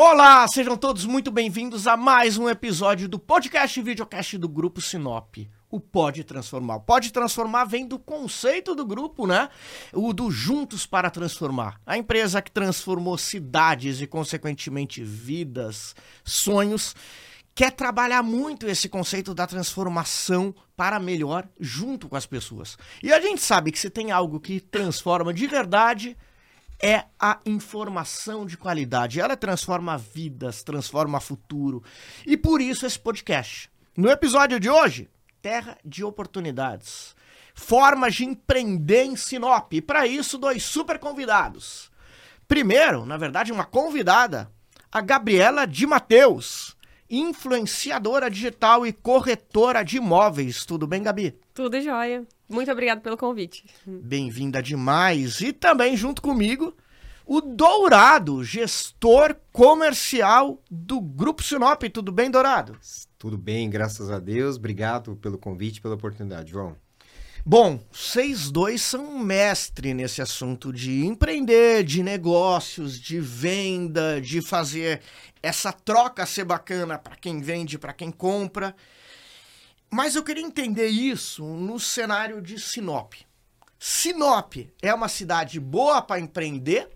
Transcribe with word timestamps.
Olá, 0.00 0.46
sejam 0.46 0.76
todos 0.76 1.04
muito 1.04 1.28
bem-vindos 1.28 1.88
a 1.88 1.96
mais 1.96 2.38
um 2.38 2.48
episódio 2.48 3.08
do 3.08 3.18
podcast 3.18 3.80
e 3.80 3.82
videocast 3.82 4.38
do 4.38 4.48
Grupo 4.48 4.80
Sinop. 4.80 5.38
O 5.68 5.80
Pode 5.80 6.22
Transformar. 6.22 6.78
Pode 6.78 7.12
Transformar 7.12 7.64
vem 7.64 7.84
do 7.84 7.98
conceito 7.98 8.76
do 8.76 8.86
grupo, 8.86 9.26
né? 9.26 9.48
O 9.92 10.12
do 10.12 10.30
Juntos 10.30 10.86
para 10.86 11.10
Transformar. 11.10 11.80
A 11.84 11.98
empresa 11.98 12.40
que 12.40 12.52
transformou 12.52 13.18
cidades 13.18 14.00
e, 14.00 14.06
consequentemente, 14.06 15.02
vidas, 15.02 15.96
sonhos, 16.22 16.94
quer 17.52 17.72
trabalhar 17.72 18.22
muito 18.22 18.68
esse 18.68 18.88
conceito 18.88 19.34
da 19.34 19.48
transformação 19.48 20.54
para 20.76 21.00
melhor 21.00 21.44
junto 21.58 22.08
com 22.08 22.14
as 22.14 22.24
pessoas. 22.24 22.78
E 23.02 23.12
a 23.12 23.20
gente 23.20 23.42
sabe 23.42 23.72
que 23.72 23.80
se 23.80 23.90
tem 23.90 24.12
algo 24.12 24.38
que 24.38 24.60
transforma 24.60 25.34
de 25.34 25.48
verdade 25.48 26.16
é 26.80 27.04
a 27.18 27.38
informação 27.44 28.46
de 28.46 28.56
qualidade. 28.56 29.20
Ela 29.20 29.36
transforma 29.36 29.98
vidas, 29.98 30.62
transforma 30.62 31.20
futuro. 31.20 31.82
E 32.26 32.36
por 32.36 32.60
isso 32.60 32.86
esse 32.86 32.98
podcast. 32.98 33.70
No 33.96 34.10
episódio 34.10 34.60
de 34.60 34.70
hoje, 34.70 35.08
Terra 35.42 35.76
de 35.84 36.04
Oportunidades. 36.04 37.16
Formas 37.54 38.14
de 38.14 38.24
empreender 38.24 39.04
em 39.04 39.16
Sinop. 39.16 39.72
E 39.72 39.82
para 39.82 40.06
isso, 40.06 40.38
dois 40.38 40.62
super 40.62 40.98
convidados. 40.98 41.90
Primeiro, 42.46 43.04
na 43.04 43.16
verdade, 43.16 43.52
uma 43.52 43.64
convidada, 43.64 44.50
a 44.90 45.00
Gabriela 45.00 45.66
de 45.66 45.86
Mateus, 45.86 46.76
influenciadora 47.10 48.30
digital 48.30 48.86
e 48.86 48.92
corretora 48.92 49.82
de 49.82 49.96
imóveis. 49.96 50.64
Tudo 50.64 50.86
bem, 50.86 51.02
Gabi? 51.02 51.38
Tudo 51.52 51.80
jóia. 51.80 52.24
Muito 52.48 52.72
obrigado 52.72 53.00
pelo 53.00 53.16
convite. 53.16 53.64
Bem-vinda 53.86 54.62
demais. 54.62 55.40
E 55.40 55.52
também 55.52 55.96
junto 55.96 56.22
comigo, 56.22 56.74
o 57.26 57.42
Dourado, 57.42 58.42
gestor 58.42 59.36
comercial 59.52 60.58
do 60.70 60.98
Grupo 60.98 61.42
Sinop. 61.42 61.82
Tudo 61.92 62.10
bem, 62.10 62.30
Dourado? 62.30 62.78
Tudo 63.18 63.36
bem, 63.36 63.68
graças 63.68 64.10
a 64.10 64.18
Deus. 64.18 64.56
Obrigado 64.56 65.14
pelo 65.16 65.36
convite, 65.36 65.80
pela 65.80 65.94
oportunidade, 65.94 66.52
João. 66.52 66.74
Bom, 67.44 67.80
vocês 67.92 68.50
dois 68.50 68.82
são 68.82 69.18
mestre 69.18 69.94
nesse 69.94 70.20
assunto 70.20 70.72
de 70.72 71.04
empreender, 71.06 71.84
de 71.84 72.02
negócios, 72.02 72.98
de 72.98 73.20
venda, 73.20 74.20
de 74.20 74.40
fazer 74.40 75.00
essa 75.42 75.72
troca 75.72 76.26
ser 76.26 76.44
bacana 76.44 76.98
para 76.98 77.16
quem 77.16 77.40
vende, 77.40 77.78
para 77.78 77.92
quem 77.92 78.10
compra. 78.10 78.74
Mas 79.90 80.14
eu 80.14 80.22
queria 80.22 80.42
entender 80.42 80.88
isso 80.88 81.44
no 81.44 81.80
cenário 81.80 82.42
de 82.42 82.60
Sinop. 82.60 83.14
Sinop 83.78 84.56
é 84.82 84.92
uma 84.92 85.08
cidade 85.08 85.58
boa 85.58 86.02
para 86.02 86.20
empreender 86.20 86.88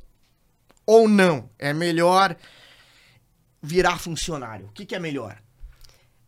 ou 0.84 1.09
não? 1.09 1.49
É 1.59 1.73
melhor 1.73 2.37
virar 3.62 3.99
funcionário? 3.99 4.67
O 4.67 4.73
que, 4.73 4.84
que 4.84 4.95
é 4.95 4.99
melhor? 4.99 5.41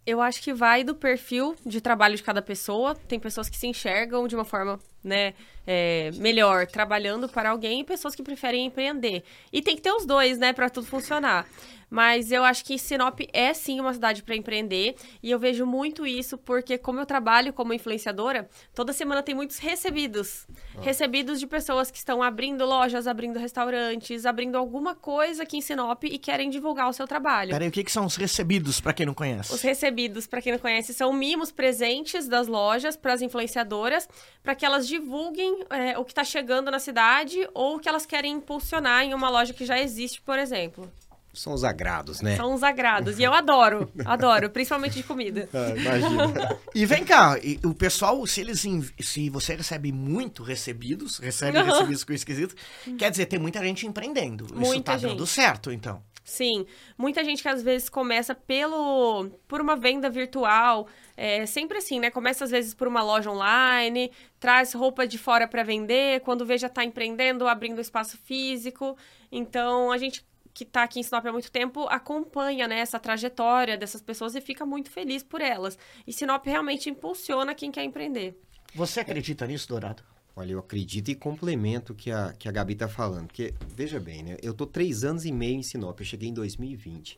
Eu 0.07 0.21
acho 0.21 0.43
que 0.43 0.53
vai 0.53 0.85
do 0.85 0.95
perfil 0.95 1.57
de 1.65 1.81
trabalho 1.81 2.17
de 2.17 2.23
cada 2.23 2.43
pessoa. 2.43 2.95
Tem 2.95 3.19
pessoas 3.19 3.49
que 3.49 3.57
se 3.57 3.67
enxergam 3.67 4.29
de 4.29 4.35
uma 4.35 4.45
forma, 4.45 4.79
né, 5.05 5.35
é, 5.67 6.11
melhor 6.17 6.67
trabalhando 6.67 7.29
para 7.29 7.51
alguém 7.51 7.81
e 7.81 7.85
pessoas 7.85 8.15
que 8.15 8.23
preferem 8.23 8.67
empreender. 8.67 9.23
E 9.53 9.63
tem 9.63 9.77
que 9.77 9.83
ter 9.83 9.93
os 9.93 10.07
dois, 10.07 10.39
né, 10.39 10.53
para 10.53 10.71
tudo 10.71 10.87
funcionar. 10.87 11.47
Mas 11.95 12.33
eu 12.33 12.43
acho 12.43 12.65
que 12.65 12.77
Sinop 12.77 13.21
é 13.33 13.55
sim 13.55 13.79
uma 13.79 13.95
cidade 13.95 14.23
para 14.23 14.35
empreender 14.35 14.97
e 15.23 15.31
eu 15.31 15.39
vejo 15.39 15.65
muito 15.65 16.05
isso 16.05 16.37
porque 16.37 16.77
como 16.77 16.99
eu 16.99 17.07
trabalho 17.07 17.53
como 17.53 17.73
influenciadora, 17.73 18.49
toda 18.75 18.93
semana 18.93 19.23
tem 19.23 19.33
muitos 19.33 19.59
recebidos, 19.59 20.45
ah. 20.77 20.81
recebidos 20.81 21.39
de 21.39 21.47
pessoas 21.47 21.93
que 21.93 21.99
estão 21.99 22.21
abrindo 22.21 22.65
lojas, 22.65 23.07
abrindo 23.07 23.39
restaurantes, 23.39 24.27
abrindo 24.27 24.57
alguma 24.57 24.97
coisa 24.97 25.45
aqui 25.45 25.59
em 25.59 25.61
Sinop 25.61 26.03
e 26.03 26.19
querem 26.19 26.51
divulgar 26.51 26.89
o 26.89 26.93
seu 26.93 27.07
trabalho. 27.07 27.51
Peraí, 27.51 27.69
o 27.69 27.71
que, 27.71 27.85
que 27.85 27.93
são 27.93 28.07
os 28.07 28.17
recebidos 28.17 28.81
para 28.81 28.93
quem 28.93 29.07
não 29.07 29.15
conhece? 29.15 29.55
Os 29.55 29.63
recebidos, 29.63 30.27
para 30.27 30.43
quem 30.43 30.51
não 30.51 30.59
conhece, 30.59 30.93
são 30.93 31.13
mimos 31.13 31.53
presentes 31.53 32.27
das 32.27 32.49
lojas 32.49 32.97
para 32.97 33.13
as 33.13 33.23
influenciadoras, 33.23 34.09
para 34.43 34.57
que 34.57 34.67
elas 34.67 34.89
divulguem 34.99 35.65
é, 35.71 35.99
o 35.99 36.05
que 36.05 36.13
está 36.13 36.25
chegando 36.25 36.71
na 36.71 36.79
cidade 36.79 37.49
ou 37.53 37.77
o 37.77 37.79
que 37.81 37.89
elas 37.89 38.07
querem 38.07 38.35
impulsionar 38.35 39.03
em 39.03 39.15
uma 39.15 39.29
loja 39.29 39.53
que 39.53 39.65
já 39.65 39.81
existe, 39.81 40.21
por 40.21 40.39
exemplo. 40.39 40.91
São 41.33 41.53
os 41.53 41.65
agrados, 41.65 42.21
né? 42.21 42.37
São 42.37 42.55
os 42.55 42.63
agrados. 42.63 43.19
E 43.19 43.25
eu 43.25 43.35
adoro, 43.35 43.91
adoro, 44.07 44.49
principalmente 44.51 44.95
de 44.95 45.03
comida. 45.03 45.49
Ah, 45.53 45.75
imagina. 45.77 46.59
e 46.73 46.87
vem 46.87 47.05
cá, 47.05 47.37
e 47.43 47.59
o 47.65 47.75
pessoal, 47.75 48.25
se 48.25 48.41
eles 48.41 48.65
se 49.01 49.31
você 49.31 49.57
recebe 49.57 49.91
muito 49.91 50.45
recebidos, 50.45 51.19
recebe 51.19 51.59
uhum. 51.59 51.65
recebidos 51.65 52.05
com 52.05 52.13
esquisito, 52.13 52.55
quer 52.97 53.11
dizer, 53.11 53.27
tem 53.27 53.39
muita 53.39 53.61
gente 53.65 53.85
empreendendo. 53.85 54.47
Muita 54.55 54.75
Isso 54.75 54.83
tá 54.83 54.99
gente. 54.99 55.11
dando 55.11 55.27
certo, 55.27 55.73
então. 55.73 56.01
Sim, 56.25 56.67
muita 56.97 57.23
gente 57.23 57.43
que 57.43 57.49
às 57.49 57.63
vezes 57.63 57.91
começa 57.91 58.35
pelo 58.35 59.29
por 59.47 59.61
uma 59.61 59.77
venda 59.77 60.09
virtual, 60.09 60.89
é 61.15 61.45
sempre 61.45 61.77
assim, 61.77 62.01
né? 62.01 62.11
Começa 62.11 62.45
às 62.45 62.51
vezes 62.51 62.73
por 62.73 62.89
uma 62.89 63.03
loja 63.03 63.31
online, 63.31 64.11
traz 64.41 64.73
roupa 64.73 65.07
de 65.07 65.19
fora 65.19 65.47
para 65.47 65.63
vender, 65.63 66.21
quando 66.21 66.47
vê 66.47 66.57
já 66.57 66.69
está 66.69 66.83
empreendendo, 66.83 67.47
abrindo 67.47 67.79
espaço 67.79 68.17
físico. 68.17 68.97
Então 69.31 69.93
a 69.93 69.99
gente 69.99 70.25
que 70.55 70.65
está 70.65 70.85
aqui 70.85 71.01
em 71.01 71.03
Sinop 71.03 71.27
há 71.27 71.33
muito 71.33 71.51
tempo 71.51 71.87
acompanha 71.91 72.67
né, 72.67 72.79
essa 72.79 72.99
trajetória 72.99 73.77
dessas 73.77 74.01
pessoas 74.01 74.35
e 74.35 74.41
fica 74.41 74.65
muito 74.65 74.91
feliz 74.91 75.23
por 75.23 75.43
elas. 75.43 75.77
E 76.07 76.13
Sinop 76.13 76.47
realmente 76.47 76.89
impulsiona 76.89 77.55
quem 77.55 77.71
quer 77.71 77.85
empreender. 77.85 78.41
Você 78.75 79.01
acredita 79.01 79.47
nisso, 79.47 79.69
Dourado? 79.69 80.14
Olha, 80.37 80.53
eu 80.53 80.59
acredito 80.59 81.11
e 81.11 81.15
complemento 81.15 81.93
o 81.93 81.97
que 81.97 82.11
a, 82.11 82.33
que 82.33 82.49
a 82.49 82.53
Gabi 82.53 82.73
está 82.73 82.89
falando. 82.89 83.27
Porque, 83.27 83.55
veja 83.77 84.01
bem, 84.01 84.23
né? 84.23 84.37
Eu 84.43 84.53
tô 84.53 84.67
três 84.67 85.05
anos 85.05 85.25
e 85.25 85.31
meio 85.31 85.57
em 85.57 85.63
Sinop. 85.63 86.01
Eu 86.01 86.07
cheguei 86.07 86.29
em 86.29 86.35
2020. 86.35 87.17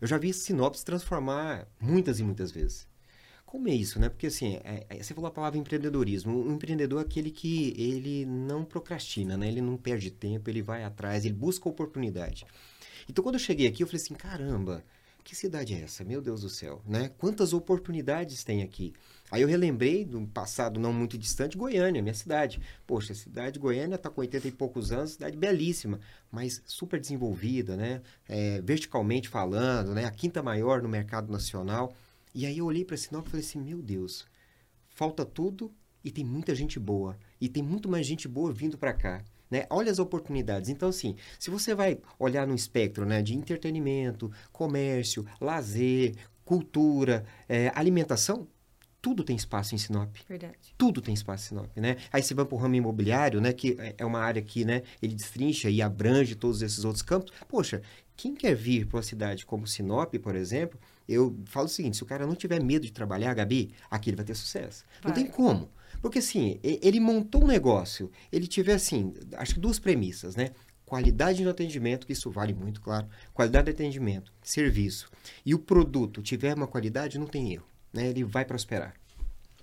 Eu 0.00 0.08
já 0.08 0.16
vi 0.16 0.32
Sinop 0.32 0.74
se 0.74 0.84
transformar 0.84 1.68
muitas 1.80 2.18
e 2.18 2.22
muitas 2.22 2.50
vezes. 2.50 2.86
Como 3.44 3.68
é 3.68 3.74
isso, 3.74 4.00
né? 4.00 4.08
Porque, 4.08 4.26
assim, 4.26 4.56
é, 4.64 4.86
é, 4.88 5.02
você 5.02 5.14
falou 5.14 5.28
a 5.28 5.32
palavra 5.32 5.58
empreendedorismo. 5.58 6.34
O 6.34 6.52
empreendedor 6.52 7.00
é 7.00 7.02
aquele 7.02 7.30
que 7.30 7.74
ele 7.76 8.24
não 8.24 8.64
procrastina, 8.64 9.36
né? 9.36 9.48
Ele 9.48 9.60
não 9.60 9.76
perde 9.76 10.10
tempo, 10.10 10.48
ele 10.48 10.62
vai 10.62 10.82
atrás, 10.82 11.24
ele 11.24 11.34
busca 11.34 11.68
oportunidade. 11.68 12.46
Então, 13.08 13.22
quando 13.22 13.36
eu 13.36 13.40
cheguei 13.40 13.66
aqui, 13.66 13.82
eu 13.82 13.86
falei 13.86 14.02
assim, 14.02 14.14
caramba, 14.14 14.82
que 15.22 15.34
cidade 15.36 15.74
é 15.74 15.82
essa? 15.82 16.04
Meu 16.04 16.22
Deus 16.22 16.42
do 16.42 16.48
céu, 16.48 16.80
né? 16.86 17.10
Quantas 17.18 17.52
oportunidades 17.52 18.42
tem 18.44 18.62
aqui? 18.62 18.94
Aí 19.30 19.42
eu 19.42 19.48
relembrei 19.48 20.04
do 20.04 20.24
passado 20.28 20.78
não 20.78 20.92
muito 20.92 21.18
distante, 21.18 21.56
Goiânia, 21.56 22.00
minha 22.00 22.14
cidade. 22.14 22.60
Poxa, 22.86 23.12
a 23.12 23.16
cidade 23.16 23.54
de 23.54 23.58
Goiânia 23.58 23.96
está 23.96 24.08
com 24.08 24.20
80 24.20 24.48
e 24.48 24.52
poucos 24.52 24.92
anos, 24.92 25.12
cidade 25.12 25.36
belíssima, 25.36 26.00
mas 26.30 26.62
super 26.64 27.00
desenvolvida, 27.00 27.76
né? 27.76 28.02
É, 28.28 28.60
verticalmente 28.62 29.28
falando, 29.28 29.94
né? 29.94 30.04
A 30.04 30.10
quinta 30.10 30.42
maior 30.42 30.80
no 30.80 30.88
mercado 30.88 31.30
nacional. 31.32 31.94
E 32.34 32.46
aí 32.46 32.58
eu 32.58 32.66
olhei 32.66 32.84
para 32.84 32.96
Sinop 32.96 33.26
e 33.26 33.30
falei 33.30 33.44
assim, 33.44 33.60
meu 33.60 33.82
Deus, 33.82 34.26
falta 34.88 35.24
tudo 35.24 35.72
e 36.04 36.10
tem 36.10 36.24
muita 36.24 36.54
gente 36.54 36.78
boa. 36.78 37.18
E 37.40 37.48
tem 37.48 37.62
muito 37.62 37.88
mais 37.88 38.06
gente 38.06 38.28
boa 38.28 38.52
vindo 38.52 38.78
para 38.78 38.92
cá. 38.92 39.24
Né? 39.50 39.66
Olha 39.70 39.90
as 39.90 39.98
oportunidades. 39.98 40.70
Então, 40.70 40.88
assim, 40.88 41.16
se 41.38 41.50
você 41.50 41.74
vai 41.74 41.98
olhar 42.18 42.46
no 42.46 42.54
espectro 42.54 43.04
né, 43.04 43.22
de 43.22 43.34
entretenimento, 43.34 44.30
comércio, 44.52 45.26
lazer, 45.40 46.14
cultura, 46.44 47.24
é, 47.48 47.72
alimentação, 47.74 48.46
tudo 49.06 49.22
tem 49.22 49.36
espaço 49.36 49.72
em 49.72 49.78
Sinop. 49.78 50.12
Verdade. 50.28 50.74
Tudo 50.76 51.00
tem 51.00 51.14
espaço 51.14 51.44
em 51.44 51.48
Sinop, 51.50 51.76
né? 51.76 51.96
Aí 52.12 52.20
você 52.20 52.34
vai 52.34 52.44
para 52.44 52.56
o 52.56 52.58
ramo 52.58 52.74
imobiliário, 52.74 53.40
né? 53.40 53.52
Que 53.52 53.76
é 53.96 54.04
uma 54.04 54.18
área 54.18 54.42
que, 54.42 54.64
né? 54.64 54.82
Ele 55.00 55.14
destrincha 55.14 55.70
e 55.70 55.80
abrange 55.80 56.34
todos 56.34 56.60
esses 56.60 56.84
outros 56.84 57.02
campos. 57.02 57.32
Poxa, 57.48 57.82
quem 58.16 58.34
quer 58.34 58.56
vir 58.56 58.84
para 58.84 58.96
uma 58.96 59.04
cidade 59.04 59.46
como 59.46 59.64
Sinop, 59.64 60.12
por 60.16 60.34
exemplo, 60.34 60.76
eu 61.08 61.38
falo 61.44 61.66
o 61.66 61.68
seguinte, 61.68 61.96
se 61.96 62.02
o 62.02 62.06
cara 62.06 62.26
não 62.26 62.34
tiver 62.34 62.60
medo 62.60 62.84
de 62.84 62.90
trabalhar, 62.90 63.32
Gabi, 63.32 63.72
aqui 63.88 64.10
ele 64.10 64.16
vai 64.16 64.24
ter 64.24 64.34
sucesso. 64.34 64.84
Vai. 65.00 65.12
Não 65.12 65.14
tem 65.14 65.28
como. 65.28 65.70
Porque 66.02 66.18
assim, 66.18 66.58
ele 66.64 66.98
montou 66.98 67.44
um 67.44 67.46
negócio, 67.46 68.10
ele 68.32 68.48
tiver 68.48 68.74
assim, 68.74 69.14
acho 69.36 69.54
que 69.54 69.60
duas 69.60 69.78
premissas, 69.78 70.34
né? 70.34 70.50
Qualidade 70.84 71.44
no 71.44 71.50
atendimento, 71.50 72.08
que 72.08 72.12
isso 72.12 72.28
vale 72.28 72.52
muito, 72.52 72.80
claro. 72.80 73.06
Qualidade 73.32 73.66
de 73.66 73.70
atendimento, 73.70 74.32
serviço. 74.42 75.08
E 75.44 75.54
o 75.54 75.60
produto 75.60 76.20
tiver 76.22 76.56
uma 76.56 76.66
qualidade, 76.66 77.20
não 77.20 77.26
tem 77.28 77.52
erro. 77.52 77.68
Né? 77.92 78.08
Ele 78.08 78.24
vai 78.24 78.44
prosperar. 78.44 78.94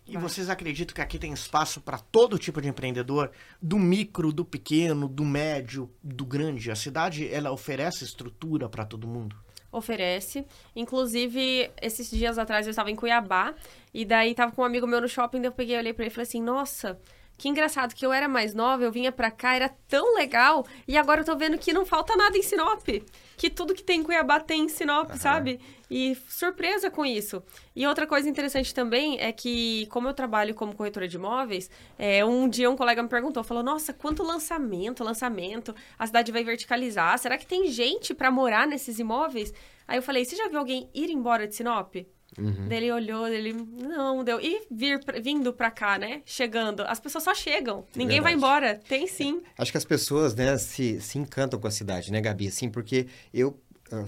E 0.06 0.18
vocês 0.18 0.50
acreditam 0.50 0.94
que 0.94 1.02
aqui 1.02 1.18
tem 1.18 1.32
espaço 1.32 1.80
para 1.80 1.98
todo 1.98 2.38
tipo 2.38 2.62
de 2.62 2.68
empreendedor, 2.68 3.32
do 3.62 3.80
micro, 3.80 4.34
do 4.34 4.44
pequeno, 4.44 5.08
do 5.08 5.24
médio, 5.24 5.90
do 6.04 6.26
grande? 6.26 6.70
A 6.70 6.76
cidade 6.76 7.28
ela 7.34 7.52
oferece 7.52 8.04
estrutura 8.04 8.68
para 8.68 8.86
todo 8.86 9.08
mundo? 9.08 9.36
oferece. 9.74 10.46
Inclusive, 10.76 11.72
esses 11.82 12.10
dias 12.10 12.38
atrás 12.38 12.68
eu 12.68 12.70
estava 12.70 12.92
em 12.92 12.96
Cuiabá 12.96 13.56
e 13.92 14.06
daí 14.06 14.36
tava 14.36 14.52
com 14.52 14.62
um 14.62 14.66
amigo 14.66 14.86
meu 14.86 15.02
no 15.02 15.08
shopping, 15.08 15.40
daí 15.42 15.48
eu 15.48 15.52
peguei, 15.52 15.78
olhei 15.78 15.92
para 15.92 16.04
ele 16.04 16.12
e 16.12 16.14
falei 16.14 16.28
assim: 16.28 16.42
"Nossa, 16.42 17.00
que 17.38 17.50
engraçado 17.50 17.94
que 17.94 18.06
eu 18.06 18.14
era 18.14 18.28
mais 18.28 18.54
nova, 18.54 18.84
eu 18.84 18.92
vinha 18.92 19.12
pra 19.12 19.32
cá, 19.32 19.56
era 19.56 19.70
tão 19.88 20.16
legal, 20.16 20.66
e 20.88 20.98
agora 20.98 21.22
eu 21.22 21.26
tô 21.26 21.36
vendo 21.36 21.58
que 21.58 21.74
não 21.74 21.86
falta 21.86 22.16
nada 22.16 22.38
em 22.38 22.42
Sinop. 22.42 22.88
Que 23.36 23.50
tudo 23.50 23.74
que 23.74 23.84
tem 23.84 24.00
em 24.00 24.04
Cuiabá 24.04 24.40
tem 24.40 24.62
em 24.62 24.70
Sinop, 24.70 25.10
uhum. 25.10 25.18
sabe? 25.18 25.60
E 25.90 26.16
surpresa 26.30 26.90
com 26.90 27.06
isso. 27.06 27.44
E 27.76 27.86
outra 27.86 28.08
coisa 28.08 28.30
interessante 28.30 28.74
também 28.74 29.20
é 29.20 29.32
que, 29.32 29.88
como 29.88 30.08
eu 30.08 30.14
trabalho 30.14 30.56
como 30.56 30.76
corretora 30.76 31.08
de 31.08 31.18
imóveis, 31.18 31.70
é, 31.98 32.24
um 32.24 32.48
dia 32.48 32.70
um 32.70 32.78
colega 32.78 33.04
me 33.04 33.10
perguntou, 33.10 33.44
falou, 33.44 33.64
nossa, 33.64 33.92
quanto 33.92 34.24
lançamento, 34.24 35.04
lançamento, 35.04 35.76
a 35.98 36.08
cidade 36.08 36.32
vai 36.32 36.44
verticalizar, 36.44 37.18
será 37.18 37.38
que 37.38 37.46
tem 37.46 37.68
gente 37.68 38.14
para 38.14 38.32
morar 38.32 38.68
nesses 38.68 39.00
imóveis? 39.00 39.54
Aí 39.88 39.98
eu 39.98 40.02
falei, 40.02 40.24
você 40.24 40.36
já 40.36 40.48
viu 40.48 40.60
alguém 40.60 40.90
ir 40.94 41.10
embora 41.10 41.48
de 41.48 41.56
Sinop? 41.56 41.96
Uhum. 42.38 42.96
Olhou, 42.96 43.28
ele 43.28 43.54
não 43.54 44.24
deu. 44.24 44.40
E 44.40 44.68
vir, 44.70 45.00
vindo 45.22 45.54
pra 45.54 45.72
cá, 45.72 45.98
né? 45.98 46.22
Chegando. 46.26 46.82
As 46.82 47.00
pessoas 47.00 47.24
só 47.24 47.34
chegam. 47.34 47.86
Ninguém 47.96 48.22
Verdade. 48.22 48.22
vai 48.22 48.34
embora. 48.34 48.82
Tem 48.88 49.08
sim. 49.08 49.42
Acho 49.58 49.72
que 49.72 49.78
as 49.78 49.86
pessoas, 49.86 50.36
né, 50.36 50.58
se, 50.58 51.00
se 51.02 51.18
encantam 51.18 51.60
com 51.60 51.68
a 51.68 51.72
cidade, 51.72 52.12
né, 52.12 52.22
Gabi? 52.22 52.48
Assim, 52.48 52.70
porque 52.70 53.08
eu, 53.34 53.60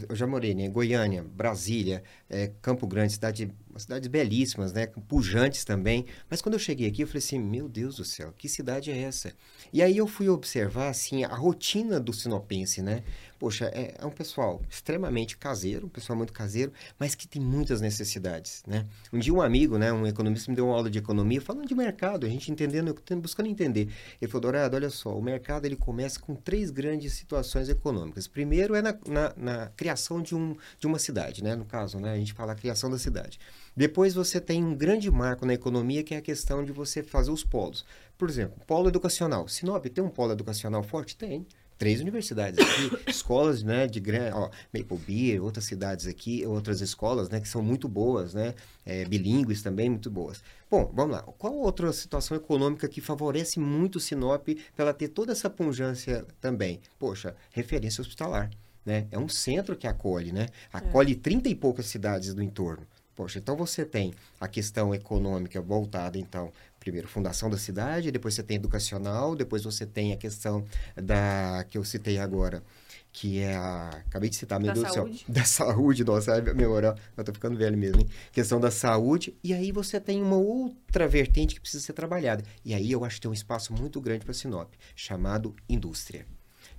eu 0.10 0.16
já 0.16 0.26
morei 0.26 0.52
em 0.52 0.56
né? 0.56 0.70
Goiânia, 0.70 1.24
Brasília, 1.24 2.04
é, 2.30 2.52
Campo 2.62 2.88
Grande, 2.88 3.14
cidade 3.14 3.52
cidades 3.78 4.08
belíssimas, 4.08 4.74
né? 4.74 4.88
Pujantes 5.08 5.66
também. 5.66 6.06
Mas 6.30 6.42
quando 6.42 6.54
eu 6.54 6.60
cheguei 6.60 6.88
aqui, 6.88 7.04
eu 7.04 7.08
falei 7.08 7.20
assim, 7.20 7.40
meu 7.40 7.68
Deus 7.68 7.98
do 7.98 8.06
céu, 8.06 8.34
que 8.38 8.48
cidade 8.48 8.92
é 8.92 8.98
essa? 8.98 9.34
E 9.72 9.82
aí 9.82 9.98
eu 9.98 10.08
fui 10.08 10.30
observar, 10.30 10.90
assim, 10.90 11.24
a 11.24 11.36
rotina 11.36 12.00
do 12.00 12.14
sinopense, 12.14 12.82
né? 12.82 13.04
Poxa, 13.38 13.66
é, 13.74 13.96
é, 14.00 14.06
um 14.06 14.12
pessoal 14.12 14.62
extremamente 14.70 15.38
caseiro, 15.38 15.88
um 15.88 15.90
pessoal 15.90 16.16
muito 16.16 16.32
caseiro, 16.32 16.72
mas 16.98 17.16
que 17.16 17.28
tem 17.28 17.42
muitas 17.42 17.82
necessidades, 17.82 18.64
né? 18.66 18.86
Um 19.12 19.20
dia 19.20 19.34
um 19.34 19.42
amigo, 19.42 19.78
né, 19.78 19.92
um 19.92 20.08
economista 20.08 20.50
me 20.50 20.56
deu 20.56 20.68
uma 20.68 20.76
aula 20.76 20.90
de 20.90 20.98
economia 20.98 21.42
falando 21.42 21.68
de 21.68 21.76
mercado, 21.76 22.26
a 22.26 22.30
gente 22.30 22.50
entendendo, 22.50 22.96
buscando 23.22 23.50
entender. 23.50 23.90
Ele 24.22 24.32
falou, 24.32 24.44
Dourado, 24.44 24.78
olha 24.78 24.90
só, 24.90 25.18
o 25.18 25.22
mercado 25.22 25.66
ele 25.66 25.76
começa 25.76 26.18
com 26.18 26.34
três 26.34 26.72
grandes 26.72 27.14
situações 27.14 27.68
econômicas. 27.68 28.26
Primeiro 28.26 28.74
é 28.74 28.82
na, 28.82 28.98
na, 29.06 29.34
na 29.36 29.68
criação 29.76 30.22
de, 30.22 30.34
um, 30.34 30.56
de 30.80 30.88
uma 30.88 30.98
cidade, 30.98 31.44
né? 31.44 31.56
No 31.56 31.66
caso, 31.66 32.00
né, 32.00 32.14
a 32.14 32.18
gente 32.18 32.34
fala 32.34 32.54
a 32.54 32.56
criação 32.56 32.90
da 32.90 32.98
cidade. 32.98 33.38
Depois 33.76 34.14
você 34.14 34.40
tem 34.40 34.64
um 34.64 34.74
grande 34.74 35.12
marco 35.12 35.46
na 35.46 35.54
economia 35.54 36.04
que 36.04 36.16
é 36.16 36.18
a 36.18 36.22
questão 36.22 36.64
de 36.64 36.72
você 36.72 37.04
fazer 37.04 37.32
os 37.32 37.44
polos. 37.44 37.86
Por 38.18 38.30
exemplo, 38.30 38.62
polo 38.66 38.88
educacional. 38.88 39.46
Sinop 39.50 39.86
tem 39.88 40.02
um 40.02 40.10
polo 40.10 40.32
educacional 40.32 40.82
forte? 40.82 41.18
Tem 41.18 41.46
três 41.78 42.02
universidades 42.02 42.60
aqui, 42.60 42.92
escolas, 43.10 43.64
né, 43.64 43.88
de 43.88 44.00
grande, 44.00 44.34
ó, 44.34 44.50
Maple 44.74 44.98
Beer, 44.98 45.44
outras 45.44 45.66
cidades 45.66 46.08
aqui, 46.08 46.46
outras 46.46 46.82
escolas, 46.82 47.30
né, 47.30 47.40
que 47.40 47.48
são 47.48 47.62
muito 47.62 47.88
boas, 47.88 48.34
né, 48.34 48.54
é, 48.86 49.06
bilíngues 49.06 49.62
também 49.62 49.90
muito 49.90 50.10
boas. 50.10 50.44
Bom, 50.70 50.92
vamos 50.94 51.16
lá. 51.16 51.22
Qual 51.22 51.54
outra 51.54 51.92
situação 51.94 52.36
econômica 52.36 52.88
que 52.88 53.02
favorece 53.02 53.60
muito 53.60 53.98
o 53.98 54.00
Sinop 54.00 54.48
para 54.76 54.86
ela 54.86 54.94
ter 54.94 55.10
toda 55.10 55.32
essa 55.32 55.50
pungência 55.50 56.26
também? 56.42 56.80
Poxa, 56.98 57.36
referência 57.52 58.02
hospitalar, 58.02 58.50
né? 58.86 59.08
É 59.12 59.20
um 59.20 59.30
centro 59.30 59.76
que 59.76 59.88
acolhe, 59.88 60.32
né? 60.32 60.48
Acolhe 60.74 61.14
é. 61.14 61.16
30 61.16 61.50
e 61.50 61.56
poucas 61.56 61.86
cidades 61.86 62.34
do 62.34 62.42
entorno. 62.42 62.86
Poxa, 63.16 63.40
então 63.40 63.56
você 63.56 63.86
tem 63.86 64.14
a 64.40 64.48
questão 64.48 64.94
econômica 64.94 65.62
voltada, 65.62 66.18
então, 66.18 66.52
primeiro, 66.86 67.08
fundação 67.08 67.50
da 67.50 67.58
cidade, 67.58 68.12
depois 68.12 68.36
você 68.36 68.44
tem 68.44 68.58
educacional, 68.58 69.36
depois 69.36 69.64
você 69.64 69.88
tem 69.88 70.14
a 70.14 70.18
questão 70.18 70.64
da 70.96 71.66
que 71.68 71.80
eu 71.80 71.84
citei 71.84 72.20
agora, 72.20 72.64
que 73.12 73.40
é 73.40 73.56
a. 73.56 73.90
Acabei 74.08 74.30
de 74.30 74.36
citar, 74.36 74.60
meu 74.60 74.68
da 74.68 74.74
Deus 74.74 74.94
saúde. 74.94 75.12
do 75.12 75.18
céu. 75.18 75.26
Da 75.34 75.44
saúde, 75.44 76.04
nossa, 76.04 76.40
memória. 76.54 76.96
Eu 77.18 77.24
tô 77.24 77.34
ficando 77.34 77.58
velho 77.58 77.76
mesmo, 77.76 78.02
hein? 78.02 78.08
Questão 78.32 78.60
da 78.60 78.70
saúde. 78.70 79.36
E 79.44 79.52
aí 79.52 79.72
você 79.72 80.00
tem 80.00 80.22
uma 80.22 80.38
outra 80.38 81.08
vertente 81.08 81.56
que 81.56 81.62
precisa 81.62 81.84
ser 81.84 81.94
trabalhada. 81.94 82.44
E 82.64 82.76
aí 82.76 82.92
eu 82.92 83.04
acho 83.04 83.16
que 83.16 83.22
tem 83.22 83.32
um 83.32 83.34
espaço 83.34 83.74
muito 83.74 84.00
grande 84.00 84.24
para 84.24 84.34
Sinop, 84.34 84.72
chamado 84.96 85.56
indústria. 85.68 86.28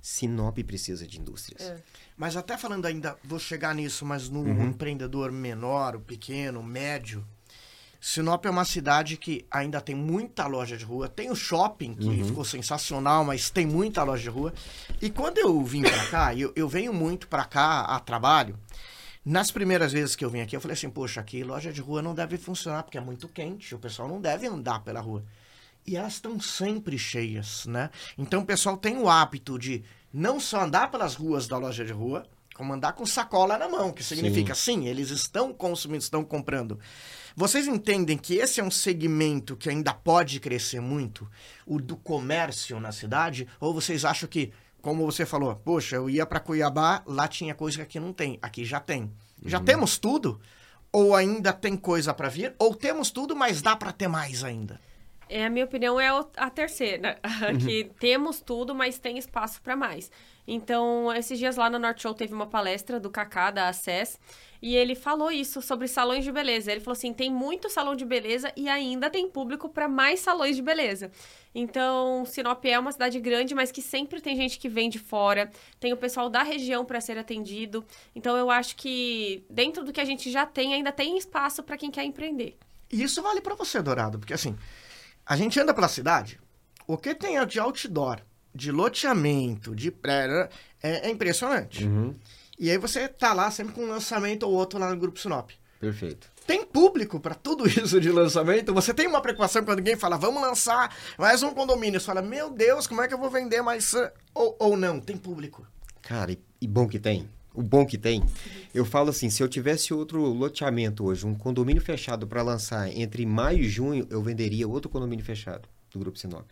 Sinop 0.01 0.57
precisa 0.59 1.05
de 1.05 1.19
indústrias. 1.19 1.63
É. 1.63 1.75
Mas 2.15 2.37
até 2.37 2.57
falando 2.57 2.85
ainda, 2.85 3.17
vou 3.25 3.39
chegar 3.39 3.75
nisso, 3.75 4.05
mas 4.05 4.29
no 4.29 4.39
uhum. 4.39 4.67
empreendedor 4.67 5.33
menor, 5.33 5.97
o 5.97 5.99
pequeno, 5.99 6.61
o 6.61 6.63
médio, 6.63 7.25
Sinop 8.07 8.45
é 8.45 8.49
uma 8.49 8.63
cidade 8.63 9.17
que 9.17 9.45
ainda 9.51 9.81
tem 9.81 9.93
muita 9.93 10.47
loja 10.47 10.77
de 10.77 10.85
rua. 10.85 11.09
Tem 11.09 11.29
o 11.29 11.35
shopping, 11.35 11.93
que 11.93 12.07
uhum. 12.07 12.25
ficou 12.25 12.45
sensacional, 12.45 13.25
mas 13.25 13.49
tem 13.49 13.67
muita 13.67 14.01
loja 14.01 14.23
de 14.23 14.29
rua. 14.29 14.53
E 15.01 15.09
quando 15.09 15.39
eu 15.39 15.61
vim 15.61 15.81
para 15.81 16.05
cá, 16.07 16.33
eu, 16.33 16.53
eu 16.55 16.69
venho 16.69 16.93
muito 16.93 17.27
para 17.27 17.43
cá 17.43 17.81
a 17.81 17.99
trabalho. 17.99 18.57
Nas 19.25 19.51
primeiras 19.51 19.91
vezes 19.91 20.15
que 20.15 20.23
eu 20.23 20.29
vim 20.29 20.39
aqui, 20.39 20.55
eu 20.55 20.61
falei 20.61 20.71
assim: 20.75 20.89
poxa, 20.89 21.19
aqui 21.19 21.43
loja 21.43 21.73
de 21.73 21.81
rua 21.81 22.01
não 22.01 22.15
deve 22.15 22.37
funcionar 22.37 22.83
porque 22.83 22.97
é 22.97 23.01
muito 23.01 23.27
quente, 23.27 23.75
o 23.75 23.77
pessoal 23.77 24.07
não 24.07 24.21
deve 24.21 24.47
andar 24.47 24.85
pela 24.85 25.01
rua. 25.01 25.21
E 25.85 25.97
elas 25.97 26.13
estão 26.13 26.39
sempre 26.39 26.97
cheias, 26.97 27.65
né? 27.65 27.89
Então 28.17 28.41
o 28.41 28.45
pessoal 28.45 28.77
tem 28.77 28.97
o 28.97 29.09
hábito 29.09 29.59
de 29.59 29.83
não 30.13 30.39
só 30.39 30.61
andar 30.61 30.89
pelas 30.91 31.13
ruas 31.13 31.45
da 31.45 31.57
loja 31.57 31.83
de 31.83 31.91
rua, 31.91 32.25
como 32.55 32.73
andar 32.73 32.93
com 32.93 33.05
sacola 33.05 33.57
na 33.57 33.67
mão, 33.67 33.91
que 33.91 34.03
significa 34.03 34.55
sim, 34.55 34.79
sim 34.79 34.87
eles 34.87 35.11
estão 35.11 35.53
consumindo, 35.53 36.01
estão 36.01 36.23
comprando. 36.23 36.79
Vocês 37.39 37.67
entendem 37.67 38.17
que 38.17 38.37
esse 38.37 38.59
é 38.59 38.63
um 38.63 38.71
segmento 38.71 39.55
que 39.55 39.69
ainda 39.69 39.93
pode 39.93 40.39
crescer 40.39 40.79
muito, 40.79 41.29
o 41.67 41.79
do 41.79 41.95
comércio 41.95 42.79
na 42.79 42.91
cidade? 42.91 43.47
Ou 43.59 43.75
vocês 43.75 44.03
acham 44.03 44.27
que, 44.27 44.51
como 44.81 45.05
você 45.05 45.23
falou, 45.23 45.55
poxa, 45.55 45.97
eu 45.97 46.09
ia 46.09 46.25
para 46.25 46.39
Cuiabá, 46.39 47.03
lá 47.05 47.27
tinha 47.27 47.53
coisa 47.53 47.77
que 47.77 47.83
aqui 47.83 47.99
não 47.99 48.11
tem, 48.11 48.39
aqui 48.41 48.65
já 48.65 48.79
tem. 48.79 49.13
Já 49.45 49.59
uhum. 49.59 49.65
temos 49.65 49.99
tudo? 49.99 50.41
Ou 50.91 51.15
ainda 51.15 51.53
tem 51.53 51.77
coisa 51.77 52.11
para 52.11 52.27
vir? 52.27 52.55
Ou 52.57 52.73
temos 52.73 53.11
tudo, 53.11 53.35
mas 53.35 53.61
dá 53.61 53.75
para 53.75 53.91
ter 53.91 54.07
mais 54.07 54.43
ainda? 54.43 54.81
É, 55.29 55.45
a 55.45 55.49
minha 55.51 55.65
opinião 55.65 55.99
é 55.99 56.09
a 56.37 56.49
terceira, 56.49 57.19
uhum. 57.51 57.59
que 57.59 57.91
temos 57.99 58.41
tudo, 58.41 58.73
mas 58.73 58.97
tem 58.97 59.15
espaço 59.19 59.61
para 59.61 59.75
mais. 59.75 60.09
Então, 60.47 61.13
esses 61.13 61.37
dias 61.37 61.55
lá 61.55 61.69
no 61.69 61.77
North 61.77 61.99
Show 61.99 62.15
teve 62.15 62.33
uma 62.33 62.47
palestra 62.47 62.99
do 62.99 63.11
Kaká, 63.11 63.51
da 63.51 63.69
Access, 63.69 64.17
e 64.61 64.75
ele 64.75 64.95
falou 64.95 65.31
isso 65.31 65.61
sobre 65.61 65.87
salões 65.87 66.23
de 66.23 66.31
beleza. 66.31 66.71
Ele 66.71 66.81
falou 66.81 66.97
assim: 66.97 67.13
tem 67.13 67.31
muito 67.31 67.69
salão 67.69 67.95
de 67.95 68.05
beleza 68.05 68.51
e 68.55 68.67
ainda 68.67 69.09
tem 69.09 69.29
público 69.29 69.69
para 69.69 69.87
mais 69.87 70.19
salões 70.19 70.55
de 70.55 70.61
beleza. 70.61 71.11
Então, 71.53 72.23
Sinop 72.25 72.63
é 72.65 72.77
uma 72.77 72.91
cidade 72.91 73.19
grande, 73.19 73.55
mas 73.55 73.71
que 73.71 73.81
sempre 73.81 74.21
tem 74.21 74.35
gente 74.35 74.59
que 74.59 74.69
vem 74.69 74.89
de 74.89 74.99
fora, 74.99 75.49
tem 75.79 75.91
o 75.91 75.97
pessoal 75.97 76.29
da 76.29 76.43
região 76.43 76.85
para 76.85 77.01
ser 77.01 77.17
atendido. 77.17 77.83
Então, 78.15 78.37
eu 78.37 78.51
acho 78.51 78.75
que 78.75 79.43
dentro 79.49 79.83
do 79.83 79.91
que 79.91 80.01
a 80.01 80.05
gente 80.05 80.29
já 80.29 80.45
tem, 80.45 80.73
ainda 80.73 80.91
tem 80.91 81.17
espaço 81.17 81.63
para 81.63 81.77
quem 81.77 81.89
quer 81.89 82.03
empreender. 82.03 82.57
E 82.91 83.01
isso 83.01 83.21
vale 83.21 83.41
para 83.41 83.55
você, 83.55 83.81
Dourado, 83.81 84.19
porque 84.19 84.33
assim, 84.33 84.55
a 85.25 85.35
gente 85.35 85.59
anda 85.59 85.73
pela 85.73 85.87
cidade, 85.87 86.39
o 86.85 86.97
que 86.97 87.13
tem 87.13 87.43
de 87.45 87.59
outdoor, 87.59 88.21
de 88.53 88.71
loteamento, 88.71 89.75
de 89.75 89.91
pré, 89.91 90.49
é, 90.81 91.07
é 91.07 91.09
impressionante. 91.09 91.83
Uhum. 91.83 92.15
E 92.59 92.71
aí 92.71 92.77
você 92.77 93.07
tá 93.07 93.33
lá 93.33 93.51
sempre 93.51 93.73
com 93.73 93.83
um 93.83 93.89
lançamento 93.89 94.43
ou 94.43 94.53
outro 94.53 94.79
lá 94.79 94.89
no 94.89 94.97
Grupo 94.97 95.19
Sinop. 95.19 95.51
Perfeito. 95.79 96.31
Tem 96.47 96.65
público 96.65 97.19
para 97.19 97.35
tudo 97.35 97.67
isso 97.69 97.99
de 97.99 98.09
lançamento? 98.11 98.73
Você 98.73 98.93
tem 98.93 99.05
uma 99.05 99.21
preocupação 99.21 99.63
quando 99.63 99.79
alguém 99.79 99.95
fala, 99.95 100.17
vamos 100.17 100.41
lançar 100.41 100.95
mais 101.17 101.43
um 101.43 101.53
condomínio. 101.53 101.99
Você 101.99 102.05
fala, 102.05 102.21
meu 102.21 102.49
Deus, 102.49 102.87
como 102.87 103.01
é 103.01 103.07
que 103.07 103.13
eu 103.13 103.19
vou 103.19 103.29
vender 103.29 103.61
mais. 103.61 103.93
Ou, 104.33 104.55
ou 104.59 104.77
não, 104.77 104.99
tem 104.99 105.17
público. 105.17 105.67
Cara, 106.01 106.31
e, 106.31 106.39
e 106.61 106.67
bom 106.67 106.87
que 106.87 106.97
tem. 106.97 107.29
O 107.53 107.61
bom 107.61 107.85
que 107.85 107.97
tem. 107.97 108.23
Eu 108.73 108.85
falo 108.85 109.09
assim, 109.09 109.29
se 109.29 109.41
eu 109.43 109.47
tivesse 109.47 109.93
outro 109.93 110.21
loteamento 110.21 111.03
hoje, 111.03 111.25
um 111.25 111.35
condomínio 111.35 111.81
fechado 111.81 112.27
para 112.27 112.41
lançar 112.41 112.87
entre 112.95 113.25
maio 113.25 113.59
e 113.59 113.67
junho, 113.67 114.07
eu 114.09 114.21
venderia 114.21 114.67
outro 114.67 114.89
condomínio 114.89 115.25
fechado 115.25 115.67
do 115.91 115.99
Grupo 115.99 116.17
Sinop. 116.17 116.45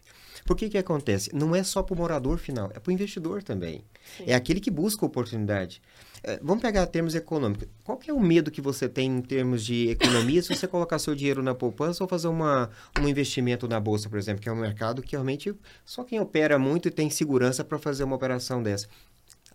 Por 0.45 0.55
que 0.55 0.69
que 0.69 0.77
acontece? 0.77 1.31
Não 1.33 1.55
é 1.55 1.63
só 1.63 1.81
para 1.81 1.95
o 1.95 1.97
morador 1.97 2.37
final, 2.37 2.69
é 2.75 2.79
para 2.79 2.91
o 2.91 2.93
investidor 2.93 3.41
também. 3.41 3.83
Sim. 4.15 4.25
É 4.27 4.35
aquele 4.35 4.59
que 4.59 4.69
busca 4.69 5.03
oportunidade. 5.03 5.81
É, 6.23 6.39
vamos 6.39 6.61
pegar 6.61 6.85
termos 6.85 7.15
econômicos. 7.15 7.67
Qual 7.83 7.99
é 8.07 8.13
o 8.13 8.19
medo 8.19 8.51
que 8.51 8.61
você 8.61 8.87
tem 8.87 9.17
em 9.17 9.21
termos 9.23 9.65
de 9.65 9.89
economia 9.89 10.43
se 10.43 10.55
você 10.55 10.67
colocar 10.67 10.99
seu 10.99 11.15
dinheiro 11.15 11.41
na 11.41 11.55
poupança 11.55 12.03
ou 12.03 12.07
fazer 12.07 12.27
uma, 12.27 12.69
um 12.99 13.07
investimento 13.07 13.67
na 13.67 13.79
bolsa, 13.79 14.07
por 14.07 14.19
exemplo, 14.19 14.39
que 14.39 14.47
é 14.47 14.51
um 14.51 14.55
mercado 14.55 15.01
que 15.01 15.13
realmente 15.13 15.51
só 15.83 16.03
quem 16.03 16.19
opera 16.19 16.59
muito 16.59 16.87
e 16.87 16.91
tem 16.91 17.09
segurança 17.09 17.63
para 17.63 17.79
fazer 17.79 18.03
uma 18.03 18.15
operação 18.15 18.61
dessa. 18.61 18.87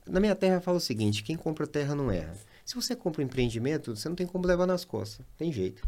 Na 0.08 0.18
minha 0.18 0.34
terra 0.34 0.60
fala 0.60 0.78
o 0.78 0.80
seguinte, 0.80 1.22
quem 1.22 1.36
compra 1.36 1.68
terra 1.68 1.94
não 1.94 2.10
erra. 2.10 2.34
Se 2.64 2.74
você 2.74 2.96
compra 2.96 3.22
um 3.22 3.26
empreendimento, 3.26 3.94
você 3.94 4.08
não 4.08 4.16
tem 4.16 4.26
como 4.26 4.44
levar 4.44 4.66
nas 4.66 4.84
costas, 4.84 5.24
tem 5.38 5.52
jeito. 5.52 5.86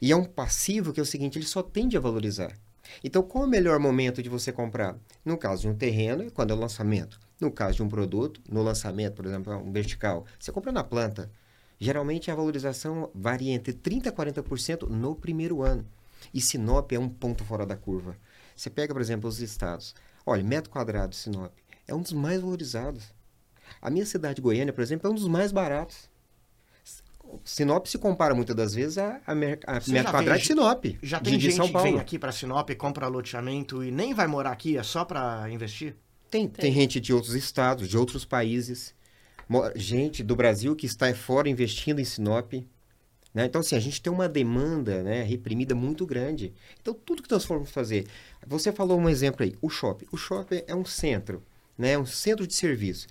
E 0.00 0.10
é 0.10 0.16
um 0.16 0.24
passivo 0.24 0.92
que 0.92 0.98
é 0.98 1.02
o 1.02 1.06
seguinte, 1.06 1.38
ele 1.38 1.46
só 1.46 1.62
tende 1.62 1.96
a 1.96 2.00
valorizar. 2.00 2.52
Então, 3.02 3.22
qual 3.22 3.44
é 3.44 3.46
o 3.46 3.50
melhor 3.50 3.78
momento 3.78 4.22
de 4.22 4.28
você 4.28 4.52
comprar? 4.52 4.96
No 5.24 5.36
caso 5.36 5.62
de 5.62 5.68
um 5.68 5.74
terreno, 5.74 6.24
é 6.24 6.30
quando 6.30 6.50
é 6.50 6.54
o 6.54 6.58
lançamento. 6.58 7.18
No 7.40 7.50
caso 7.50 7.76
de 7.76 7.82
um 7.82 7.88
produto, 7.88 8.40
no 8.48 8.62
lançamento, 8.62 9.14
por 9.14 9.26
exemplo, 9.26 9.54
um 9.56 9.72
vertical, 9.72 10.24
você 10.38 10.52
compra 10.52 10.72
na 10.72 10.84
planta. 10.84 11.30
Geralmente 11.78 12.30
a 12.30 12.34
valorização 12.34 13.10
varia 13.14 13.52
entre 13.52 13.72
30% 13.72 14.06
a 14.06 14.12
40% 14.12 14.88
no 14.88 15.14
primeiro 15.14 15.62
ano. 15.62 15.84
E 16.32 16.40
Sinop 16.40 16.92
é 16.92 16.98
um 16.98 17.08
ponto 17.08 17.44
fora 17.44 17.66
da 17.66 17.76
curva. 17.76 18.16
Você 18.54 18.70
pega, 18.70 18.92
por 18.92 19.00
exemplo, 19.00 19.28
os 19.28 19.40
estados. 19.40 19.94
Olha, 20.24 20.44
metro 20.44 20.70
quadrado 20.70 21.10
de 21.10 21.16
Sinop 21.16 21.52
é 21.86 21.94
um 21.94 22.00
dos 22.00 22.12
mais 22.12 22.40
valorizados. 22.40 23.12
A 23.80 23.90
minha 23.90 24.06
cidade, 24.06 24.40
Goiânia, 24.40 24.72
por 24.72 24.82
exemplo, 24.82 25.08
é 25.08 25.10
um 25.10 25.14
dos 25.14 25.26
mais 25.26 25.52
baratos. 25.52 26.08
Sinop 27.44 27.86
se 27.86 27.98
compara 27.98 28.34
muitas 28.34 28.54
das 28.56 28.74
vezes 28.74 28.98
a, 28.98 29.20
a, 29.26 29.34
mer- 29.34 29.60
a 29.66 29.74
metro 29.74 29.92
já 29.94 30.04
quadrado 30.10 30.40
de 30.40 30.46
Sinop. 30.46 30.84
Já 31.02 31.18
de- 31.18 31.24
tem 31.30 31.38
de 31.38 31.44
gente 31.46 31.56
São 31.56 31.66
que 31.66 31.72
Paulo. 31.72 31.90
vem 31.90 31.98
aqui 32.00 32.18
pra 32.18 32.32
Sinop, 32.32 32.70
compra 32.76 33.06
loteamento 33.08 33.82
e 33.84 33.90
nem 33.90 34.12
vai 34.14 34.26
morar 34.26 34.50
aqui, 34.52 34.76
é 34.76 34.82
só 34.82 35.04
pra 35.04 35.48
investir? 35.50 35.94
Tem, 36.30 36.48
tem 36.48 36.72
gente 36.72 36.98
de 37.00 37.12
outros 37.12 37.34
estados, 37.34 37.88
de 37.88 37.96
outros 37.98 38.24
países, 38.24 38.94
gente 39.76 40.22
do 40.22 40.34
Brasil 40.34 40.74
que 40.74 40.86
está 40.86 41.12
fora 41.14 41.48
investindo 41.48 42.00
em 42.00 42.04
Sinop. 42.04 42.52
né? 43.34 43.44
Então, 43.46 43.60
assim, 43.60 43.76
a 43.76 43.80
gente 43.80 44.00
tem 44.00 44.12
uma 44.12 44.28
demanda 44.28 45.02
né, 45.02 45.22
reprimida 45.22 45.74
muito 45.74 46.06
grande. 46.06 46.52
Então, 46.80 46.94
tudo 46.94 47.22
que 47.22 47.30
nós 47.30 47.44
formos 47.44 47.70
fazer. 47.70 48.06
Você 48.46 48.72
falou 48.72 48.98
um 48.98 49.08
exemplo 49.08 49.42
aí, 49.44 49.54
o 49.60 49.68
shopping. 49.68 50.06
O 50.10 50.16
shopping 50.16 50.62
é 50.66 50.74
um 50.74 50.84
centro, 50.84 51.42
né? 51.76 51.98
um 51.98 52.06
centro 52.06 52.46
de 52.46 52.54
serviço. 52.54 53.06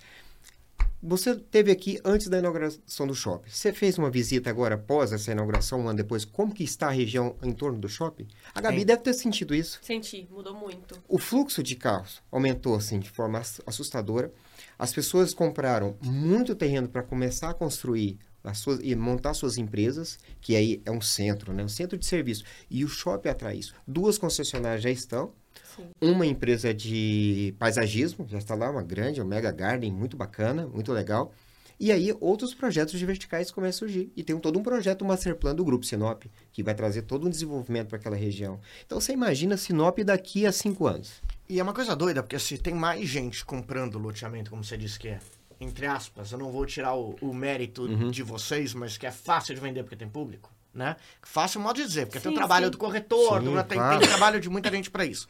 Você 1.02 1.34
teve 1.34 1.72
aqui 1.72 1.98
antes 2.04 2.28
da 2.28 2.38
inauguração 2.38 3.06
do 3.08 3.14
shopping. 3.14 3.50
Você 3.50 3.72
fez 3.72 3.98
uma 3.98 4.08
visita 4.08 4.48
agora 4.48 4.76
após 4.76 5.12
essa 5.12 5.32
inauguração, 5.32 5.80
um 5.80 5.88
ano 5.88 5.96
depois, 5.96 6.24
como 6.24 6.54
que 6.54 6.62
está 6.62 6.86
a 6.86 6.90
região 6.92 7.34
em 7.42 7.50
torno 7.52 7.78
do 7.78 7.88
shopping? 7.88 8.28
A 8.54 8.60
Gabi 8.60 8.80
Sim. 8.80 8.86
deve 8.86 9.02
ter 9.02 9.12
sentido 9.14 9.52
isso. 9.54 9.80
Senti, 9.82 10.28
mudou 10.30 10.54
muito. 10.54 10.96
O 11.08 11.18
fluxo 11.18 11.60
de 11.62 11.74
carros 11.74 12.22
aumentou 12.30 12.76
assim 12.76 13.00
de 13.00 13.10
forma 13.10 13.38
ass- 13.40 13.60
assustadora. 13.66 14.32
As 14.78 14.92
pessoas 14.92 15.34
compraram 15.34 15.96
muito 16.00 16.54
terreno 16.54 16.88
para 16.88 17.02
começar 17.02 17.50
a 17.50 17.54
construir 17.54 18.18
as 18.44 18.58
suas, 18.58 18.78
e 18.82 18.94
montar 18.94 19.34
suas 19.34 19.58
empresas, 19.58 20.18
que 20.40 20.54
aí 20.54 20.80
é 20.84 20.90
um 20.90 21.00
centro, 21.00 21.52
né? 21.52 21.64
um 21.64 21.68
centro 21.68 21.98
de 21.98 22.06
serviço. 22.06 22.44
E 22.70 22.84
o 22.84 22.88
shopping 22.88 23.28
atrai 23.28 23.56
isso. 23.56 23.74
Duas 23.86 24.18
concessionárias 24.18 24.82
já 24.82 24.90
estão. 24.90 25.32
Sim. 25.76 25.86
Uma 26.00 26.26
empresa 26.26 26.72
de 26.74 27.54
paisagismo, 27.58 28.26
já 28.28 28.38
está 28.38 28.54
lá, 28.54 28.70
uma 28.70 28.82
grande, 28.82 29.20
uma 29.20 29.28
Mega 29.28 29.50
Garden, 29.50 29.92
muito 29.92 30.16
bacana, 30.16 30.66
muito 30.66 30.92
legal. 30.92 31.32
E 31.80 31.90
aí 31.90 32.14
outros 32.20 32.54
projetos 32.54 32.96
de 32.98 33.04
verticais 33.04 33.50
começam 33.50 33.86
a 33.86 33.88
surgir. 33.90 34.12
E 34.16 34.22
tem 34.22 34.36
um- 34.36 34.40
todo 34.40 34.56
um 34.58 34.62
projeto, 34.62 35.02
um 35.04 35.08
master 35.08 35.34
plan 35.34 35.54
do 35.54 35.64
Grupo 35.64 35.84
Sinop, 35.84 36.24
que 36.52 36.62
vai 36.62 36.74
trazer 36.74 37.02
todo 37.02 37.26
um 37.26 37.30
desenvolvimento 37.30 37.88
para 37.88 37.98
aquela 37.98 38.14
região. 38.14 38.60
Então 38.86 39.00
você 39.00 39.12
imagina 39.12 39.56
Sinop 39.56 39.98
daqui 40.00 40.46
a 40.46 40.52
cinco 40.52 40.86
anos. 40.86 41.20
E 41.48 41.58
é 41.58 41.62
uma 41.62 41.72
coisa 41.74 41.96
doida, 41.96 42.22
porque 42.22 42.38
se 42.38 42.56
tem 42.56 42.72
mais 42.74 43.08
gente 43.08 43.44
comprando 43.44 43.98
loteamento, 43.98 44.50
como 44.50 44.62
você 44.62 44.76
disse 44.76 44.96
que 44.98 45.08
é, 45.08 45.18
entre 45.60 45.86
aspas, 45.86 46.30
eu 46.30 46.38
não 46.38 46.52
vou 46.52 46.64
tirar 46.66 46.94
o, 46.94 47.16
o 47.20 47.34
mérito 47.34 47.82
Uhum. 47.82 48.10
de 48.12 48.22
vocês, 48.22 48.74
mas 48.74 48.96
que 48.96 49.06
é 49.06 49.10
fácil 49.10 49.52
de 49.54 49.60
vender 49.60 49.82
porque 49.82 49.96
tem 49.96 50.08
público, 50.08 50.50
né? 50.74 50.96
Fácil 51.22 51.60
modo 51.60 51.76
de 51.76 51.86
dizer, 51.86 52.06
porque 52.06 52.20
tem 52.20 52.30
o 52.30 52.34
Sim, 52.34 52.38
trabalho 52.38 52.66
sim. 52.66 52.70
do 52.70 52.78
corretor, 52.78 53.40
Sim, 53.40 53.44
do- 53.54 53.64
tem, 53.64 53.78
claro. 53.78 53.98
tem 54.00 54.08
trabalho 54.08 54.40
de 54.40 54.48
muita 54.48 54.70
gente 54.70 54.90
pra 54.90 55.04
isso. 55.04 55.26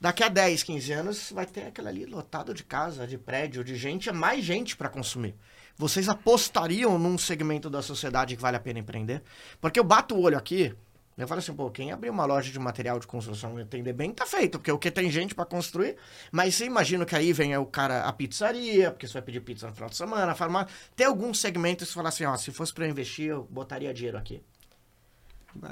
Daqui 0.00 0.22
a 0.24 0.28
10, 0.28 0.62
15 0.62 0.92
anos, 0.92 1.30
vai 1.30 1.44
ter 1.44 1.66
aquilo 1.66 1.88
ali 1.88 2.06
lotado 2.06 2.54
de 2.54 2.64
casa, 2.64 3.06
de 3.06 3.18
prédio, 3.18 3.62
de 3.62 3.76
gente, 3.76 4.08
é 4.08 4.12
mais 4.12 4.42
gente 4.44 4.76
pra 4.76 4.88
consumir. 4.88 5.34
Vocês 5.76 6.08
apostariam 6.08 6.98
num 6.98 7.18
segmento 7.18 7.68
da 7.68 7.82
sociedade 7.82 8.34
que 8.36 8.40
vale 8.42 8.56
a 8.56 8.60
pena 8.60 8.78
empreender? 8.78 9.22
Porque 9.60 9.78
eu 9.78 9.84
bato 9.84 10.14
o 10.14 10.20
olho 10.22 10.38
aqui, 10.38 10.74
eu 11.18 11.28
falo 11.28 11.38
assim, 11.40 11.52
pô, 11.52 11.70
quem 11.70 11.92
abrir 11.92 12.08
uma 12.08 12.24
loja 12.24 12.50
de 12.50 12.58
material 12.58 12.98
de 12.98 13.06
construção 13.06 13.58
e 13.58 13.62
atender 13.62 13.92
bem, 13.92 14.10
tá 14.10 14.24
feito, 14.24 14.58
porque 14.58 14.72
o 14.72 14.78
que 14.78 14.90
tem 14.90 15.10
gente 15.10 15.34
pra 15.34 15.44
construir, 15.44 15.96
mas 16.32 16.54
você 16.54 16.64
imagina 16.64 17.04
que 17.04 17.14
aí 17.14 17.30
vem 17.30 17.54
o 17.58 17.66
cara, 17.66 18.04
a 18.04 18.12
pizzaria, 18.12 18.90
porque 18.90 19.06
você 19.06 19.12
vai 19.14 19.22
pedir 19.22 19.40
pizza 19.40 19.66
no 19.68 19.74
final 19.74 19.90
de 19.90 19.96
semana, 19.96 20.32
a 20.32 20.34
farmácia, 20.34 20.74
tem 20.96 21.06
alguns 21.06 21.38
segmentos 21.40 21.88
que 21.88 21.92
você 21.92 21.96
fala 21.96 22.08
assim, 22.08 22.24
ó, 22.24 22.36
se 22.38 22.50
fosse 22.52 22.72
pra 22.72 22.86
eu 22.86 22.90
investir, 22.90 23.26
eu 23.28 23.46
botaria 23.50 23.92
dinheiro 23.92 24.16
aqui. 24.16 24.42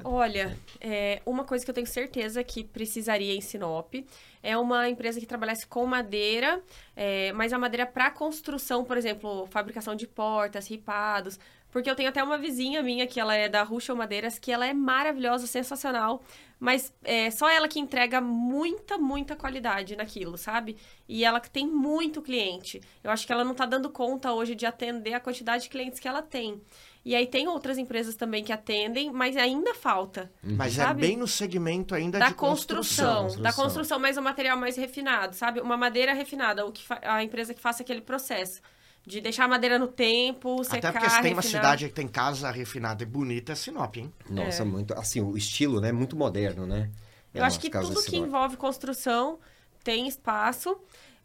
Olha, 0.05 0.57
é, 0.81 1.23
uma 1.25 1.45
coisa 1.45 1.65
que 1.65 1.71
eu 1.71 1.75
tenho 1.75 1.87
certeza 1.87 2.43
que 2.43 2.65
precisaria 2.65 3.35
em 3.35 3.41
Sinop 3.41 3.95
é 4.43 4.57
uma 4.57 4.89
empresa 4.89 5.21
que 5.21 5.27
trabalhasse 5.27 5.67
com 5.67 5.85
madeira, 5.87 6.63
é, 6.97 7.33
mas 7.33 7.53
a 7.53 7.59
madeira 7.59 7.87
para 7.87 8.11
construção, 8.11 8.85
por 8.85 8.97
exemplo, 8.97 9.47
fabricação 9.47 9.95
de 9.95 10.07
portas, 10.07 10.69
ripados. 10.69 11.39
Porque 11.71 11.91
eu 11.91 11.95
tenho 11.95 12.09
até 12.09 12.23
uma 12.23 12.39
vizinha 12.39 12.83
minha 12.83 13.07
que 13.07 13.21
ela 13.21 13.35
é 13.35 13.49
da 13.49 13.63
Ruxo 13.63 13.95
Madeiras, 13.95 14.39
que 14.39 14.51
ela 14.51 14.67
é 14.67 14.73
maravilhosa, 14.73 15.47
sensacional, 15.47 16.23
mas 16.59 16.93
é 17.05 17.31
só 17.31 17.49
ela 17.49 17.69
que 17.69 17.79
entrega 17.79 18.21
muita, 18.21 18.97
muita 18.97 19.37
qualidade 19.37 19.95
naquilo, 19.95 20.39
sabe? 20.39 20.79
E 21.07 21.25
ela 21.25 21.41
que 21.41 21.51
tem 21.51 21.67
muito 21.67 22.23
cliente. 22.23 22.81
Eu 23.05 23.11
acho 23.11 23.27
que 23.27 23.33
ela 23.33 23.45
não 23.45 23.55
tá 23.55 23.67
dando 23.67 23.91
conta 23.91 24.33
hoje 24.33 24.55
de 24.55 24.65
atender 24.65 25.13
a 25.13 25.21
quantidade 25.21 25.65
de 25.65 25.69
clientes 25.69 26.01
que 26.01 26.09
ela 26.09 26.23
tem. 26.23 26.61
E 27.05 27.15
aí 27.15 27.27
tem 27.27 27.49
outras 27.49 27.79
empresas 27.79 28.15
também 28.17 28.43
que 28.45 28.53
atendem, 28.53 29.11
mas 29.11 29.37
ainda 29.37 29.75
falta. 29.75 30.31
Mas 30.43 30.79
é 30.79 30.83
Sabe? 30.85 31.01
bem 31.03 31.17
no 31.17 31.27
segmento 31.27 31.95
ainda 31.95 32.19
Da 32.19 32.29
de 32.29 32.35
construção, 32.35 33.23
construção. 33.23 33.43
da 33.43 33.53
construção, 33.53 33.99
mas 33.99 34.17
um 34.19 34.23
material 34.23 34.57
mais 34.59 34.77
refinado, 34.77 35.35
sabe? 35.35 35.61
Uma 35.61 35.77
madeira 35.77 36.13
refinada, 36.13 36.67
o 36.67 36.73
que 36.73 36.83
a 37.03 37.23
empresa 37.23 37.55
que 37.55 37.61
faça 37.61 37.83
aquele 37.83 38.01
processo 38.03 38.61
de 39.07 39.21
deixar 39.23 39.45
a 39.45 39.49
madeira 39.49 39.79
no 39.79 39.89
tempo, 39.89 40.63
secar, 40.65 40.91
Até 40.91 40.93
porque 40.93 41.09
se 41.11 41.23
tem 41.23 41.33
uma 41.33 41.41
refinar. 41.41 41.63
cidade 41.63 41.89
que 41.89 41.95
tem 41.95 42.07
casa 42.09 42.51
refinada 42.51 43.03
e 43.03 43.07
bonita, 43.07 43.53
é 43.53 43.55
Sinop, 43.55 43.97
hein? 43.97 44.13
Nossa, 44.29 44.63
É. 44.63 44.67
muito. 44.67 44.93
Assim, 44.93 45.21
o 45.23 45.35
estilo, 45.37 45.81
né? 45.81 45.93
Muito 45.93 46.15
moderno, 46.15 46.67
né? 46.67 46.91
Eu 47.33 47.43
É, 47.43 47.47
acho 47.47 47.59
que 47.59 47.71
tudo 47.71 48.03
que 48.03 48.17
envolve 48.17 48.57
construção 48.59 49.39
tem 49.83 50.07
espaço. 50.07 50.77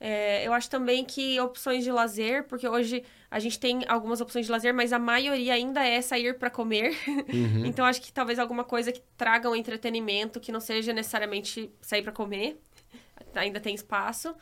É, 0.06 0.46
eu 0.46 0.52
acho 0.52 0.70
também 0.70 1.06
que 1.06 1.40
opções 1.40 1.82
de 1.82 1.90
lazer, 1.90 2.44
porque 2.44 2.68
hoje 2.68 3.06
a 3.32 3.40
gente 3.40 3.58
tem 3.58 3.86
algumas 3.88 4.20
opções 4.20 4.46
de 4.46 4.52
lazer, 4.52 4.74
mas 4.74 4.92
a 4.92 5.00
maioria 5.00 5.54
ainda 5.54 5.82
é 5.82 6.02
sair 6.02 6.38
para 6.38 6.50
comer. 6.50 6.94
Uhum. 7.08 7.64
então 7.66 7.86
acho 7.86 8.02
que 8.02 8.12
talvez 8.12 8.38
alguma 8.38 8.66
coisa 8.66 8.92
que 8.92 9.02
traga 9.16 9.50
um 9.50 9.56
entretenimento 9.56 10.42
que 10.42 10.52
não 10.52 10.60
seja 10.60 10.92
necessariamente 10.92 11.72
sair 11.80 12.02
para 12.02 12.12
comer. 12.12 12.60
Ainda 13.34 13.62
tem 13.62 13.74
espaço. 13.74 14.36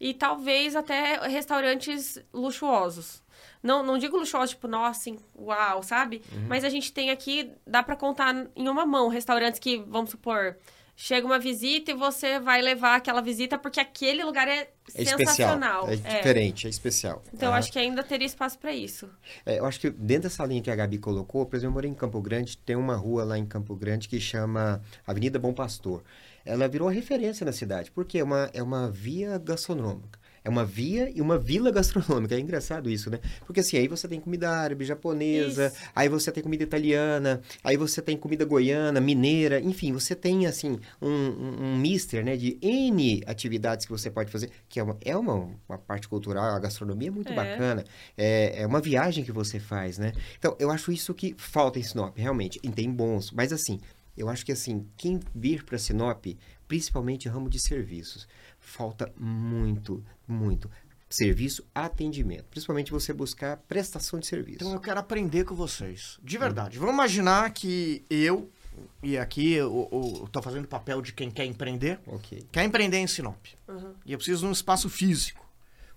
E 0.00 0.12
talvez 0.12 0.74
até 0.74 1.16
restaurantes 1.28 2.18
luxuosos. 2.32 3.22
Não, 3.62 3.84
não 3.84 3.96
digo 3.96 4.16
luxuosos, 4.16 4.50
tipo, 4.50 4.66
nossa, 4.66 4.98
assim, 4.98 5.18
uau, 5.38 5.80
sabe? 5.84 6.22
Uhum. 6.32 6.46
Mas 6.48 6.64
a 6.64 6.68
gente 6.68 6.92
tem 6.92 7.10
aqui, 7.10 7.52
dá 7.64 7.84
para 7.84 7.94
contar 7.94 8.48
em 8.56 8.68
uma 8.68 8.84
mão, 8.84 9.06
restaurantes 9.06 9.60
que, 9.60 9.78
vamos 9.78 10.10
supor, 10.10 10.56
chega 10.96 11.26
uma 11.26 11.38
visita 11.38 11.90
e 11.90 11.94
você 11.94 12.38
vai 12.38 12.62
levar 12.62 12.96
aquela 12.96 13.20
visita 13.20 13.58
porque 13.58 13.80
aquele 13.80 14.22
lugar 14.24 14.46
é, 14.46 14.68
É 14.94 15.02
especial. 15.02 15.18
sensacional. 15.18 15.88
É 15.88 15.96
diferente, 15.96 16.66
é 16.66 16.70
especial. 16.70 17.22
Então, 17.32 17.48
eu 17.48 17.54
Ah. 17.54 17.58
acho 17.58 17.72
que 17.72 17.78
ainda 17.78 18.02
teria 18.02 18.26
espaço 18.26 18.58
para 18.58 18.72
isso. 18.72 19.08
É, 19.44 19.58
eu 19.58 19.66
acho 19.66 19.80
que 19.80 19.90
dentro 19.90 20.24
dessa 20.24 20.44
linha 20.46 20.62
que 20.62 20.70
a 20.70 20.76
Gabi 20.76 20.98
colocou, 20.98 21.44
por 21.46 21.56
exemplo, 21.56 21.70
eu 21.70 21.74
morei 21.74 21.90
em 21.90 21.94
Campo 21.94 22.20
Grande, 22.20 22.56
tem 22.58 22.76
uma 22.76 22.94
rua 22.96 23.24
lá 23.24 23.36
em 23.38 23.44
Campo 23.46 23.74
Grande 23.74 24.08
que 24.08 24.20
chama 24.20 24.80
Avenida 25.06 25.38
Bom 25.38 25.52
Pastor. 25.52 26.02
Ela 26.44 26.68
virou 26.68 26.88
referência 26.88 27.44
na 27.44 27.52
cidade, 27.52 27.90
porque 27.90 28.18
é 28.18 28.24
uma, 28.24 28.50
é 28.52 28.62
uma 28.62 28.90
via 28.90 29.38
gastronômica. 29.38 30.18
É 30.44 30.50
uma 30.50 30.62
via 30.64 31.10
e 31.14 31.22
uma 31.22 31.38
vila 31.38 31.70
gastronômica. 31.70 32.34
É 32.34 32.38
engraçado 32.38 32.90
isso, 32.90 33.08
né? 33.08 33.18
Porque 33.46 33.60
assim, 33.60 33.78
aí 33.78 33.88
você 33.88 34.06
tem 34.06 34.20
comida 34.20 34.50
árabe, 34.50 34.84
japonesa, 34.84 35.68
Isso. 35.68 35.76
aí 35.94 36.06
você 36.06 36.30
tem 36.30 36.42
comida 36.42 36.62
italiana, 36.62 37.40
aí 37.64 37.78
você 37.78 38.02
tem 38.02 38.14
comida 38.14 38.44
goiana, 38.44 39.00
mineira, 39.00 39.58
enfim, 39.58 39.90
você 39.92 40.14
tem 40.14 40.46
assim 40.46 40.78
um, 41.00 41.08
um, 41.08 41.64
um 41.64 41.76
mister, 41.78 42.22
né, 42.22 42.36
de 42.36 42.58
N 42.60 43.22
atividades 43.26 43.86
que 43.86 43.92
você 43.92 44.10
pode 44.10 44.30
fazer, 44.30 44.50
que 44.68 44.78
é 44.78 44.82
uma, 44.82 44.98
é 45.00 45.16
uma, 45.16 45.48
uma 45.66 45.78
parte 45.78 46.06
cultural, 46.08 46.44
a 46.54 46.58
gastronomia 46.58 47.08
é 47.08 47.10
muito 47.10 47.32
É. 47.32 47.34
bacana. 47.34 47.82
É, 48.14 48.62
é 48.62 48.66
uma 48.66 48.80
viagem 48.82 49.24
que 49.24 49.32
você 49.32 49.58
faz, 49.58 49.96
né? 49.96 50.12
Então, 50.38 50.54
eu 50.60 50.70
acho 50.70 50.92
isso 50.92 51.14
que 51.14 51.34
falta 51.38 51.78
em 51.78 51.82
Sinop, 51.82 52.14
realmente. 52.18 52.60
E 52.62 52.68
tem 52.68 52.90
bons, 52.90 53.30
mas 53.30 53.50
assim, 53.50 53.80
eu 54.14 54.28
acho 54.28 54.44
que 54.44 54.52
assim, 54.52 54.86
quem 54.96 55.18
vir 55.34 55.64
para 55.64 55.78
Sinop, 55.78 56.26
principalmente 56.68 57.28
ramo 57.28 57.48
de 57.48 57.58
serviços, 57.58 58.28
falta 58.64 59.12
muito, 59.18 60.04
muito 60.26 60.70
serviço, 61.08 61.64
atendimento. 61.74 62.44
Principalmente 62.50 62.90
você 62.90 63.12
buscar 63.12 63.56
prestação 63.68 64.18
de 64.18 64.26
serviço. 64.26 64.58
Então 64.60 64.72
eu 64.72 64.80
quero 64.80 64.98
aprender 64.98 65.44
com 65.44 65.54
vocês. 65.54 66.18
De 66.22 66.36
verdade. 66.36 66.78
Vamos 66.78 66.94
imaginar 66.94 67.50
que 67.52 68.04
eu, 68.10 68.50
e 69.02 69.16
aqui 69.16 69.52
eu, 69.52 70.28
tô 70.32 70.42
fazendo 70.42 70.64
o 70.64 70.68
papel 70.68 71.00
de 71.00 71.12
quem 71.12 71.30
quer 71.30 71.44
empreender, 71.44 72.00
Ok. 72.06 72.46
quer 72.50 72.64
empreender 72.64 72.98
em 72.98 73.06
Sinop. 73.06 73.46
Uhum. 73.68 73.94
E 74.04 74.12
eu 74.12 74.18
preciso 74.18 74.40
de 74.40 74.46
um 74.46 74.52
espaço 74.52 74.88
físico. 74.88 75.43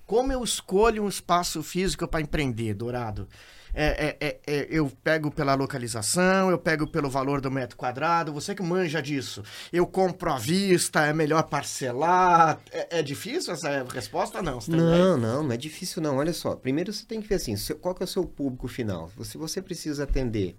Como 0.08 0.32
eu 0.32 0.42
escolho 0.42 1.04
um 1.04 1.10
espaço 1.10 1.62
físico 1.62 2.08
para 2.08 2.22
empreender, 2.22 2.74
Dourado? 2.74 3.28
É, 3.74 4.16
é, 4.22 4.28
é, 4.28 4.40
é, 4.48 4.68
eu 4.72 4.90
pego 5.04 5.30
pela 5.30 5.54
localização, 5.54 6.50
eu 6.50 6.58
pego 6.58 6.88
pelo 6.88 7.10
valor 7.10 7.42
do 7.42 7.52
metro 7.52 7.76
quadrado, 7.76 8.32
você 8.32 8.56
que 8.56 8.64
manja 8.64 9.02
disso. 9.02 9.44
Eu 9.72 9.86
compro 9.86 10.32
à 10.32 10.38
vista, 10.38 11.06
é 11.06 11.12
melhor 11.12 11.44
parcelar. 11.44 12.58
É, 12.72 13.00
é 13.00 13.04
difícil 13.04 13.52
essa 13.52 13.84
resposta? 13.94 14.42
Não, 14.42 14.62
você? 14.62 14.72
Não, 14.72 15.18
não, 15.18 15.44
não 15.44 15.52
é 15.52 15.58
difícil 15.58 16.02
não. 16.02 16.18
Olha 16.18 16.34
só, 16.34 16.56
primeiro 16.56 16.94
você 16.94 17.06
tem 17.06 17.22
que 17.22 17.28
ver 17.28 17.36
assim, 17.36 17.56
qual 17.82 17.94
que 17.94 18.02
é 18.02 18.06
o 18.06 18.08
seu 18.08 18.24
público 18.24 18.70
final? 18.70 19.12
Se 19.24 19.38
você 19.38 19.62
precisa 19.62 20.06
atender 20.06 20.56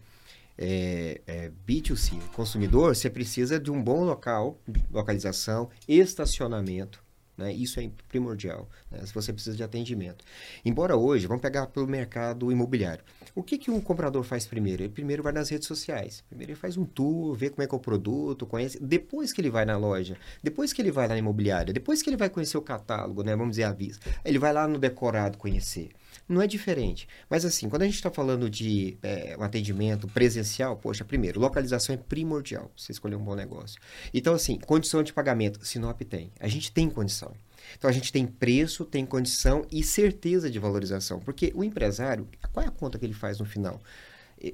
é, 0.58 1.50
B2C, 1.66 2.20
consumidor, 2.34 2.94
você 2.94 3.08
precisa 3.08 3.58
de 3.58 3.70
um 3.70 3.82
bom 3.82 4.04
local, 4.04 4.60
localização, 4.92 5.70
estacionamento. 5.88 7.07
Né? 7.38 7.52
Isso 7.52 7.78
é 7.78 7.88
primordial, 8.08 8.68
né? 8.90 8.98
se 9.06 9.14
você 9.14 9.32
precisa 9.32 9.56
de 9.56 9.62
atendimento. 9.62 10.24
Embora 10.64 10.96
hoje, 10.96 11.28
vamos 11.28 11.40
pegar 11.40 11.68
pelo 11.68 11.86
mercado 11.86 12.50
imobiliário. 12.50 13.04
O 13.32 13.44
que, 13.44 13.56
que 13.56 13.70
um 13.70 13.80
comprador 13.80 14.24
faz 14.24 14.44
primeiro? 14.44 14.82
Ele 14.82 14.88
primeiro 14.88 15.22
vai 15.22 15.32
nas 15.32 15.48
redes 15.48 15.68
sociais. 15.68 16.24
Primeiro 16.28 16.52
ele 16.52 16.58
faz 16.58 16.76
um 16.76 16.84
tour, 16.84 17.34
vê 17.34 17.48
como 17.48 17.62
é 17.62 17.66
que 17.68 17.74
é 17.74 17.78
o 17.78 17.80
produto, 17.80 18.44
conhece. 18.44 18.82
Depois 18.82 19.32
que 19.32 19.40
ele 19.40 19.50
vai 19.50 19.64
na 19.64 19.76
loja, 19.76 20.16
depois 20.42 20.72
que 20.72 20.82
ele 20.82 20.90
vai 20.90 21.06
na 21.06 21.16
imobiliária, 21.16 21.72
depois 21.72 22.02
que 22.02 22.10
ele 22.10 22.16
vai 22.16 22.28
conhecer 22.28 22.58
o 22.58 22.62
catálogo, 22.62 23.22
né? 23.22 23.36
vamos 23.36 23.52
dizer, 23.52 23.64
a 23.64 23.72
vista. 23.72 24.10
Ele 24.24 24.38
vai 24.38 24.52
lá 24.52 24.66
no 24.66 24.76
decorado 24.76 25.38
conhecer. 25.38 25.90
Não 26.28 26.42
é 26.42 26.46
diferente. 26.46 27.08
Mas 27.30 27.44
assim, 27.44 27.68
quando 27.68 27.82
a 27.82 27.84
gente 27.86 27.94
está 27.94 28.10
falando 28.10 28.50
de 28.50 28.98
é, 29.02 29.36
um 29.38 29.42
atendimento 29.42 30.06
presencial, 30.08 30.76
poxa, 30.76 31.04
primeiro, 31.04 31.40
localização 31.40 31.94
é 31.94 31.98
primordial. 31.98 32.70
Você 32.76 32.92
escolher 32.92 33.16
um 33.16 33.24
bom 33.24 33.34
negócio. 33.34 33.80
Então, 34.12 34.34
assim, 34.34 34.58
condição 34.58 35.02
de 35.02 35.12
pagamento, 35.12 35.64
Sinop 35.64 36.00
tem. 36.02 36.30
A 36.38 36.48
gente 36.48 36.70
tem 36.70 36.90
condição. 36.90 37.34
Então 37.76 37.88
a 37.88 37.92
gente 37.92 38.12
tem 38.12 38.26
preço, 38.26 38.84
tem 38.84 39.04
condição 39.04 39.64
e 39.70 39.82
certeza 39.82 40.50
de 40.50 40.58
valorização. 40.58 41.20
Porque 41.20 41.52
o 41.54 41.64
empresário, 41.64 42.28
qual 42.52 42.64
é 42.64 42.68
a 42.68 42.72
conta 42.72 42.98
que 42.98 43.04
ele 43.04 43.14
faz 43.14 43.38
no 43.38 43.44
final? 43.44 43.80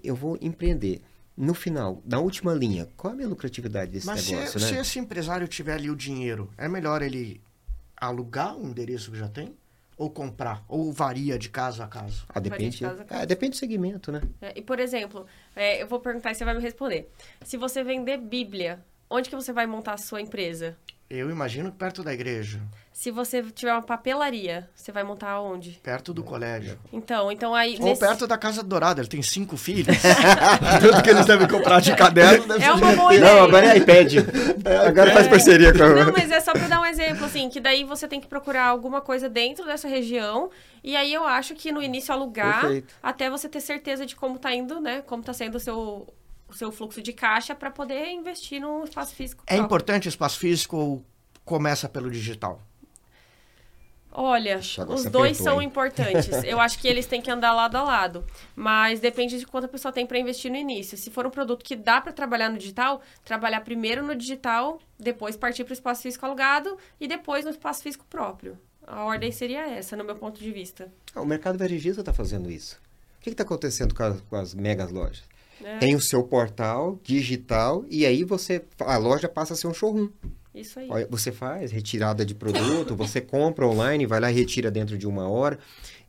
Eu 0.03 0.15
vou 0.15 0.39
empreender. 0.41 1.03
No 1.37 1.53
final, 1.53 2.01
na 2.07 2.21
última 2.21 2.55
linha, 2.55 2.89
qual 2.97 3.11
é 3.11 3.15
a 3.15 3.17
minha 3.17 3.29
lucratividade 3.29 3.91
desse 3.91 4.07
Mas 4.07 4.29
negócio? 4.29 4.61
se, 4.61 4.67
né? 4.67 4.73
se 4.73 4.79
esse 4.79 4.99
empresário 5.01 5.49
tiver 5.49 5.75
ali 5.75 5.91
o 5.91 5.97
dinheiro, 5.97 6.49
é 6.57 6.69
melhor 6.69 7.03
ele 7.03 7.41
alugar 7.97 8.57
um 8.57 8.69
endereço 8.69 9.11
que 9.11 9.19
já 9.19 9.29
tem? 9.29 9.53
Ou 9.97 10.11
comprar? 10.11 10.65
Ou 10.69 10.93
varia 10.93 11.39
de 11.39 11.49
caso 11.49 11.83
a 11.83 11.87
caso? 11.87 12.25
Ah, 12.29 12.41
Varia 12.41 12.51
de 12.51 12.51
depende, 12.51 12.81
caso 12.81 13.03
a 13.03 13.05
caso. 13.05 13.23
ah, 13.23 13.25
depende 13.25 13.51
do 13.53 13.57
segmento, 13.57 14.11
né? 14.11 14.21
É, 14.41 14.53
e, 14.59 14.63
por 14.63 14.81
exemplo, 14.81 15.25
é, 15.55 15.83
eu 15.83 15.87
vou 15.87 16.01
perguntar 16.01 16.33
e 16.33 16.35
você 16.35 16.45
vai 16.45 16.55
me 16.55 16.61
responder. 16.61 17.11
Se 17.45 17.57
você 17.57 17.85
vender 17.85 18.17
Bíblia, 18.19 18.85
onde 19.09 19.29
que 19.31 19.37
você 19.37 19.53
vai 19.53 19.67
montar 19.67 19.95
a 19.95 19.99
sua 19.99 20.21
empresa? 20.21 20.77
Eu 21.09 21.31
imagino 21.31 21.71
que 21.71 21.79
perto 21.79 22.03
da 22.03 22.13
igreja, 22.13 22.61
Se 22.95 23.11
você 23.11 23.43
tiver 23.43 23.73
uma 23.73 23.83
papelaria, 23.83 24.71
você 24.73 24.93
vai 24.93 25.03
montar 25.03 25.41
onde? 25.41 25.81
perto 25.83 26.15
do 26.15 26.23
colégio. 26.23 26.79
Então, 26.93 27.33
então 27.33 27.53
aí... 27.53 27.77
Ou 27.81 27.87
nesse- 27.87 28.01
perto 28.01 28.25
da 28.25 28.39
casa 28.39 28.63
dourada, 28.63 29.01
ele 29.01 29.09
tem 29.09 29.21
cinco 29.21 29.57
filhos. 29.57 29.97
Tudo 30.81 31.03
que 31.03 31.11
eles 31.11 31.27
devem 31.27 31.49
comprar 31.49 31.81
de 31.81 31.95
caderno 31.97 32.47
deve 32.47 32.65
É 32.65 32.73
uma 32.73 32.95
boa 32.95 33.13
ideia. 33.13 33.35
Não, 33.35 33.43
agora 33.43 33.67
é 33.67 33.79
iPad. 33.79 34.15
agora 34.87 35.13
faz 35.13 35.27
parceria 35.27 35.73
com 35.77 35.83
a... 35.83 36.05
Não, 36.05 36.13
mas 36.13 36.31
é 36.31 36.39
só 36.39 36.53
pra 36.53 36.69
dar 36.69 36.81
um 36.81 36.87
exemplo, 36.87 37.25
assim, 37.25 37.51
que 37.51 37.59
daí 37.59 37.83
você 37.83 38.07
tem 38.07 38.21
que 38.21 38.29
procurar 38.29 38.67
alguma 38.67 39.01
coisa 39.01 39.29
dentro 39.29 39.67
dessa 39.67 39.89
região. 39.89 40.49
E 40.85 40.95
aí 40.95 41.13
eu 41.13 41.25
acho 41.25 41.57
que 41.57 41.73
no 41.73 41.83
início 41.83 42.15
alugar, 42.15 42.61
Perfeito. 42.61 42.95
até 43.03 43.29
você 43.29 43.49
ter 43.49 43.61
certeza 43.61 44.07
de 44.07 44.15
como 44.15 44.39
tá 44.39 44.55
indo, 44.55 44.81
né? 44.81 45.03
Como 45.03 45.21
tá 45.21 45.33
sendo 45.33 45.57
o 45.57 45.61
seu, 45.61 46.07
o 46.49 46.55
seu 46.55 46.71
fluxo 46.71 47.03
de 47.03 47.13
caixa 47.13 47.57
pra 47.57 47.73
poder 47.73 48.13
investir 48.13 48.61
no 48.61 48.85
espaço 48.85 49.17
físico. 49.17 49.43
É 49.49 49.57
próprio. 49.57 49.65
importante 49.65 50.07
o 50.07 50.11
espaço 50.11 50.39
físico 50.39 50.77
ou 50.77 51.05
começa 51.45 51.89
pelo 51.89 52.09
digital? 52.09 52.63
Olha, 54.17 54.61
Agora 54.79 54.95
os 54.95 55.05
dois 55.07 55.33
apertou, 55.33 55.45
são 55.45 55.61
hein? 55.61 55.67
importantes. 55.67 56.29
Eu 56.45 56.61
acho 56.61 56.79
que 56.79 56.87
eles 56.87 57.05
têm 57.05 57.21
que 57.21 57.31
andar 57.31 57.53
lado 57.53 57.77
a 57.77 57.83
lado. 57.83 58.25
Mas 58.55 59.01
depende 59.01 59.39
de 59.39 59.45
quanto 59.47 59.65
a 59.65 59.69
pessoa 59.69 59.91
tem 59.93 60.07
para 60.07 60.19
investir 60.19 60.51
no 60.51 60.57
início. 60.57 60.97
Se 60.97 61.11
for 61.11 61.27
um 61.27 61.31
produto 61.31 61.65
que 61.65 61.75
dá 61.75 62.01
para 62.01 62.13
trabalhar 62.13 62.49
no 62.49 62.57
digital, 62.57 63.03
trabalhar 63.25 63.61
primeiro 63.63 64.07
no 64.07 64.15
digital, 64.15 64.81
depois 64.99 65.37
partir 65.37 65.65
para 65.65 65.73
o 65.73 65.75
espaço 65.75 66.03
físico 66.03 66.25
alugado 66.25 66.79
e 67.01 67.09
depois 67.09 67.45
no 67.45 67.51
espaço 67.51 67.83
físico 67.83 68.07
próprio. 68.09 68.57
A 68.87 69.03
ordem 69.05 69.33
seria 69.33 69.67
essa, 69.67 69.97
no 69.97 70.05
meu 70.05 70.15
ponto 70.15 70.39
de 70.39 70.53
vista. 70.53 70.93
Ah, 71.15 71.21
O 71.21 71.27
mercado 71.27 71.59
varejista 71.59 72.01
está 72.03 72.13
fazendo 72.13 72.51
isso. 72.51 72.79
O 73.19 73.23
que 73.25 73.31
está 73.31 73.43
acontecendo 73.43 73.95
com 73.95 74.03
as, 74.05 74.21
com 74.21 74.37
as 74.37 74.55
megas 74.55 74.91
lojas? 74.93 75.25
É, 75.63 75.79
Tem 75.79 75.95
o 75.95 76.01
seu 76.01 76.23
portal 76.23 76.99
digital 77.03 77.85
e 77.89 78.05
aí 78.05 78.23
você 78.23 78.63
a 78.81 78.97
loja 78.99 79.29
passa 79.29 79.55
a 79.55 79.57
ser 79.57 79.67
um 79.67 79.73
showroom. 79.75 80.11
Isso 80.55 80.79
aí. 80.79 80.89
Você 81.11 81.33
faz 81.33 81.73
retirada 81.73 82.25
de 82.25 82.35
produto, 82.35 82.95
você 82.95 83.21
compra 83.21 83.67
online, 83.67 84.07
vai 84.07 84.21
lá 84.21 84.31
e 84.31 84.35
retira 84.35 84.71
dentro 84.71 84.97
de 84.97 85.07
uma 85.07 85.29
hora. 85.29 85.59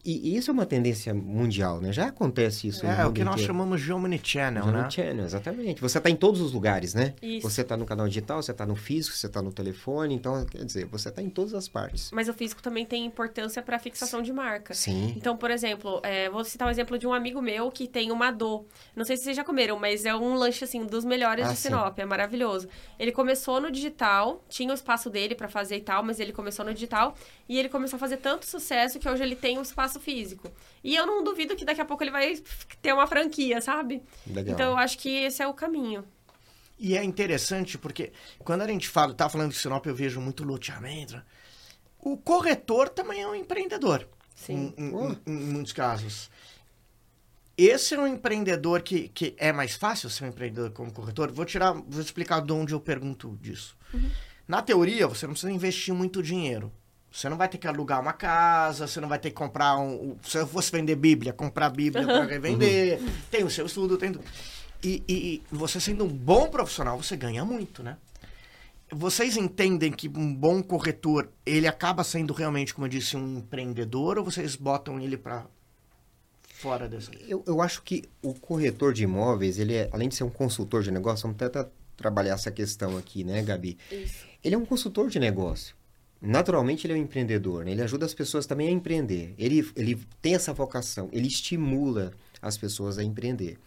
E 0.06 0.38
isso 0.38 0.52
é 0.52 0.54
uma 0.54 0.66
tendência 0.66 1.14
mundial, 1.14 1.82
né? 1.82 1.92
Já 1.92 2.08
acontece 2.08 2.68
isso 2.68 2.86
no 2.86 2.92
É, 2.92 3.06
o 3.08 3.12
que 3.12 3.24
nós 3.24 3.34
inteiro. 3.34 3.48
chamamos 3.54 3.82
de 3.82 3.92
omnichannel, 3.92 4.68
né? 4.68 4.84
no 4.84 4.92
channel, 4.92 5.26
exatamente. 5.26 5.82
Você 5.82 5.98
está 5.98 6.10
em 6.10 6.16
todos 6.16 6.42
os 6.42 6.52
lugares, 6.54 6.94
né? 6.94 7.14
Isso. 7.22 7.50
Você 7.50 7.62
está 7.62 7.76
no 7.76 7.86
canal 7.86 8.08
digital, 8.08 8.42
você 8.42 8.52
está 8.52 8.66
no 8.66 8.76
físico, 8.76 9.16
você 9.18 9.26
está 9.26 9.42
no 9.42 9.52
telefone, 9.52 10.14
então, 10.14 10.46
quer 10.46 10.64
dizer, 10.64 10.86
você 10.86 11.10
está 11.10 11.22
em 11.22 11.30
todas 11.30 11.54
as 11.56 11.68
partes. 11.68 12.12
Mas 12.12 12.30
o 12.30 12.34
físico 12.34 12.62
também 12.62 12.86
tem 12.86 13.04
importância 13.04 13.62
para 13.64 13.80
fixação 13.80 14.22
de 14.22 14.32
marca. 14.32 14.74
Sim. 14.76 15.14
Então, 15.18 15.36
por 15.36 15.50
exemplo, 15.50 16.00
é, 16.04 16.30
vou 16.30 16.44
citar 16.44 16.68
um 16.68 16.72
exemplo 16.72 17.00
de 17.00 17.08
um 17.08 17.14
amigo 17.14 17.42
meu 17.42 17.72
que 17.72 17.88
tem 17.88 18.12
uma 18.12 18.30
Dô. 18.32 18.66
Não 18.96 19.06
sei 19.06 19.18
se 19.18 19.24
vocês 19.24 19.36
já 19.36 19.44
comeram, 19.44 19.80
mas 19.80 20.06
é 20.06 20.16
um 20.16 20.36
lanche, 20.36 20.64
assim, 20.64 20.86
dos 20.86 21.04
melhores 21.04 21.46
Ah, 21.48 21.50
de 21.52 21.56
sim. 21.58 21.70
Sinop. 21.70 21.98
É 21.98 22.06
maravilhoso. 22.06 22.68
Ele 23.00 23.12
começou 23.12 23.60
no 23.60 23.72
digital, 23.72 24.44
tinha 24.50 24.70
o 24.70 24.74
espaço 24.76 25.10
dele 25.10 25.34
pra 25.34 25.48
fazer 25.48 25.78
e 25.78 25.82
tal, 25.82 26.04
mas 26.04 26.20
ele 26.20 26.32
começou 26.32 26.64
no 26.64 26.74
digital. 26.74 27.16
E 27.50 27.58
ele 27.58 27.70
começou 27.70 27.98
a 27.98 28.00
fazer 28.00 28.18
tanto 28.18 28.46
sucesso 28.46 29.00
que 29.00 29.08
hoje 29.10 29.24
ele 29.24 29.36
tem 29.36 29.58
um 29.58 29.62
espaço 29.62 29.95
físico. 30.00 30.52
E 30.84 30.96
eu 30.96 31.06
não 31.06 31.24
duvido 31.24 31.56
que 31.56 31.66
daqui 31.66 31.82
a 31.82 31.86
pouco 31.86 32.04
ele 32.04 32.12
vai 32.12 32.36
ter 32.82 32.94
uma 32.94 33.08
franquia, 33.08 33.60
sabe? 33.62 34.02
Legal. 34.28 34.54
Então, 34.54 34.72
eu 34.72 34.78
acho 34.78 34.98
que 34.98 35.10
esse 35.10 35.42
é 35.42 35.48
o 35.48 35.54
caminho. 35.54 36.04
E 36.78 36.98
é 36.98 37.04
interessante 37.04 37.78
porque 37.78 38.12
quando 38.40 38.62
a 38.62 38.68
gente 38.68 38.88
fala, 38.90 39.14
tá 39.14 39.30
falando 39.30 39.52
de 39.52 39.58
Sinop, 39.58 39.86
eu 39.86 39.96
vejo 39.96 40.20
muito 40.20 40.44
loteamento. 40.44 41.22
O 42.00 42.18
corretor 42.18 42.90
também 42.90 43.22
é 43.22 43.28
um 43.28 43.34
empreendedor. 43.36 44.08
Sim. 44.36 44.74
Em, 44.78 44.84
em- 44.84 44.92
em- 44.92 45.22
em 45.28 45.54
muitos 45.54 45.72
casos. 45.74 46.30
Esse 47.58 47.96
é 47.96 48.00
um 48.00 48.06
empreendedor 48.06 48.82
que, 48.82 49.08
que 49.08 49.34
é 49.38 49.54
mais 49.54 49.76
fácil 49.76 50.10
ser 50.10 50.26
um 50.26 50.28
empreendedor 50.28 50.72
como 50.72 50.92
corretor? 50.92 51.32
Vou 51.32 51.46
tirar, 51.46 51.72
vou 51.72 52.02
explicar 52.02 52.42
de 52.42 52.52
onde 52.52 52.74
eu 52.74 52.82
pergunto 52.82 53.38
disso. 53.42 53.78
Na 54.46 54.62
teoria, 54.62 55.08
você 55.08 55.26
não 55.26 55.34
precisa 55.34 55.52
investir 55.54 55.94
muito 55.94 56.22
dinheiro. 56.22 56.72
Você 57.16 57.30
não 57.30 57.38
vai 57.38 57.48
ter 57.48 57.58
que 57.58 57.66
alugar 57.66 58.02
uma 58.02 58.12
casa, 58.12 58.88
você 58.88 59.00
não 59.00 59.08
vai 59.08 59.18
ter 59.18 59.30
que 59.30 59.38
comprar 59.38 59.78
um. 59.78 60.18
Se 60.22 60.38
eu 60.38 60.46
fosse 60.46 60.70
vender 60.70 60.98
Bíblia, 60.98 61.32
comprar 61.32 61.70
Bíblia 61.70 62.06
para 62.06 62.26
revender. 62.26 63.00
Tem 63.32 63.42
o 63.42 63.50
seu 63.50 63.66
estudo, 63.66 63.98
tem. 63.98 64.12
tudo. 64.12 64.26
E, 64.84 65.02
e, 65.08 65.16
e 65.16 65.44
você 65.50 65.80
sendo 65.80 66.04
um 66.04 66.10
bom 66.10 66.50
profissional, 66.50 67.02
você 67.02 67.16
ganha 67.16 67.46
muito, 67.46 67.82
né? 67.82 67.96
Vocês 68.92 69.38
entendem 69.38 69.94
que 69.94 70.10
um 70.10 70.36
bom 70.36 70.62
corretor, 70.62 71.30
ele 71.46 71.68
acaba 71.68 72.04
sendo 72.04 72.34
realmente, 72.34 72.74
como 72.74 72.86
eu 72.86 72.90
disse, 72.90 73.16
um 73.16 73.38
empreendedor 73.38 74.18
ou 74.18 74.26
vocês 74.26 74.58
botam 74.58 75.00
ele 75.00 75.16
para 75.16 75.46
fora 76.44 76.90
dessa? 76.90 77.12
Eu, 77.26 77.42
eu 77.48 77.62
acho 77.62 77.82
que 77.82 78.04
o 78.22 78.34
corretor 78.34 78.94
de 78.94 79.04
imóveis, 79.04 79.58
ele 79.58 79.74
é, 79.74 79.90
além 79.94 80.10
de 80.10 80.16
ser 80.16 80.26
um 80.26 80.30
consultor 80.30 80.84
de 80.84 80.92
negócio, 80.92 81.24
vamos 81.24 81.38
tentar 81.38 81.70
trabalhar 81.96 82.34
essa 82.34 82.52
questão 82.52 82.98
aqui, 82.98 83.24
né, 83.24 83.42
Gabi? 83.42 83.78
Isso. 83.90 84.26
Ele 84.44 84.54
é 84.54 84.58
um 84.58 84.66
consultor 84.66 85.10
de 85.10 85.18
negócio. 85.18 85.74
Naturalmente, 86.26 86.88
ele 86.88 86.94
é 86.94 86.96
um 86.96 87.00
empreendedor, 87.00 87.64
né? 87.64 87.72
Ele 87.72 87.82
ajuda 87.82 88.06
as 88.06 88.14
pessoas 88.14 88.46
também 88.46 88.68
a 88.68 88.72
empreender. 88.72 89.34
Ele, 89.38 89.68
ele 89.76 90.00
tem 90.22 90.36
essa 90.36 90.54
vocação, 90.54 91.08
ele 91.12 91.28
estimula 91.28 92.12
as 92.42 92.58
pessoas 92.58 92.98
a 92.98 93.04
empreender. 93.04 93.58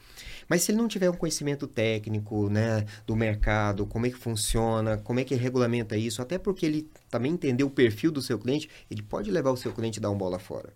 Mas 0.49 0.62
se 0.62 0.73
ele 0.73 0.79
não 0.79 0.88
tiver 0.88 1.11
um 1.11 1.14
conhecimento 1.14 1.66
técnico, 1.66 2.49
né, 2.49 2.87
do 3.07 3.14
mercado, 3.14 3.87
como 3.87 4.07
é 4.07 4.11
que 4.11 4.16
funciona, 4.16 4.97
como 4.97 5.21
é 5.21 5.25
que 5.25 5.35
regulamenta 5.35 5.97
isso, 5.97 6.23
até 6.23 6.38
porque 6.38 6.64
ele 6.64 6.88
também 7.11 7.33
entender 7.33 7.64
o 7.64 7.71
perfil 7.71 8.11
do 8.11 8.23
seu 8.23 8.38
cliente, 8.38 8.68
ele 8.90 9.03
pode 9.03 9.31
levar 9.31 9.51
o 9.51 9.57
seu 9.57 9.73
cliente 9.73 9.99
a 9.99 10.03
dar 10.03 10.11
um 10.11 10.16
bola 10.16 10.38
fora. 10.38 10.73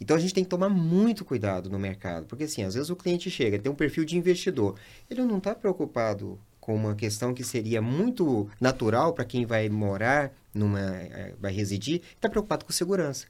Então 0.00 0.16
a 0.16 0.20
gente 0.20 0.34
tem 0.34 0.44
que 0.44 0.50
tomar 0.50 0.68
muito 0.68 1.24
cuidado 1.24 1.68
no 1.68 1.78
mercado, 1.78 2.26
porque 2.26 2.44
assim, 2.44 2.62
às 2.62 2.74
vezes 2.74 2.90
o 2.90 2.96
cliente 2.96 3.30
chega, 3.30 3.58
tem 3.58 3.70
um 3.70 3.76
perfil 3.76 4.04
de 4.04 4.16
investidor, 4.16 4.76
ele 5.10 5.22
não 5.22 5.38
está 5.38 5.54
preocupado 5.54 6.38
com 6.60 6.74
uma 6.74 6.94
questão 6.94 7.34
que 7.34 7.44
seria 7.44 7.82
muito 7.82 8.48
natural 8.60 9.12
para 9.12 9.24
quem 9.24 9.44
vai 9.44 9.68
morar, 9.68 10.32
numa, 10.54 10.80
eh, 10.80 11.34
vai 11.40 11.52
residir, 11.52 12.02
está 12.14 12.28
preocupado 12.28 12.64
com 12.64 12.72
segurança. 12.72 13.26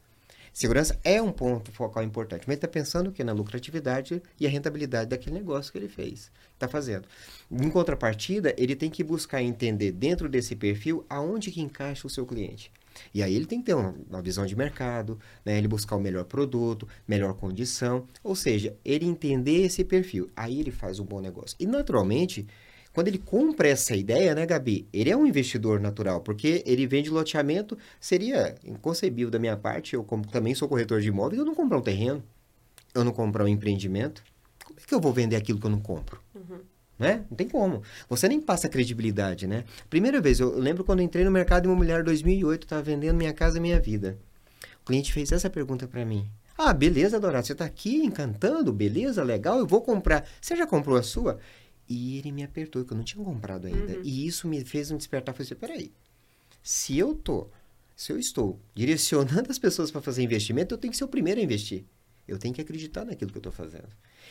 Segurança 0.52 0.96
é 1.02 1.20
um 1.20 1.32
ponto 1.32 1.72
focal 1.72 2.04
importante, 2.04 2.44
mas 2.46 2.54
está 2.54 2.68
pensando 2.68 3.10
que 3.10 3.24
na 3.24 3.32
lucratividade 3.32 4.22
e 4.38 4.46
a 4.46 4.48
rentabilidade 4.48 5.10
daquele 5.10 5.34
negócio 5.34 5.72
que 5.72 5.78
ele 5.78 5.88
fez, 5.88 6.30
está 6.52 6.68
fazendo. 6.68 7.08
Em 7.50 7.68
contrapartida, 7.68 8.54
ele 8.56 8.76
tem 8.76 8.88
que 8.88 9.02
buscar 9.02 9.42
entender 9.42 9.90
dentro 9.90 10.28
desse 10.28 10.54
perfil 10.54 11.04
aonde 11.10 11.50
que 11.50 11.60
encaixa 11.60 12.06
o 12.06 12.10
seu 12.10 12.24
cliente. 12.24 12.70
E 13.12 13.20
aí 13.20 13.34
ele 13.34 13.46
tem 13.46 13.58
que 13.58 13.66
ter 13.66 13.74
uma, 13.74 13.94
uma 14.08 14.22
visão 14.22 14.46
de 14.46 14.54
mercado, 14.54 15.18
né? 15.44 15.58
ele 15.58 15.66
buscar 15.66 15.96
o 15.96 16.00
melhor 16.00 16.24
produto, 16.24 16.87
melhor 17.06 17.34
condição, 17.34 18.06
ou 18.22 18.37
seja, 18.37 18.76
ele 18.84 19.06
entender 19.06 19.64
esse 19.64 19.82
perfil. 19.82 20.30
Aí 20.37 20.60
ele 20.60 20.70
faz 20.70 21.00
um 21.00 21.04
bom 21.04 21.20
negócio. 21.20 21.56
E 21.58 21.66
naturalmente, 21.66 22.46
quando 22.94 23.09
ele 23.09 23.18
compra 23.18 23.68
essa 23.68 23.94
ideia, 23.96 24.35
né, 24.37 24.46
Gabi? 24.46 24.87
Ele 24.92 25.11
é 25.11 25.16
um 25.16 25.26
investidor 25.26 25.80
natural, 25.80 26.20
porque 26.20 26.62
ele 26.64 26.87
vende 26.87 27.11
loteamento, 27.11 27.76
seria 28.00 28.54
inconcebível 28.64 29.33
da 29.33 29.38
minha 29.38 29.57
parte, 29.57 29.94
eu 29.94 30.04
como 30.04 30.24
também 30.28 30.54
sou 30.54 30.68
corretor 30.68 31.00
de 31.00 31.09
imóveis, 31.09 31.40
eu 31.40 31.44
não 31.44 31.57
comprar 31.57 31.76
um 31.76 31.83
terreno, 31.83 32.22
eu 32.94 33.02
não 33.02 33.12
comprar 33.12 33.44
um 33.44 33.48
empreendimento. 33.48 34.22
Como 34.64 34.78
é 34.78 34.87
que 34.87 34.94
eu 34.94 35.00
vou 35.00 35.12
vender 35.12 35.35
aquilo 35.35 35.59
que 35.59 35.66
eu 35.66 35.70
não 35.70 35.80
compro? 35.80 36.20
Né? 36.96 37.24
Não 37.28 37.37
tem 37.37 37.48
como. 37.48 37.83
Você 38.09 38.28
nem 38.28 38.40
passa 38.40 38.68
credibilidade, 38.68 39.48
né? 39.48 39.64
Primeira 39.90 40.20
vez, 40.20 40.38
eu 40.38 40.57
lembro 40.57 40.85
quando 40.85 41.00
eu 41.00 41.04
entrei 41.04 41.24
no 41.24 41.30
mercado 41.33 41.64
imobiliário 41.64 42.02
em 42.02 42.07
2008, 42.07 42.62
estava 42.62 42.83
vendendo 42.83 43.16
Minha 43.16 43.33
Casa 43.33 43.59
Minha 43.59 43.80
Vida. 43.80 44.16
O 44.83 44.87
cliente 44.87 45.12
fez 45.12 45.33
essa 45.33 45.50
pergunta 45.50 45.88
para 45.88 46.04
mim. 46.04 46.30
Ah, 46.57 46.72
beleza, 46.72 47.18
Dourado, 47.18 47.44
você 47.44 47.52
está 47.52 47.64
aqui 47.64 47.96
encantando, 47.96 48.72
beleza, 48.72 49.24
legal, 49.24 49.59
eu 49.59 49.66
vou 49.66 49.83
comprar. 49.83 50.24
Você 50.40 50.54
já 50.54 50.64
comprou 50.64 50.96
a 50.96 51.02
sua? 51.02 51.40
E 51.88 52.18
ele 52.18 52.33
me 52.33 52.42
apertou, 52.42 52.85
que 52.85 52.92
eu 52.92 52.97
não 52.97 53.05
tinha 53.05 53.25
comprado 53.25 53.66
ainda. 53.66 53.99
E 54.03 54.27
isso 54.27 54.49
me 54.49 54.64
fez 54.64 54.90
um 54.90 54.97
despertar. 54.97 55.33
Falei 55.33 55.47
assim, 55.47 55.55
peraí, 55.55 55.92
se 56.62 56.99
eu 56.99 57.14
tô, 57.14 57.49
se 57.94 58.12
eu 58.12 58.18
estou 58.18 58.59
direcionando 58.75 59.51
as 59.51 59.59
pessoas 59.59 59.90
para 59.90 60.01
fazer 60.01 60.23
investimento, 60.23 60.75
eu 60.75 60.79
tenho 60.79 60.90
que 60.90 60.97
ser 60.97 61.05
o 61.05 61.09
primeiro 61.09 61.40
a 61.40 61.44
investir. 61.44 61.85
Eu 62.27 62.38
tenho 62.38 62.55
que 62.55 62.61
acreditar 62.61 63.05
naquilo 63.05 63.31
que 63.31 63.37
eu 63.37 63.40
estou 63.40 63.53
fazendo. 63.53 63.88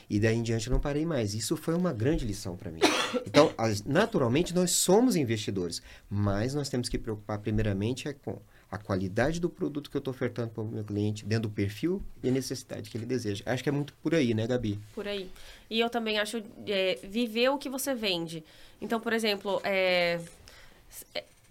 E 0.10 0.20
daí 0.20 0.36
em 0.36 0.42
diante 0.42 0.68
eu 0.68 0.74
não 0.74 0.80
parei 0.80 1.06
mais. 1.06 1.36
Isso 1.36 1.56
foi 1.56 1.76
uma 1.76 1.94
grande 1.94 2.26
lição 2.26 2.58
para 2.58 2.72
mim. 2.72 2.82
Então, 3.28 3.54
naturalmente, 3.86 4.56
nós 4.56 4.72
somos 4.72 5.16
investidores, 5.16 5.84
mas 6.10 6.56
nós 6.56 6.68
temos 6.68 6.90
que 6.90 6.98
preocupar 6.98 7.38
primeiramente 7.38 8.08
é 8.08 8.14
com 8.14 8.42
a 8.74 8.78
qualidade 8.80 9.40
do 9.40 9.52
produto 9.52 9.88
que 9.88 9.96
eu 9.96 10.00
estou 10.00 10.12
ofertando 10.12 10.50
para 10.50 10.64
o 10.64 10.68
meu 10.68 10.84
cliente, 10.84 11.24
dentro 11.24 11.48
do 11.48 11.54
perfil 11.54 12.02
e 12.24 12.30
a 12.30 12.32
necessidade 12.32 12.90
que 12.90 12.98
ele 12.98 13.06
deseja. 13.06 13.44
Acho 13.46 13.62
que 13.62 13.70
é 13.70 13.72
muito 13.72 13.94
por 14.02 14.16
aí, 14.16 14.34
né, 14.34 14.48
Gabi? 14.48 14.80
Por 14.96 15.08
aí. 15.08 15.30
E 15.70 15.80
eu 15.80 15.92
também 15.92 16.18
acho 16.18 16.42
é, 16.66 16.98
viver 17.04 17.50
o 17.50 17.60
que 17.60 17.70
você 17.70 17.94
vende. 17.94 18.44
Então, 18.82 19.00
por 19.00 19.14
exemplo, 19.14 19.62
é, 19.64 20.20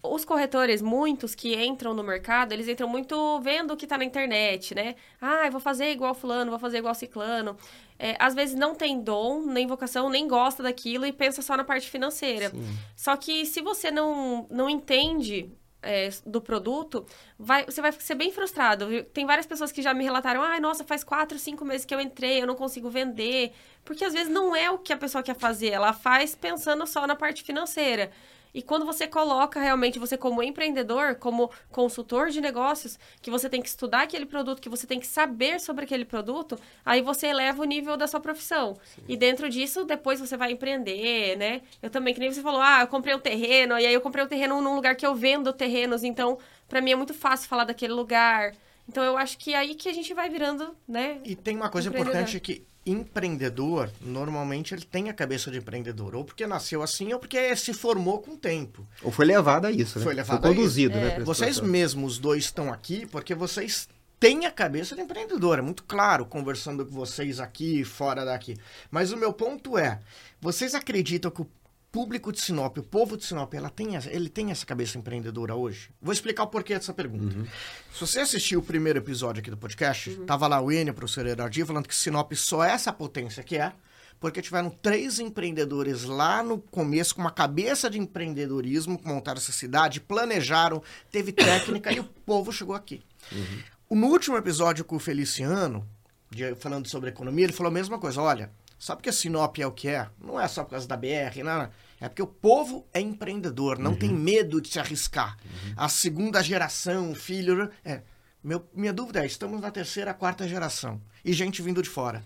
os 0.03 0.25
corretores, 0.25 0.83
muitos 0.83 1.33
que 1.33 1.55
entram 1.55 1.95
no 1.95 2.03
mercado, 2.03 2.53
eles 2.53 2.67
entram 2.67 2.89
muito 2.89 3.41
vendo 3.41 3.73
o 3.73 3.77
que 3.77 3.85
está 3.85 3.97
na 3.97 4.05
internet, 4.05 4.75
né? 4.75 4.97
Ah, 5.21 5.47
eu 5.47 5.53
vou 5.53 5.61
fazer 5.61 5.93
igual 5.93 6.17
fulano, 6.17 6.51
vou 6.51 6.59
fazer 6.59 6.79
igual 6.79 6.93
ciclano. 6.93 7.57
É, 8.01 8.17
às 8.19 8.35
vezes 8.35 8.57
não 8.57 8.75
tem 8.75 9.01
dom, 9.01 9.47
nem 9.47 9.65
vocação, 9.65 10.11
nem 10.11 10.27
gosta 10.27 10.61
daquilo 10.61 11.07
e 11.07 11.13
pensa 11.13 11.41
só 11.41 11.57
na 11.57 11.63
parte 11.63 11.89
financeira. 11.89 12.51
Sim. 12.51 12.79
Só 12.97 13.17
que 13.17 13.47
se 13.47 13.61
você 13.61 13.93
não, 13.93 14.45
não 14.51 14.69
entende 14.69 15.53
é, 15.83 16.09
do 16.25 16.41
produto, 16.41 17.05
vai, 17.39 17.65
você 17.65 17.81
vai 17.81 17.93
ser 17.93 18.15
bem 18.15 18.33
frustrado. 18.33 19.03
Tem 19.13 19.27
várias 19.27 19.47
pessoas 19.47 19.73
que 19.73 19.83
já 19.83 19.93
me 19.93 20.05
relataram, 20.05 20.43
ah, 20.43 20.59
nossa, 20.61 20.85
faz 20.85 21.03
quatro, 21.03 21.39
cinco 21.39 21.65
meses 21.65 21.85
que 21.85 21.95
eu 21.95 22.01
entrei, 22.01 22.41
eu 22.43 22.47
não 22.47 22.55
consigo 22.55 22.89
vender. 22.89 23.53
Porque 23.85 24.05
às 24.05 24.13
vezes 24.13 24.33
não 24.33 24.55
é 24.55 24.71
o 24.71 24.79
que 24.79 24.93
a 24.93 24.97
pessoa 24.97 25.23
quer 25.23 25.37
fazer, 25.37 25.71
ela 25.71 25.93
faz 25.93 26.35
pensando 26.35 26.87
só 26.87 27.07
na 27.07 27.17
parte 27.17 27.43
financeira. 27.43 28.11
E 28.55 28.61
quando 28.61 28.85
você 28.85 29.07
coloca 29.07 29.61
realmente 29.61 29.99
você 29.99 30.17
como 30.17 30.43
empreendedor, 30.43 31.15
como 31.15 31.51
consultor 31.71 32.31
de 32.31 32.41
negócios, 32.41 32.99
que 33.21 33.31
você 33.31 33.49
tem 33.49 33.63
que 33.63 33.69
estudar 33.69 34.03
aquele 34.03 34.27
produto, 34.27 34.61
que 34.61 34.69
você 34.69 34.87
tem 34.87 35.01
que 35.01 35.07
saber 35.07 35.61
sobre 35.61 35.85
aquele 35.85 36.05
produto, 36.05 36.59
aí 36.85 37.01
você 37.01 37.29
eleva 37.29 37.63
o 37.63 37.65
nível 37.65 37.97
da 37.97 38.07
sua 38.07 38.21
profissão. 38.21 38.77
Sim. 38.85 39.03
E 39.09 39.17
dentro 39.17 39.49
disso, 39.49 39.85
depois 39.85 40.21
você 40.21 40.37
vai 40.37 40.53
empreender, 40.53 41.37
né? 41.37 41.63
Eu 41.83 41.89
também, 41.89 42.13
que 42.13 42.21
nem 42.21 42.33
você 42.33 42.43
falou, 42.43 42.61
ah, 42.61 42.83
eu 42.83 42.87
comprei 42.87 43.15
um 43.15 43.21
terreno, 43.21 43.79
e 43.79 43.87
aí 43.87 43.95
eu 43.95 44.01
comprei 44.01 44.25
um 44.25 44.29
terreno 44.29 44.61
num 44.61 44.75
lugar 44.75 44.97
que 44.97 45.07
eu 45.07 45.15
vendo 45.15 45.53
terrenos, 45.53 46.05
então 46.05 46.39
para 46.69 46.81
mim 46.81 46.93
é 46.93 46.97
muito 46.97 47.15
fácil 47.15 47.49
falar 47.49 47.65
daquele 47.65 47.93
lugar. 47.93 48.55
Então 48.89 49.03
eu 49.03 49.17
acho 49.17 49.39
que 49.39 49.55
é 49.55 49.59
aí 49.59 49.75
que 49.75 49.89
a 49.89 49.93
gente 49.93 50.13
vai 50.13 50.29
virando, 50.29 50.77
né? 50.87 51.21
E 51.25 51.35
tem 51.37 51.57
uma 51.57 51.71
coisa 51.71 51.89
importante 51.89 52.39
que 52.41 52.67
empreendedor, 52.85 53.91
normalmente 54.01 54.75
ele 54.75 54.85
tem 54.85 55.09
a 55.09 55.15
cabeça 55.15 55.51
de 55.51 55.59
empreendedor, 55.59 56.15
ou 56.15 56.25
porque 56.25 56.47
nasceu 56.47 56.83
assim, 56.83 57.13
ou 57.13 57.19
porque 57.19 57.55
se 57.57 57.73
formou 57.73 58.21
com 58.21 58.33
o 58.33 58.37
tempo. 58.37 58.87
Ou 59.03 59.13
foi 59.13 59.25
levado 59.25 59.67
a 59.67 59.71
isso, 59.71 59.99
né? 59.99 60.05
Foi 60.05 60.15
levado 60.15 60.41
foi 60.41 60.55
conduzido, 60.55 60.97
né? 60.97 61.17
É. 61.17 61.21
Vocês 61.21 61.61
mesmos 61.61 62.19
dois 62.19 62.45
estão 62.45 62.73
aqui 62.73 63.07
porque 63.07 63.35
vocês 63.35 63.89
têm 64.19 64.47
a 64.47 64.51
cabeça 64.51 64.95
de 64.95 65.03
empreendedor, 65.03 65.59
é 65.59 65.63
muito 65.63 65.85
claro, 65.85 66.25
conversando 66.27 66.85
com 66.85 66.93
vocês 66.93 67.41
aqui, 67.41 67.85
fora 67.85 68.25
daqui. 68.25 68.57
Mas 68.91 69.13
o 69.13 69.17
meu 69.17 69.33
ponto 69.33 69.79
é, 69.79 70.01
vocês 70.41 70.75
acreditam 70.75 71.31
que 71.31 71.43
o 71.43 71.49
público 71.93 72.33
de 72.33 72.41
Sinop, 72.41 72.79
o 72.79 72.83
povo 72.83 73.19
de 73.19 73.25
Sinop, 73.25 73.53
ela 73.53 73.69
tem, 73.69 73.95
ele 74.11 74.31
tem 74.31 74.51
essa 74.51 74.65
cabeça 74.65 74.97
empreendedora 74.97 75.55
hoje? 75.55 75.91
Vou 76.01 76.13
explicar 76.13 76.45
o 76.45 76.47
porquê 76.47 76.75
dessa 76.75 76.95
pergunta. 76.95 77.37
Uhum. 77.37 77.47
Se 77.93 78.01
você 78.01 78.21
assistiu 78.21 78.61
o 78.61 78.63
primeiro 78.63 78.99
episódio 78.99 79.41
aqui 79.41 79.51
do 79.51 79.59
podcast, 79.59 80.09
uhum. 80.09 80.25
tava 80.25 80.47
lá 80.47 80.59
o 80.59 80.73
Enio, 80.73 80.95
professor 80.95 81.27
Herardi, 81.27 81.63
falando 81.67 81.87
que 81.87 81.95
Sinop 81.95 82.33
só 82.33 82.65
é 82.65 82.71
essa 82.71 82.91
potência 82.95 83.43
que 83.43 83.59
é, 83.59 83.75
porque 84.19 84.41
tiveram 84.41 84.71
três 84.71 85.21
empreendedores 85.21 86.05
lá 86.05 86.43
no 86.43 86.59
começo 86.59 87.15
com 87.15 87.21
uma 87.21 87.31
cabeça 87.31 87.91
de 87.91 87.99
empreendedorismo, 87.99 88.99
montaram 89.05 89.39
essa 89.39 89.53
cidade, 89.53 90.01
planejaram, 90.01 90.83
teve 91.11 91.31
técnica 91.33 91.93
e 91.93 92.01
o 92.01 92.05
povo 92.05 92.51
chegou 92.51 92.75
aqui. 92.75 93.03
Uhum. 93.31 93.99
No 93.99 94.07
último 94.07 94.39
episódio 94.39 94.83
com 94.83 94.97
o 94.97 94.99
Feliciano, 94.99 95.87
de, 96.31 96.55
falando 96.55 96.89
sobre 96.89 97.11
economia, 97.11 97.45
ele 97.45 97.53
falou 97.53 97.69
a 97.71 97.75
mesma 97.75 97.99
coisa. 97.99 98.23
Olha, 98.23 98.51
Sabe 98.83 99.01
que 99.01 99.09
a 99.09 99.13
Sinop 99.13 99.57
é 99.61 99.65
o 99.65 99.71
que 99.71 99.87
é? 99.87 100.09
Não 100.21 100.41
é 100.41 100.49
só 100.49 100.65
por 100.65 100.71
causa 100.71 100.89
da 100.89 100.97
BR, 100.97 101.45
não. 101.45 101.71
É 102.01 102.09
porque 102.09 102.21
o 102.21 102.27
povo 102.27 102.85
é 102.93 103.01
empreendedor, 103.01 103.79
não 103.79 103.93
uhum. 103.93 103.97
tem 103.97 104.13
medo 104.13 104.61
de 104.61 104.71
se 104.71 104.81
arriscar. 104.81 105.39
Uhum. 105.45 105.75
A 105.77 105.89
segunda 105.89 106.43
geração, 106.43 107.13
o 107.13 107.15
filho. 107.15 107.71
É. 107.85 108.03
Meu, 108.43 108.69
minha 108.75 108.93
dúvida 108.93 109.23
é: 109.23 109.27
estamos 109.27 109.61
na 109.61 109.71
terceira, 109.71 110.13
quarta 110.13 110.49
geração. 110.49 111.01
E 111.25 111.33
gente 111.33 111.63
vindo 111.63 111.81
de 111.81 111.89
fora. 111.89 112.25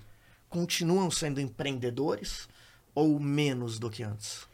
Continuam 0.48 1.10
sendo 1.10 1.42
empreendedores 1.42 2.48
ou 2.94 3.20
menos 3.20 3.78
do 3.78 3.90
que 3.90 4.02
antes? 4.02 4.46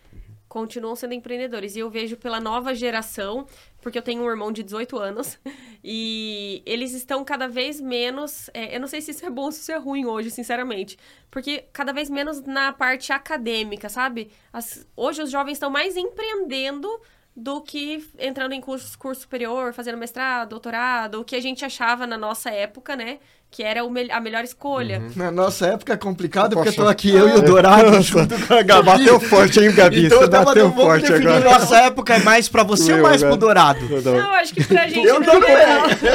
continuam 0.53 0.95
sendo 0.95 1.15
empreendedores. 1.15 1.77
E 1.77 1.79
eu 1.79 1.89
vejo 1.89 2.15
pela 2.15 2.39
nova 2.39 2.75
geração, 2.75 3.47
porque 3.83 3.99
eu 3.99 4.03
tenho 4.03 4.23
um 4.23 4.31
irmão 4.31 4.51
de 4.51 4.63
18 4.63 4.97
anos, 4.99 5.39
e 5.85 6.63
eles 6.65 6.95
estão 6.95 7.23
cada 7.25 7.47
vez 7.49 7.81
menos. 7.81 8.49
É, 8.55 8.75
eu 8.75 8.81
não 8.81 8.89
sei 8.89 9.03
se 9.03 9.11
isso 9.11 9.27
é 9.27 9.31
bom 9.31 9.43
ou 9.43 9.53
se 9.53 9.61
isso 9.61 9.73
é 9.73 9.77
ruim 9.77 10.07
hoje, 10.07 10.31
sinceramente. 10.31 10.97
Porque 11.31 11.67
cada 11.73 11.93
vez 11.93 12.09
menos 12.09 12.41
na 12.41 12.73
parte 12.73 13.13
acadêmica, 13.13 13.89
sabe? 13.89 14.31
As, 14.53 14.87
hoje 14.97 15.23
os 15.23 15.31
jovens 15.31 15.55
estão 15.55 15.69
mais 15.69 15.97
empreendendo 15.97 16.89
do 17.35 17.61
que 17.63 18.07
entrando 18.19 18.53
em 18.53 18.61
curso, 18.61 18.97
curso 18.99 19.23
superior, 19.23 19.73
fazendo 19.73 19.99
mestrado, 19.99 20.51
doutorado, 20.51 21.21
o 21.21 21.25
que 21.25 21.35
a 21.35 21.41
gente 21.41 21.65
achava 21.65 22.07
na 22.07 22.17
nossa 22.17 22.51
época, 22.51 22.95
né? 22.95 23.19
Que 23.53 23.63
era 23.63 23.87
me 23.87 24.11
a 24.11 24.19
melhor 24.19 24.43
escolha. 24.43 24.99
Uhum. 24.99 25.13
Na 25.15 25.31
nossa 25.31 25.67
época 25.67 25.93
é 25.93 25.97
complicado, 25.97 26.57
porque 26.57 26.73
tô 26.73 26.89
aqui 26.89 27.15
eu 27.15 27.29
e 27.29 27.33
o 27.35 27.43
Dourado 27.43 28.01
junto 28.01 28.35
com 28.47 28.55
a 28.55 28.63
Gabi. 28.63 28.87
Bateu 28.87 29.21
forte, 29.21 29.61
hein, 29.61 29.71
Gabi? 29.75 30.07
Então, 30.07 30.21
Você 30.21 30.27
bateu 30.27 30.73
forte 30.73 31.13
agora. 31.13 31.41
Nossa 31.45 31.77
época 31.83 32.15
é 32.15 32.19
mais 32.21 32.49
pra 32.49 32.63
você 32.63 32.95
ou 32.95 33.03
mais 33.03 33.23
pro 33.23 33.37
Dourado? 33.37 33.81
Não, 34.01 34.31
acho 34.33 34.55
que 34.55 34.65
pra 34.65 34.89
gente 34.89 35.07
eu 35.07 35.21
não 35.21 35.27
também. 35.27 35.51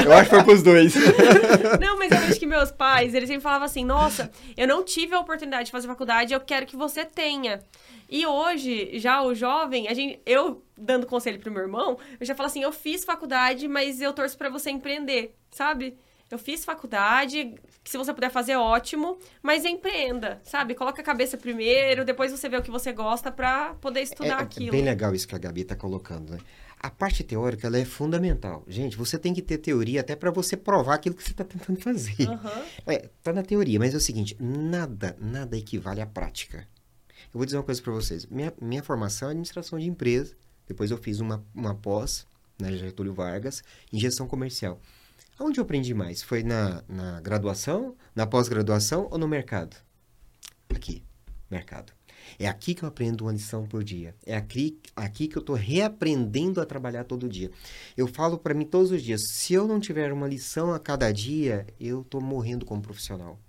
Eu 0.04 0.14
acho 0.14 0.30
que 0.30 0.36
foi 0.36 0.44
pros 0.44 0.64
dois. 0.64 0.96
não, 1.80 2.00
mas 2.00 2.12
eu 2.12 2.18
acho 2.18 2.40
que 2.40 2.48
meus 2.48 2.72
pais, 2.72 3.14
eles 3.14 3.30
sempre 3.30 3.44
falavam 3.44 3.66
assim, 3.66 3.86
nossa, 3.86 4.32
eu 4.58 4.68
não 4.68 4.84
tive 4.84 5.14
a 5.14 5.20
oportunidade 5.20 5.66
de 5.66 5.72
fazer 5.72 5.88
faculdade, 5.88 6.34
eu 6.34 6.40
quero 6.40 6.66
que 6.66 6.76
você 6.76 7.06
tenha. 7.06 7.60
E 8.10 8.26
hoje, 8.26 8.98
já 8.98 9.22
o 9.22 9.36
jovem, 9.36 9.88
a 9.88 9.94
gente, 9.94 10.20
eu 10.26 10.64
dando 10.76 11.06
conselho 11.06 11.40
pro 11.40 11.52
meu 11.52 11.62
irmão, 11.62 12.00
eu 12.20 12.26
já 12.26 12.34
falo 12.34 12.48
assim, 12.48 12.64
eu 12.64 12.72
fiz 12.72 13.06
faculdade, 13.06 13.68
mas 13.68 14.02
eu 14.02 14.12
torço 14.12 14.36
para 14.36 14.50
você 14.50 14.72
empreender, 14.72 15.36
sabe? 15.52 15.96
Eu 16.30 16.38
fiz 16.38 16.66
faculdade, 16.66 17.56
se 17.86 17.98
você 17.98 18.14
puder 18.14 18.30
fazer, 18.30 18.58
ótimo, 18.58 19.18
mas 19.42 19.64
empreenda, 19.64 20.42
sabe? 20.44 20.76
Coloca 20.76 21.02
a 21.02 21.06
cabeça 21.06 21.38
primeiro, 21.38 22.04
depois 22.04 22.32
você 22.32 22.50
vê 22.50 22.58
o 22.58 22.62
que 22.62 22.70
você 22.70 22.92
gosta 22.92 23.32
para 23.32 23.76
poder 23.76 24.02
estudar 24.02 24.40
é, 24.40 24.44
aquilo. 24.44 24.70
É 24.70 24.72
bem 24.72 24.84
legal 24.84 25.16
isso 25.16 25.28
que 25.28 25.36
a 25.36 25.38
Gabi 25.38 25.62
está 25.62 25.76
colocando, 25.76 26.32
né? 26.32 26.40
A 26.80 26.92
parte 26.92 27.24
teórica 27.24 27.66
ela 27.66 27.78
é 27.78 27.86
fundamental. 27.86 28.64
Gente, 28.68 28.98
você 28.98 29.18
tem 29.18 29.34
que 29.34 29.42
ter 29.42 29.58
teoria 29.58 30.02
até 30.02 30.16
para 30.16 30.30
você 30.30 30.56
provar 30.56 30.96
aquilo 30.96 31.16
que 31.16 31.24
você 31.24 31.32
está 31.32 31.44
tentando 31.44 31.80
fazer. 31.82 32.28
Uhum. 32.28 32.64
É, 32.86 33.10
tá 33.24 33.34
na 33.34 33.42
teoria, 33.42 33.80
mas 33.80 33.94
é 33.94 33.98
o 33.98 34.02
seguinte: 34.02 34.36
nada, 34.40 35.18
nada 35.20 35.58
equivale 35.58 36.02
à 36.02 36.06
prática. 36.06 36.68
Eu 37.34 37.40
vou 37.40 37.46
dizer 37.46 37.58
uma 37.58 37.64
coisa 37.64 37.82
para 37.82 37.94
vocês. 37.94 38.26
Minha, 38.28 38.54
minha 38.62 38.84
formação 38.84 39.30
é 39.30 39.32
administração 39.32 39.80
de 39.80 39.88
empresa. 39.88 40.36
Depois 40.68 40.92
eu 40.92 40.98
fiz 40.98 41.20
uma, 41.20 41.44
uma 41.56 41.74
pós 41.74 42.28
na 42.60 42.72
Getúlio 42.72 43.14
Vargas 43.14 43.64
em 43.92 44.00
gestão 44.00 44.28
comercial. 44.28 44.80
Onde 45.40 45.60
eu 45.60 45.64
aprendi 45.64 45.94
mais? 45.94 46.24
Foi 46.24 46.42
na, 46.42 46.84
na 46.88 47.22
graduação, 47.22 47.96
na 48.16 48.26
pós-graduação 48.26 49.08
ou 49.12 49.20
no 49.20 49.28
mercado? 49.28 49.78
Aqui, 50.70 51.04
mercado. 51.50 51.94
É 52.40 52.48
aqui 52.48 52.74
que 52.74 52.84
eu 52.84 52.90
aprendo 52.90 53.24
uma 53.24 53.32
lição 53.32 53.66
por 53.66 53.84
dia. 53.84 54.16
É 54.26 54.36
aqui, 54.36 54.80
aqui 54.96 55.28
que 55.28 55.38
eu 55.38 55.42
estou 55.42 55.56
reaprendendo 55.56 56.60
a 56.60 56.66
trabalhar 56.66 57.04
todo 57.04 57.30
dia. 57.30 57.52
Eu 57.96 58.08
falo 58.08 58.38
para 58.38 58.54
mim 58.54 58.66
todos 58.66 58.92
os 58.92 59.02
dias: 59.02 59.22
se 59.30 59.54
eu 59.54 59.68
não 59.68 59.80
tiver 59.80 60.12
uma 60.12 60.28
lição 60.28 60.74
a 60.74 60.80
cada 60.80 61.12
dia, 61.12 61.68
eu 61.80 62.02
estou 62.02 62.20
morrendo 62.20 62.66
como 62.66 62.82
profissional. 62.82 63.40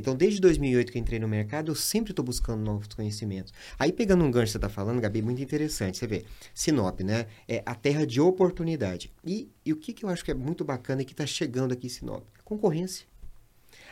Então, 0.00 0.16
desde 0.16 0.40
2008 0.40 0.90
que 0.90 0.98
eu 0.98 1.00
entrei 1.02 1.18
no 1.18 1.28
mercado, 1.28 1.70
eu 1.70 1.74
sempre 1.74 2.12
estou 2.12 2.24
buscando 2.24 2.62
novos 2.62 2.88
conhecimentos. 2.88 3.52
Aí, 3.78 3.92
pegando 3.92 4.24
um 4.24 4.30
gancho 4.30 4.46
que 4.46 4.52
você 4.52 4.58
está 4.58 4.68
falando, 4.70 4.98
Gabi, 4.98 5.20
muito 5.20 5.42
interessante. 5.42 5.98
Você 5.98 6.06
vê, 6.06 6.24
Sinop, 6.54 7.00
né? 7.00 7.26
É 7.46 7.62
a 7.66 7.74
terra 7.74 8.06
de 8.06 8.18
oportunidade. 8.18 9.12
E, 9.22 9.50
e 9.64 9.72
o 9.74 9.76
que, 9.76 9.92
que 9.92 10.04
eu 10.04 10.08
acho 10.08 10.24
que 10.24 10.30
é 10.30 10.34
muito 10.34 10.64
bacana 10.64 11.02
e 11.02 11.04
que 11.04 11.12
está 11.12 11.26
chegando 11.26 11.72
aqui 11.72 11.86
em 11.86 11.90
Sinop? 11.90 12.24
Concorrência. 12.44 13.06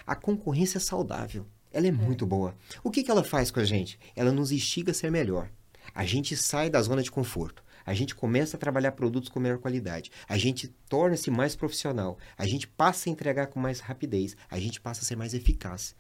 A 0.07 0.17
concorrência 0.17 0.79
é 0.79 0.81
saudável. 0.81 1.47
Ela 1.71 1.87
é, 1.87 1.91
é. 1.91 1.93
muito 1.93 2.25
boa. 2.25 2.57
O 2.83 2.91
que, 2.91 3.03
que 3.03 3.11
ela 3.11 3.23
faz 3.23 3.51
com 3.51 3.61
a 3.61 3.65
gente? 3.65 3.99
Ela 4.17 4.33
nos 4.33 4.51
instiga 4.51 4.93
a 4.93 4.95
ser 4.95 5.11
melhor. 5.11 5.51
A 5.95 6.07
gente 6.07 6.35
sai 6.37 6.71
da 6.71 6.81
zona 6.81 7.03
de 7.03 7.11
conforto 7.11 7.63
a 7.89 7.95
gente 7.95 8.15
começa 8.15 8.55
a 8.55 8.61
trabalhar 8.61 8.93
produtos 8.93 9.31
com 9.31 9.41
melhor 9.41 9.57
qualidade, 9.57 10.13
a 10.29 10.37
gente 10.37 10.69
torna-se 10.91 11.31
mais 11.31 11.57
profissional, 11.57 12.19
a 12.37 12.47
gente 12.47 12.69
passa 12.69 13.09
a 13.09 13.11
entregar 13.11 13.47
com 13.47 13.59
mais 13.59 13.81
rapidez, 13.81 14.37
a 14.51 14.61
gente 14.61 14.79
passa 14.79 15.01
a 15.01 15.05
ser 15.05 15.17
mais 15.17 15.33
eficaz. 15.33 15.97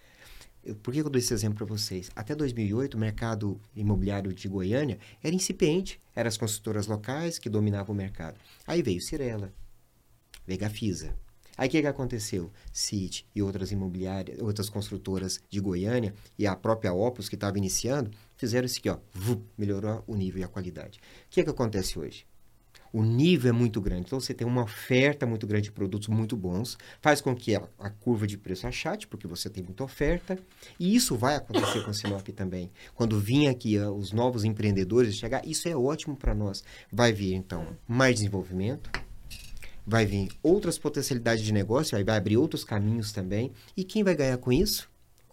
por 0.83 0.93
que 0.93 1.01
eu 1.01 1.09
dou 1.09 1.19
esse 1.19 1.33
exemplo 1.33 1.57
para 1.57 1.75
vocês? 1.75 2.11
Até 2.15 2.35
2008, 2.35 2.95
o 2.95 3.01
mercado 3.01 3.59
imobiliário 3.75 4.35
de 4.35 4.47
Goiânia 4.49 4.99
era 5.25 5.35
incipiente, 5.35 5.99
eram 6.15 6.29
as 6.29 6.37
construtoras 6.37 6.87
locais 6.87 7.39
que 7.39 7.49
dominavam 7.49 7.95
o 7.95 7.97
mercado. 7.97 8.39
Aí 8.67 8.83
veio 8.83 9.01
Cirela, 9.01 9.51
veio 10.47 10.61
Gafisa, 10.61 11.17
Aí 11.59 11.67
o 11.67 11.71
que, 11.73 11.81
que 11.81 11.89
aconteceu? 11.89 12.53
City 12.73 13.27
e 13.35 13.43
outras 13.43 13.73
imobiliárias, 13.73 14.39
outras 14.41 14.71
construtoras 14.71 15.41
de 15.51 15.59
Goiânia 15.59 16.15
e 16.39 16.47
a 16.47 16.55
própria 16.55 16.93
Opus 16.93 17.29
que 17.29 17.35
estava 17.35 17.59
iniciando, 17.59 18.13
fizeram 18.39 18.65
isso 18.65 18.79
aqui, 18.79 18.89
ó, 18.89 18.97
melhorou 19.59 20.03
o 20.07 20.17
nível 20.17 20.41
e 20.41 20.45
a 20.45 20.49
qualidade. 20.49 20.99
O 20.99 21.31
que, 21.31 21.45
que 21.45 21.51
acontece 21.51 21.99
hoje? 21.99 22.27
O 22.91 23.03
nível 23.03 23.51
é 23.51 23.53
muito 23.53 23.81
grande, 23.83 24.05
então 24.07 24.19
você 24.19 24.33
tem 24.33 24.47
uma 24.47 24.63
oferta 24.63 25.27
muito 25.27 25.47
grande 25.47 25.65
de 25.65 25.73
produtos 25.73 26.09
muito 26.09 26.35
bons, 26.35 26.79
faz 27.03 27.21
com 27.21 27.37
que 27.37 27.55
a, 27.55 27.63
a 27.79 27.91
curva 27.91 28.27
de 28.27 28.39
preço 28.39 28.67
achate, 28.67 29.07
porque 29.07 29.27
você 29.27 29.51
tem 29.51 29.63
muita 29.63 29.85
oferta, 29.85 30.39
e 30.81 30.95
isso 30.95 31.15
vai 31.15 31.37
acontecer 31.37 31.85
com 31.85 31.91
o 31.91 31.95
Sinop 31.95 32.27
também. 32.29 32.71
Quando 32.95 33.21
vir 33.21 33.49
aqui 33.49 33.79
uh, 33.79 33.93
os 33.93 34.13
novos 34.13 34.43
empreendedores 34.43 35.17
chegar, 35.17 35.47
isso 35.47 35.69
é 35.69 35.77
ótimo 35.77 36.17
para 36.17 36.35
nós. 36.35 36.65
Vai 36.91 37.13
vir, 37.13 37.35
então, 37.35 37.77
mais 37.87 38.15
desenvolvimento, 38.15 38.91
vai 39.87 40.07
vir 40.07 40.29
outras 40.43 40.79
potencialidades 40.79 41.45
de 41.45 41.53
negócio, 41.53 42.03
vai 42.05 42.17
abrir 42.17 42.39
outros 42.39 42.65
caminhos 42.65 43.13
também. 43.13 43.53
E 43.77 43.85
quem 43.85 44.03
vai 44.03 44.15
ganhar 44.15 44.39
com 44.39 44.51
isso? 44.51 44.89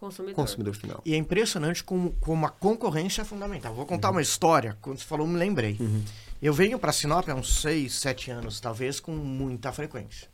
Consumidor. 0.06 0.36
Consumidor 0.36 0.76
final. 0.76 1.02
E 1.04 1.15
é 1.15 1.18
impressionante 1.18 1.84
como, 1.84 2.12
como 2.20 2.46
a 2.46 2.50
concorrência 2.50 3.24
é 3.24 3.26
fundamental. 3.26 3.74
Vou 3.74 3.86
contar 3.88 4.12
uma 4.12 4.22
história. 4.22 4.78
Quando 4.80 5.00
você 5.00 5.06
falou, 5.06 5.26
me 5.26 5.38
lembrei. 5.38 5.80
Eu 6.39 6.54
venho 6.54 6.78
para 6.78 6.91
Sinop 6.91 7.28
há 7.28 7.34
uns 7.34 7.62
6, 7.62 7.91
7 7.91 8.30
anos, 8.30 8.60
talvez, 8.60 9.00
com 9.00 9.12
muita 9.12 9.72
frequência. 9.72 10.28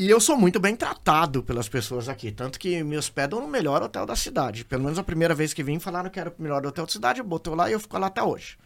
E 0.00 0.10
eu 0.10 0.20
sou 0.20 0.36
muito 0.36 0.58
bem 0.58 0.74
tratado 0.74 1.44
pelas 1.44 1.68
pessoas 1.68 2.08
aqui. 2.08 2.32
Tanto 2.32 2.58
que 2.58 2.82
me 2.82 2.98
hospedam 2.98 3.40
no 3.40 3.46
melhor 3.46 3.82
hotel 3.82 4.04
da 4.04 4.16
cidade. 4.16 4.64
Pelo 4.64 4.82
menos 4.82 4.98
a 4.98 5.04
primeira 5.04 5.34
vez 5.34 5.54
que 5.54 5.62
vim, 5.62 5.78
falaram 5.78 6.10
que 6.10 6.18
era 6.18 6.30
o 6.30 6.42
melhor 6.42 6.66
hotel 6.66 6.84
da 6.84 6.92
cidade. 6.92 7.22
Botou 7.22 7.54
lá 7.54 7.70
e 7.70 7.74
eu 7.74 7.78
fico 7.78 7.96
lá 7.98 8.08
até 8.08 8.22
hoje. 8.22 8.58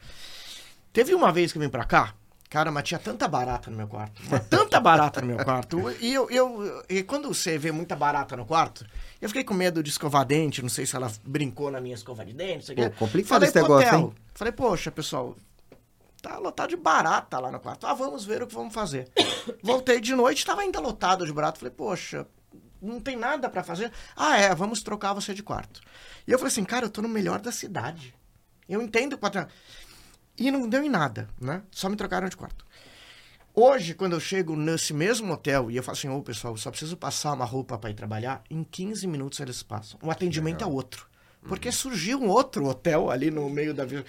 Teve 0.94 1.14
uma 1.14 1.30
vez 1.30 1.52
que 1.52 1.58
eu 1.58 1.62
vim 1.62 1.68
pra 1.68 1.84
cá, 1.84 2.14
cara, 2.56 2.72
mas 2.72 2.84
tinha 2.84 2.98
tanta 2.98 3.28
barata 3.28 3.70
no 3.70 3.76
meu 3.76 3.86
quarto. 3.86 4.22
Tanta 4.48 4.80
barata 4.80 5.20
no 5.20 5.26
meu 5.26 5.44
quarto. 5.44 5.76
E, 6.00 6.14
eu, 6.14 6.30
eu, 6.30 6.84
e 6.88 7.02
quando 7.02 7.28
você 7.28 7.58
vê 7.58 7.70
muita 7.70 7.94
barata 7.94 8.34
no 8.36 8.46
quarto, 8.46 8.86
eu 9.20 9.28
fiquei 9.28 9.44
com 9.44 9.52
medo 9.52 9.82
de 9.82 9.90
escovar 9.90 10.24
dente. 10.24 10.62
Não 10.62 10.68
sei 10.68 10.86
se 10.86 10.96
ela 10.96 11.12
brincou 11.22 11.70
na 11.70 11.80
minha 11.80 11.94
escova 11.94 12.24
de 12.24 12.32
dente. 12.32 12.54
não 12.54 12.62
sei. 12.62 12.76
Pô, 12.76 12.90
complicado 12.98 13.28
Falei 13.28 13.48
esse 13.48 13.60
negócio, 13.60 13.88
hotel, 13.88 14.00
hein? 14.00 14.14
Falei, 14.34 14.52
poxa, 14.52 14.90
pessoal, 14.90 15.36
tá 16.22 16.38
lotado 16.38 16.70
de 16.70 16.76
barata 16.76 17.38
lá 17.38 17.50
no 17.50 17.60
quarto. 17.60 17.86
Ah, 17.86 17.92
vamos 17.92 18.24
ver 18.24 18.42
o 18.42 18.46
que 18.46 18.54
vamos 18.54 18.72
fazer. 18.72 19.10
Voltei 19.62 20.00
de 20.00 20.14
noite, 20.14 20.46
tava 20.46 20.62
ainda 20.62 20.80
lotado 20.80 21.26
de 21.26 21.32
barata. 21.32 21.58
Falei, 21.58 21.74
poxa, 21.74 22.26
não 22.80 23.00
tem 23.00 23.16
nada 23.16 23.50
pra 23.50 23.62
fazer. 23.62 23.92
Ah, 24.16 24.38
é, 24.38 24.54
vamos 24.54 24.82
trocar 24.82 25.12
você 25.12 25.34
de 25.34 25.42
quarto. 25.42 25.82
E 26.26 26.32
eu 26.32 26.38
falei 26.38 26.50
assim, 26.50 26.64
cara, 26.64 26.86
eu 26.86 26.90
tô 26.90 27.02
no 27.02 27.08
melhor 27.08 27.40
da 27.40 27.52
cidade. 27.52 28.14
Eu 28.68 28.80
entendo 28.80 29.12
o 29.12 29.18
patrão. 29.18 29.46
E 30.38 30.50
não 30.50 30.68
deu 30.68 30.82
em 30.82 30.88
nada, 30.88 31.28
né? 31.40 31.62
Só 31.70 31.88
me 31.88 31.96
trocaram 31.96 32.28
de 32.28 32.36
quarto. 32.36 32.64
Hoje, 33.54 33.94
quando 33.94 34.12
eu 34.12 34.20
chego 34.20 34.54
nesse 34.54 34.92
mesmo 34.92 35.32
hotel 35.32 35.70
e 35.70 35.76
eu 35.76 35.82
falo 35.82 35.96
assim, 35.96 36.08
ô 36.10 36.20
pessoal, 36.22 36.52
eu 36.52 36.58
só 36.58 36.70
preciso 36.70 36.94
passar 36.94 37.32
uma 37.32 37.46
roupa 37.46 37.78
para 37.78 37.88
ir 37.88 37.94
trabalhar, 37.94 38.44
em 38.50 38.62
15 38.62 39.06
minutos 39.06 39.40
eles 39.40 39.62
passam. 39.62 39.98
O 40.02 40.10
atendimento 40.10 40.62
é 40.62 40.66
outro. 40.66 41.08
Porque 41.48 41.72
surgiu 41.72 42.20
um 42.20 42.28
outro 42.28 42.66
hotel 42.66 43.10
ali 43.10 43.30
no 43.30 43.48
meio 43.48 43.72
da 43.72 43.84
vila. 43.84 44.04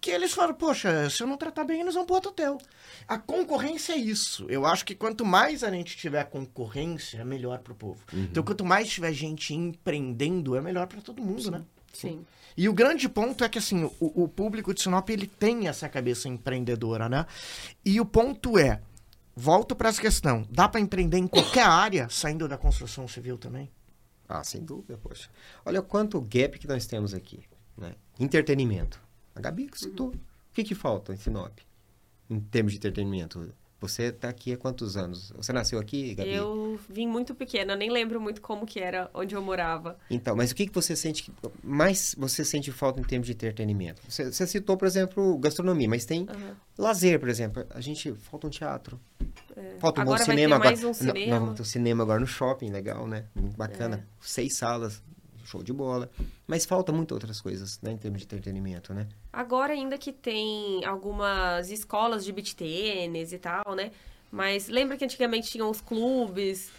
Que 0.00 0.10
eles 0.10 0.34
falam, 0.34 0.52
poxa, 0.52 1.08
se 1.08 1.22
eu 1.22 1.28
não 1.28 1.36
tratar 1.36 1.64
bem, 1.64 1.80
eles 1.80 1.94
vão 1.94 2.04
para 2.04 2.16
outro 2.16 2.30
hotel. 2.30 2.58
A 3.06 3.16
concorrência 3.16 3.92
é 3.92 3.96
isso. 3.96 4.44
Eu 4.48 4.66
acho 4.66 4.84
que 4.84 4.94
quanto 4.94 5.24
mais 5.24 5.62
a 5.62 5.70
gente 5.70 5.96
tiver 5.96 6.24
concorrência, 6.24 7.18
é 7.18 7.24
melhor 7.24 7.60
para 7.60 7.72
o 7.72 7.76
povo. 7.76 8.00
Então, 8.12 8.42
quanto 8.42 8.64
mais 8.64 8.90
tiver 8.90 9.12
gente 9.12 9.54
empreendendo, 9.54 10.56
é 10.56 10.60
melhor 10.60 10.88
para 10.88 11.00
todo 11.00 11.22
mundo, 11.22 11.52
né? 11.52 11.62
Sim. 11.92 12.26
E 12.56 12.68
o 12.68 12.72
grande 12.72 13.08
ponto 13.08 13.44
é 13.44 13.48
que, 13.48 13.58
assim, 13.58 13.84
o, 14.00 14.24
o 14.24 14.28
público 14.28 14.74
de 14.74 14.82
Sinop, 14.82 15.08
ele 15.10 15.26
tem 15.26 15.68
essa 15.68 15.88
cabeça 15.88 16.28
empreendedora, 16.28 17.08
né? 17.08 17.26
E 17.84 18.00
o 18.00 18.04
ponto 18.04 18.58
é, 18.58 18.80
volto 19.34 19.74
para 19.74 19.88
essa 19.88 20.00
questão, 20.00 20.46
dá 20.50 20.68
para 20.68 20.80
empreender 20.80 21.18
em 21.18 21.26
qualquer 21.26 21.64
área, 21.64 22.08
saindo 22.10 22.46
da 22.48 22.58
construção 22.58 23.08
civil 23.08 23.38
também? 23.38 23.70
Ah, 24.28 24.44
sem 24.44 24.64
dúvida, 24.64 24.96
poxa. 24.96 25.28
Olha 25.64 25.82
quanto 25.82 26.20
gap 26.20 26.58
que 26.58 26.66
nós 26.66 26.86
temos 26.86 27.12
aqui. 27.12 27.40
Né? 27.76 27.94
Entretenimento. 28.18 29.00
A 29.34 29.40
Gabi 29.40 29.68
citou. 29.74 30.08
O 30.08 30.54
que, 30.54 30.64
que 30.64 30.74
falta 30.74 31.12
em 31.12 31.16
Sinop? 31.16 31.58
Em 32.28 32.40
termos 32.40 32.72
de 32.72 32.78
entretenimento. 32.78 33.52
Você 33.82 34.04
está 34.04 34.28
aqui 34.28 34.52
há 34.52 34.56
quantos 34.56 34.96
anos? 34.96 35.32
Você 35.36 35.52
nasceu 35.52 35.80
aqui, 35.80 36.14
Gabi? 36.14 36.32
Eu 36.32 36.78
vim 36.88 37.08
muito 37.08 37.34
pequena, 37.34 37.74
nem 37.74 37.90
lembro 37.90 38.20
muito 38.20 38.40
como 38.40 38.64
que 38.64 38.78
era 38.78 39.10
onde 39.12 39.34
eu 39.34 39.42
morava. 39.42 39.98
Então, 40.08 40.36
mas 40.36 40.52
o 40.52 40.54
que, 40.54 40.68
que 40.68 40.74
você 40.74 40.94
sente 40.94 41.24
que 41.24 41.32
mais 41.64 42.14
você 42.16 42.44
sente 42.44 42.70
falta 42.70 43.00
em 43.00 43.02
termos 43.02 43.26
de 43.26 43.32
entretenimento? 43.32 44.00
Você, 44.08 44.30
você 44.32 44.46
citou, 44.46 44.76
por 44.76 44.86
exemplo, 44.86 45.36
gastronomia, 45.38 45.88
mas 45.88 46.04
tem 46.04 46.26
Aham. 46.30 46.56
lazer, 46.78 47.18
por 47.18 47.28
exemplo. 47.28 47.66
A 47.70 47.80
gente 47.80 48.12
falta 48.14 48.46
um 48.46 48.50
teatro. 48.50 49.00
Falta 49.80 50.00
um 50.00 50.02
Agora 50.02 50.20
bom 50.20 50.24
vai 50.26 50.36
cinema 50.36 50.48
ter 50.48 50.54
agora. 50.54 50.70
mais 50.70 50.84
um 50.84 50.86
Não, 50.86 50.94
cinema. 50.94 51.40
Não, 51.40 51.54
tem 51.54 51.62
um 51.62 51.64
cinema 51.64 52.02
agora 52.04 52.20
no 52.20 52.26
shopping, 52.26 52.70
legal, 52.70 53.04
né? 53.08 53.24
Muito 53.34 53.56
bacana. 53.56 53.96
É. 53.96 54.12
Seis 54.20 54.56
salas, 54.56 55.02
show 55.52 55.62
de 55.62 55.72
bola. 55.72 56.10
Mas 56.46 56.64
falta 56.64 56.92
muitas 56.92 57.14
outras 57.14 57.40
coisas, 57.40 57.80
né, 57.80 57.92
em 57.92 57.96
termos 57.96 58.20
de 58.20 58.26
entretenimento, 58.26 58.92
né? 58.94 59.06
Agora 59.32 59.72
ainda 59.72 59.98
que 59.98 60.12
tem 60.12 60.84
algumas 60.84 61.70
escolas 61.70 62.24
de 62.24 62.32
beach 62.32 62.56
tênis 62.56 63.32
e 63.32 63.38
tal, 63.38 63.74
né? 63.74 63.90
Mas 64.30 64.68
lembra 64.68 64.96
que 64.96 65.04
antigamente 65.04 65.50
tinham 65.50 65.68
os 65.68 65.80
clubes. 65.80 66.70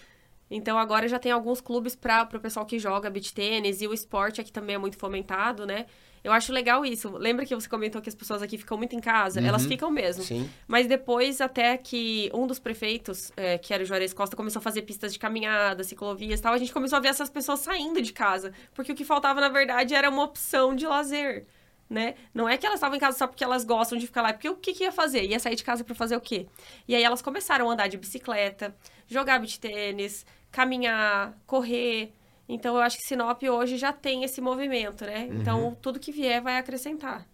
Então 0.49 0.77
agora 0.77 1.07
já 1.07 1.19
tem 1.19 1.31
alguns 1.31 1.61
clubes 1.61 1.95
para 1.95 2.27
o 2.33 2.39
pessoal 2.39 2.65
que 2.65 2.79
joga 2.79 3.09
beach 3.09 3.33
tênis 3.33 3.81
e 3.81 3.87
o 3.87 3.93
esporte 3.93 4.41
aqui 4.41 4.51
também 4.51 4.75
é 4.75 4.79
muito 4.79 4.97
fomentado, 4.97 5.65
né? 5.65 5.85
Eu 6.23 6.31
acho 6.31 6.53
legal 6.53 6.85
isso. 6.85 7.09
Lembra 7.17 7.45
que 7.45 7.53
você 7.53 7.67
comentou 7.67 8.01
que 8.01 8.07
as 8.07 8.15
pessoas 8.15 8.41
aqui 8.41 8.57
ficam 8.57 8.77
muito 8.77 8.95
em 8.95 8.99
casa? 8.99 9.41
Elas 9.41 9.65
ficam 9.65 9.91
mesmo. 9.91 10.23
Sim. 10.23 10.49
Mas 10.65 10.87
depois, 10.87 11.41
até 11.41 11.77
que 11.77 12.31
um 12.33 12.47
dos 12.47 12.59
prefeitos, 12.59 13.31
é, 13.35 13.57
que 13.57 13.73
era 13.73 13.83
o 13.83 13.85
Juarez 13.85 14.13
Costa, 14.13 14.35
começou 14.35 14.59
a 14.59 14.63
fazer 14.63 14.83
pistas 14.83 15.11
de 15.11 15.19
caminhada, 15.19 15.83
ciclovias 15.83 16.39
e 16.39 16.43
tal, 16.43 16.53
a 16.53 16.57
gente 16.57 16.71
começou 16.71 16.97
a 16.97 17.01
ver 17.01 17.09
essas 17.09 17.29
pessoas 17.29 17.59
saindo 17.59 18.01
de 18.01 18.13
casa. 18.13 18.53
Porque 18.73 18.93
o 18.93 18.95
que 18.95 19.03
faltava, 19.03 19.41
na 19.41 19.49
verdade, 19.49 19.93
era 19.93 20.09
uma 20.09 20.23
opção 20.23 20.73
de 20.73 20.87
lazer. 20.87 21.45
Né? 21.89 22.15
Não 22.33 22.47
é 22.47 22.57
que 22.57 22.65
elas 22.65 22.77
estavam 22.77 22.95
em 22.95 22.99
casa 22.99 23.17
só 23.17 23.27
porque 23.27 23.43
elas 23.43 23.65
gostam 23.65 23.97
de 23.97 24.07
ficar 24.07 24.21
lá, 24.21 24.33
porque 24.33 24.49
o 24.49 24.55
que, 24.55 24.73
que 24.73 24.83
ia 24.83 24.91
fazer? 24.91 25.25
Ia 25.25 25.37
sair 25.39 25.55
de 25.55 25.63
casa 25.63 25.83
para 25.83 25.93
fazer 25.93 26.15
o 26.15 26.21
quê? 26.21 26.47
E 26.87 26.95
aí 26.95 27.03
elas 27.03 27.21
começaram 27.21 27.69
a 27.69 27.73
andar 27.73 27.87
de 27.87 27.97
bicicleta, 27.97 28.73
jogar 29.05 29.37
beach 29.37 29.59
tênis, 29.59 30.25
caminhar, 30.49 31.37
correr. 31.45 32.13
Então 32.47 32.75
eu 32.75 32.81
acho 32.81 32.97
que 32.97 33.07
Sinop 33.07 33.41
hoje 33.43 33.77
já 33.77 33.93
tem 33.93 34.23
esse 34.23 34.41
movimento, 34.41 35.05
né? 35.05 35.29
Então 35.31 35.75
tudo 35.81 35.99
que 35.99 36.11
vier 36.11 36.41
vai 36.41 36.57
acrescentar. 36.57 37.25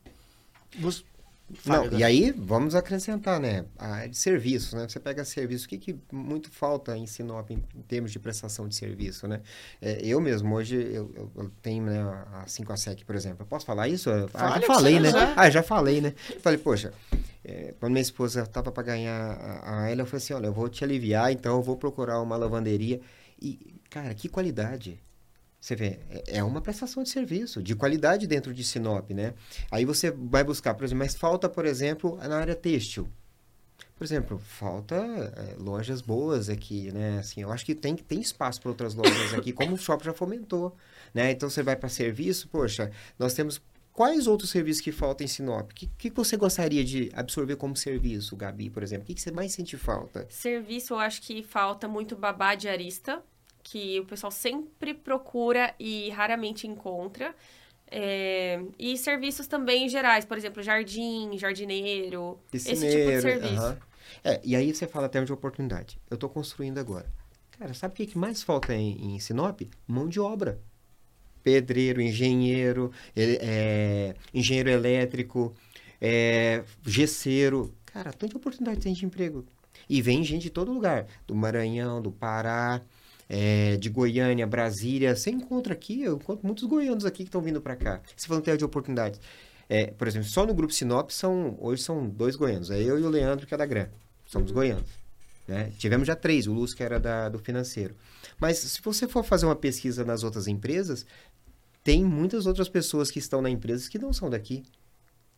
Você... 0.78 1.04
Não, 1.66 1.92
e 1.92 2.04
aí, 2.04 2.32
vamos 2.32 2.76
acrescentar, 2.76 3.40
né? 3.40 3.66
A 3.78 3.88
área 3.88 4.10
de 4.10 4.18
serviço, 4.18 4.76
né? 4.78 4.88
Você 4.88 5.00
pega 5.00 5.26
serviço, 5.26 5.66
o 5.66 5.70
que, 5.70 5.80
que 5.80 6.00
muito 6.12 6.52
falta 6.52 6.96
em 6.96 7.08
Sinop 7.08 7.50
em, 7.50 7.58
termos 7.88 8.12
de 8.12 8.20
prestação 8.20 8.68
de 8.68 8.76
serviço, 8.76 9.28
né? 9.28 9.42
É, 9.82 10.00
eu 10.06 10.22
mesmo, 10.22 10.54
hoje, 10.54 10.76
eu, 10.76 11.12
eu- 11.36 11.52
tenho 11.64 11.86
né, 11.86 12.00
a 12.34 12.46
5 12.46 12.72
a 12.72 12.78
SEC, 12.78 13.04
por 13.04 13.16
exemplo. 13.16 13.42
Eu 13.42 13.48
posso 13.48 13.66
falar 13.66 13.88
isso? 13.88 14.12
Ah, 14.12 14.28
Fale 14.28 14.62
já 14.62 14.68
falei, 14.68 15.00
né? 15.00 15.12
quiser. 15.12 15.34
Ah, 15.36 15.50
já 15.50 15.64
falei, 15.64 16.02
né? 16.02 16.14
Falei, 16.40 16.60
poxa, 16.60 16.94
é, 17.44 17.74
quando 17.80 17.94
minha 17.94 18.02
esposa 18.04 18.44
estava 18.44 18.72
para 18.72 18.84
ganhar 18.84 19.20
a, 19.20 19.86
a 19.86 19.90
ela, 19.90 20.02
eu 20.02 20.06
falei 20.06 20.24
assim, 20.24 20.34
olha, 20.34 20.46
eu 20.48 20.54
vou 20.54 20.70
te 20.70 20.84
aliviar, 20.84 21.32
então 21.32 21.56
eu 21.56 21.64
vou 21.64 21.78
procurar 21.78 22.22
uma 22.22 22.38
lavanderia. 22.38 23.02
E, 23.42 23.79
cara, 23.90 24.14
que 24.14 24.30
qualidade! 24.30 25.00
Você 25.60 25.76
vê, 25.76 26.00
é- 26.10 26.38
é 26.38 26.44
uma 26.44 26.62
prestação 26.62 27.04
de 27.04 27.10
serviço, 27.10 27.62
de 27.62 27.76
qualidade 27.76 28.26
dentro 28.26 28.54
de 28.54 28.64
Sinop, 28.64 29.10
né? 29.12 29.34
Aí 29.70 29.84
você 29.84 30.10
vai 30.10 30.44
buscar, 30.44 30.74
por 30.74 30.86
exemplo, 30.86 31.00
mas 31.00 31.16
falta, 31.16 31.50
por 31.50 31.66
exemplo, 31.66 32.16
na 32.18 32.38
área 32.38 32.56
têxtil. 32.56 33.10
Por 33.98 34.06
exemplo, 34.06 34.40
falta 34.40 34.96
é, 34.96 35.56
lojas 35.58 36.00
boas 36.02 36.48
aqui, 36.48 36.90
né? 36.94 37.20
Assim, 37.20 37.42
eu 37.42 37.52
acho 37.52 37.66
que 37.66 37.76
tem, 37.76 37.96
tem 37.98 38.22
espaço 38.22 38.62
para 38.62 38.70
outras 38.70 38.96
lojas 38.96 39.34
aqui, 39.34 39.52
como 39.52 39.74
o 39.76 39.78
shopping 39.78 40.06
já 40.06 40.14
fomentou, 40.14 40.74
né? 41.14 41.32
Então 41.32 41.50
você 41.50 41.62
vai 41.62 41.76
para 41.76 41.90
serviço, 41.90 42.48
poxa, 42.48 42.90
nós 43.18 43.34
temos 43.34 43.62
quais 43.92 44.26
outros 44.28 44.50
serviços 44.52 44.82
que 44.82 44.94
faltam 44.94 45.26
em 45.26 45.28
Sinop? 45.28 45.72
O 45.72 45.76
que, 45.76 45.88
que 45.98 46.10
você 46.12 46.38
gostaria 46.38 46.86
de 46.86 47.12
absorver 47.14 47.58
como 47.58 47.76
serviço, 47.76 48.38
Gabi, 48.38 48.70
por 48.70 48.82
exemplo? 48.82 49.04
O 49.04 49.08
que, 49.08 49.16
que 49.16 49.22
você 49.22 49.32
mais 49.32 49.52
sente 49.52 49.76
falta? 49.76 50.26
Serviço, 50.30 50.94
eu 50.94 51.00
acho 51.00 51.22
que 51.22 51.44
falta 51.44 51.86
muito 51.86 52.16
babá 52.16 52.56
diarista, 52.56 53.22
que 53.72 54.00
o 54.00 54.06
pessoal 54.06 54.32
sempre 54.32 54.94
procura 54.94 55.74
e 55.80 56.10
raramente 56.10 56.68
encontra. 56.68 57.36
É, 57.92 58.62
E 58.78 58.98
serviços 58.98 59.48
também 59.48 59.90
gerais, 59.90 60.26
por 60.26 60.38
exemplo, 60.38 60.62
jardim, 60.64 61.38
jardineiro, 61.38 62.40
esse 62.54 62.88
tipo 62.88 63.12
de 63.12 63.18
Piscineiro, 63.18 63.22
serviço. 63.22 63.54
aham. 63.64 63.78
É, 64.24 64.42
e 64.44 64.56
aí 64.56 64.74
você 64.74 64.88
fala 64.88 65.06
até 65.06 65.24
de 65.24 65.34
oportunidade. 65.34 66.00
Eu 66.10 66.16
estou 66.16 66.30
construindo 66.30 66.78
agora. 66.80 67.06
Cara, 67.58 67.74
sabe 67.74 67.94
o 67.94 67.98
que, 67.98 68.06
que 68.08 68.18
mais 68.18 68.42
falta 68.44 68.74
em, 68.74 69.16
em 69.16 69.20
Sinop? 69.20 69.62
Mão 69.88 70.08
de 70.08 70.20
obra. 70.20 70.60
Pedreiro, 71.44 72.02
engenheiro, 72.02 72.92
ele- 73.16 73.38
é, 73.42 74.16
engenheiro 74.34 74.70
elétrico, 74.70 75.54
é, 76.02 76.64
gesseiro. 76.86 77.74
Cara, 77.86 78.12
tanta 78.12 78.38
oportunidade 78.38 78.82
tem 78.82 78.94
de 78.94 79.06
emprego. 79.06 79.46
E 79.90 80.02
vem 80.02 80.24
gente 80.24 80.44
de 80.44 80.50
todo 80.50 80.72
lugar. 80.74 81.08
Do 81.26 81.34
Maranhão, 81.36 82.02
do 82.02 82.12
Pará, 82.12 82.82
é, 83.30 83.78
de 83.78 83.90
Goiânia, 83.90 84.48
Brasília. 84.48 85.16
Você 85.16 85.30
encontra 85.30 85.74
aqui, 85.74 86.02
eu 86.02 86.16
encontro 86.16 86.46
muitos 86.46 86.64
goianos 86.64 87.06
aqui 87.06 87.18
que 87.18 87.30
estão 87.30 87.42
vindo 87.42 87.62
para 87.62 87.76
cá. 87.76 88.02
Você 88.18 88.28
falando 88.28 88.42
até 88.42 88.58
de 88.58 88.66
oportunidades. 88.66 89.22
É, 89.70 89.92
por 89.92 90.08
exemplo, 90.08 90.28
só 90.28 90.48
no 90.48 90.54
grupo 90.54 90.74
Sinop 90.74 91.12
são, 91.12 91.56
hoje 91.60 91.84
são 91.84 92.10
dois 92.10 92.36
goianos. 92.36 92.72
É 92.72 92.82
eu 92.82 93.00
e 93.00 93.04
o 93.04 93.10
Leandro, 93.10 93.46
que 93.46 93.54
é 93.54 93.58
da 93.58 93.68
Gran. 93.68 93.88
Somos 94.26 94.52
goianos. 94.52 94.90
né? 95.48 95.72
Tivemos 95.78 96.08
já 96.08 96.16
três, 96.16 96.48
o 96.48 96.54
Lúcio, 96.54 96.76
que 96.76 96.84
era 96.84 97.00
da, 97.00 97.30
do 97.30 97.38
financeiro. 97.38 97.96
Mas 98.40 98.58
se 98.58 98.82
você 98.82 99.08
for 99.08 99.24
fazer 99.24 99.46
uma 99.46 99.56
pesquisa 99.56 100.04
nas 100.04 100.24
outras 100.24 100.48
empresas, 100.48 101.06
tem 101.84 102.04
muitas 102.04 102.48
outras 102.48 102.68
pessoas 102.68 103.12
que 103.12 103.20
estão 103.20 103.42
na 103.42 103.50
empresa 103.50 103.90
que 103.90 104.00
não 104.00 104.12
são 104.12 104.30
daqui. 104.30 104.64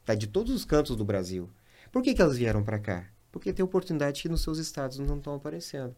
Tá? 0.06 0.16
De 0.16 0.28
todos 0.28 0.54
os 0.54 0.64
cantos 0.64 0.96
do 0.96 1.04
Brasil. 1.04 1.50
Por 1.92 2.02
que, 2.02 2.14
que 2.14 2.22
elas 2.22 2.38
vieram 2.38 2.64
para 2.64 2.80
cá? 2.80 3.06
Porque 3.34 3.52
tem 3.52 3.64
oportunidade 3.64 4.22
que 4.22 4.30
nos 4.30 4.42
seus 4.42 4.58
estados 4.58 4.98
não 5.00 5.18
estão 5.18 5.36
aparecendo. 5.36 5.96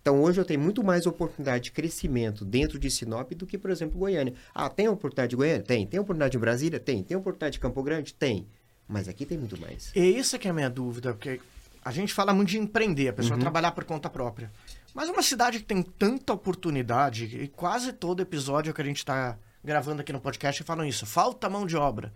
Então, 0.00 0.20
hoje 0.22 0.40
eu 0.40 0.44
tenho 0.44 0.60
muito 0.60 0.82
mais 0.82 1.06
oportunidade 1.06 1.64
de 1.64 1.72
crescimento 1.72 2.44
dentro 2.44 2.78
de 2.78 2.90
Sinop 2.90 3.32
do 3.32 3.46
que, 3.46 3.58
por 3.58 3.70
exemplo, 3.70 3.98
Goiânia. 3.98 4.34
Ah, 4.54 4.68
tem 4.68 4.88
oportunidade 4.88 5.30
de 5.30 5.36
Goiânia? 5.36 5.62
Tem. 5.62 5.86
Tem 5.86 6.00
oportunidade 6.00 6.32
de 6.32 6.38
Brasília? 6.38 6.80
Tem. 6.80 7.02
Tem 7.02 7.16
oportunidade 7.16 7.54
de 7.54 7.60
Campo 7.60 7.82
Grande? 7.82 8.14
Tem. 8.14 8.46
Mas 8.88 9.08
aqui 9.08 9.24
tem 9.24 9.38
muito 9.38 9.60
mais. 9.60 9.90
E 9.94 10.00
isso 10.00 10.38
que 10.38 10.48
é 10.48 10.50
a 10.50 10.54
minha 10.54 10.68
dúvida, 10.70 11.12
porque 11.14 11.40
a 11.84 11.90
gente 11.92 12.12
fala 12.12 12.32
muito 12.34 12.48
de 12.50 12.58
empreender, 12.58 13.08
a 13.08 13.12
pessoa 13.12 13.34
Uhum. 13.36 13.40
trabalhar 13.40 13.72
por 13.72 13.84
conta 13.84 14.08
própria. 14.10 14.50
Mas 14.94 15.08
uma 15.08 15.22
cidade 15.22 15.58
que 15.58 15.64
tem 15.64 15.82
tanta 15.82 16.32
oportunidade, 16.32 17.24
e 17.24 17.48
quase 17.48 17.92
todo 17.92 18.20
episódio 18.20 18.74
que 18.74 18.80
a 18.82 18.84
gente 18.84 18.98
está 18.98 19.38
gravando 19.64 20.02
aqui 20.02 20.12
no 20.12 20.20
podcast 20.20 20.62
falam 20.64 20.84
isso, 20.84 21.06
falta 21.06 21.48
mão 21.48 21.64
de 21.66 21.76
obra. 21.76 22.12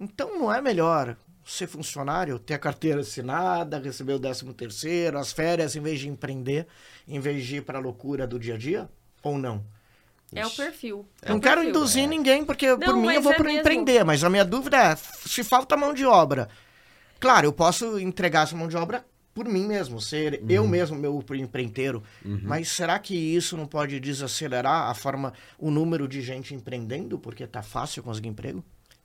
Então 0.00 0.36
não 0.38 0.52
é 0.52 0.60
melhor 0.60 1.16
ser 1.44 1.66
funcionário, 1.66 2.38
ter 2.38 2.54
a 2.54 2.58
carteira 2.58 3.00
assinada, 3.00 3.78
receber 3.78 4.14
o 4.14 4.20
13 4.20 4.52
terceiro, 4.54 5.18
as 5.18 5.32
férias, 5.32 5.74
em 5.76 5.80
vez 5.80 6.00
de 6.00 6.08
empreender, 6.08 6.66
em 7.06 7.18
vez 7.20 7.44
de 7.44 7.56
ir 7.56 7.62
para 7.62 7.78
a 7.78 7.80
loucura 7.80 8.26
do 8.26 8.38
dia 8.38 8.54
a 8.54 8.58
dia? 8.58 8.88
Ou 9.22 9.38
não? 9.38 9.64
É 10.34 10.46
o 10.46 10.50
perfil. 10.50 11.06
É 11.20 11.28
não 11.30 11.36
o 11.36 11.40
quero 11.40 11.56
perfil. 11.56 11.70
induzir 11.70 12.08
ninguém, 12.08 12.44
porque 12.44 12.66
por 12.76 12.94
Não, 12.94 12.96
mim 12.96 13.12
eu 13.12 13.20
vou 13.22 13.32
é 13.32 13.36
para 13.36 13.44
mesmo. 13.44 13.60
empreender, 13.60 14.04
mas 14.04 14.24
a 14.24 14.30
minha 14.30 14.44
dúvida 14.44 14.76
é, 14.78 14.96
se 14.96 15.44
falta 15.44 15.76
mão 15.76 15.92
de 15.92 16.06
obra, 16.06 16.48
claro, 17.20 17.46
eu 17.46 17.52
posso 17.52 17.98
entregar 17.98 18.44
essa 18.44 18.56
mão 18.56 18.68
de 18.68 18.76
obra 18.76 19.04
por 19.34 19.46
mim 19.46 19.66
mesmo, 19.66 20.00
ser 20.00 20.40
Uhum. 20.42 20.50
eu 20.50 20.68
mesmo 20.68 20.96
meu 20.96 21.22
empreiteiro, 21.34 22.02
mas 22.42 22.68
será 22.68 22.98
que 22.98 23.14
isso 23.14 23.56
não 23.56 23.66
pode 23.66 23.98
desacelerar 24.00 24.90
a 24.90 24.94
forma, 24.94 25.32
o 25.58 25.70
número 25.70 26.06
de 26.06 26.20
gente 26.22 26.54
empreendendo, 26.54 27.18
porque 27.18 27.46
tá 27.46 27.62
fácil 27.62 28.02
conseguir 28.02 28.28
emprego? 28.28 28.62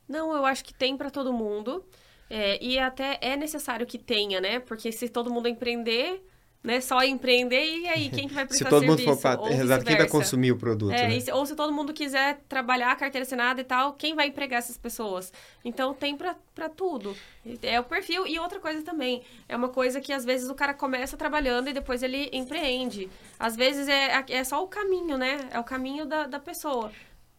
Não, 0.07 0.33
eu 0.35 0.45
acho 0.45 0.63
que 0.63 0.73
tem 0.73 0.95
pra 0.97 1.09
todo 1.09 1.33
mundo. 1.33 1.83
É, 2.29 2.63
e 2.63 2.77
até 2.77 3.17
é 3.21 3.35
necessário 3.35 3.85
que 3.85 3.97
tenha, 3.97 4.41
né? 4.41 4.59
Porque 4.59 4.91
se 4.91 5.07
todo 5.09 5.31
mundo 5.31 5.47
empreender, 5.47 6.21
né? 6.63 6.81
Só 6.81 7.01
empreender, 7.03 7.63
e 7.63 7.87
aí 7.87 8.09
quem 8.09 8.27
que 8.27 8.33
vai 8.33 8.43
Se 8.49 8.49
prestar 8.49 8.69
todo 8.69 8.83
mundo 8.83 8.97
serviço? 8.97 9.15
for 9.15 9.21
para... 9.21 9.39
Ou 9.41 9.47
Exato, 9.49 9.85
quem 9.85 9.95
vai 9.95 10.07
consumir 10.09 10.51
o 10.51 10.57
produto, 10.57 10.91
É, 10.91 11.07
né? 11.07 11.19
se- 11.21 11.31
ou 11.31 11.45
se 11.45 11.55
todo 11.55 11.71
mundo 11.71 11.93
quiser 11.93 12.41
trabalhar 12.49 12.93
carteira 12.97 13.23
assinada 13.23 13.61
e 13.61 13.63
tal, 13.63 13.93
quem 13.93 14.13
vai 14.15 14.27
empregar 14.27 14.59
essas 14.59 14.77
pessoas? 14.77 15.31
Então 15.63 15.93
tem 15.93 16.17
pra, 16.17 16.35
pra 16.53 16.67
tudo. 16.67 17.15
É 17.61 17.79
o 17.79 17.83
perfil. 17.85 18.27
E 18.27 18.37
outra 18.39 18.59
coisa 18.59 18.81
também, 18.81 19.21
é 19.47 19.55
uma 19.55 19.69
coisa 19.69 20.01
que 20.01 20.11
às 20.11 20.25
vezes 20.25 20.49
o 20.49 20.55
cara 20.55 20.73
começa 20.73 21.15
trabalhando 21.15 21.69
e 21.69 21.73
depois 21.73 22.03
ele 22.03 22.29
empreende. 22.33 23.09
Às 23.39 23.55
vezes 23.55 23.87
é, 23.87 24.25
é 24.29 24.43
só 24.43 24.61
o 24.61 24.67
caminho, 24.67 25.17
né? 25.17 25.47
É 25.51 25.59
o 25.59 25.63
caminho 25.63 26.05
da, 26.05 26.27
da 26.27 26.39
pessoa. 26.39 26.91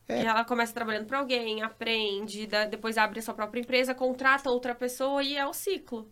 É. 0.08 0.22
E 0.22 0.26
ela 0.26 0.44
começa 0.44 0.72
trabalhando 0.72 1.06
pra 1.06 1.18
alguém, 1.18 1.62
aprende, 1.62 2.46
da- 2.46 2.64
depois 2.66 2.96
abre 2.96 3.18
a 3.18 3.22
sua 3.22 3.34
própria 3.34 3.60
empresa, 3.60 3.94
contrata 3.94 4.50
outra 4.50 4.74
pessoa 4.74 5.22
e 5.22 5.36
é 5.36 5.46
o 5.46 5.52
ciclo. 5.52 6.10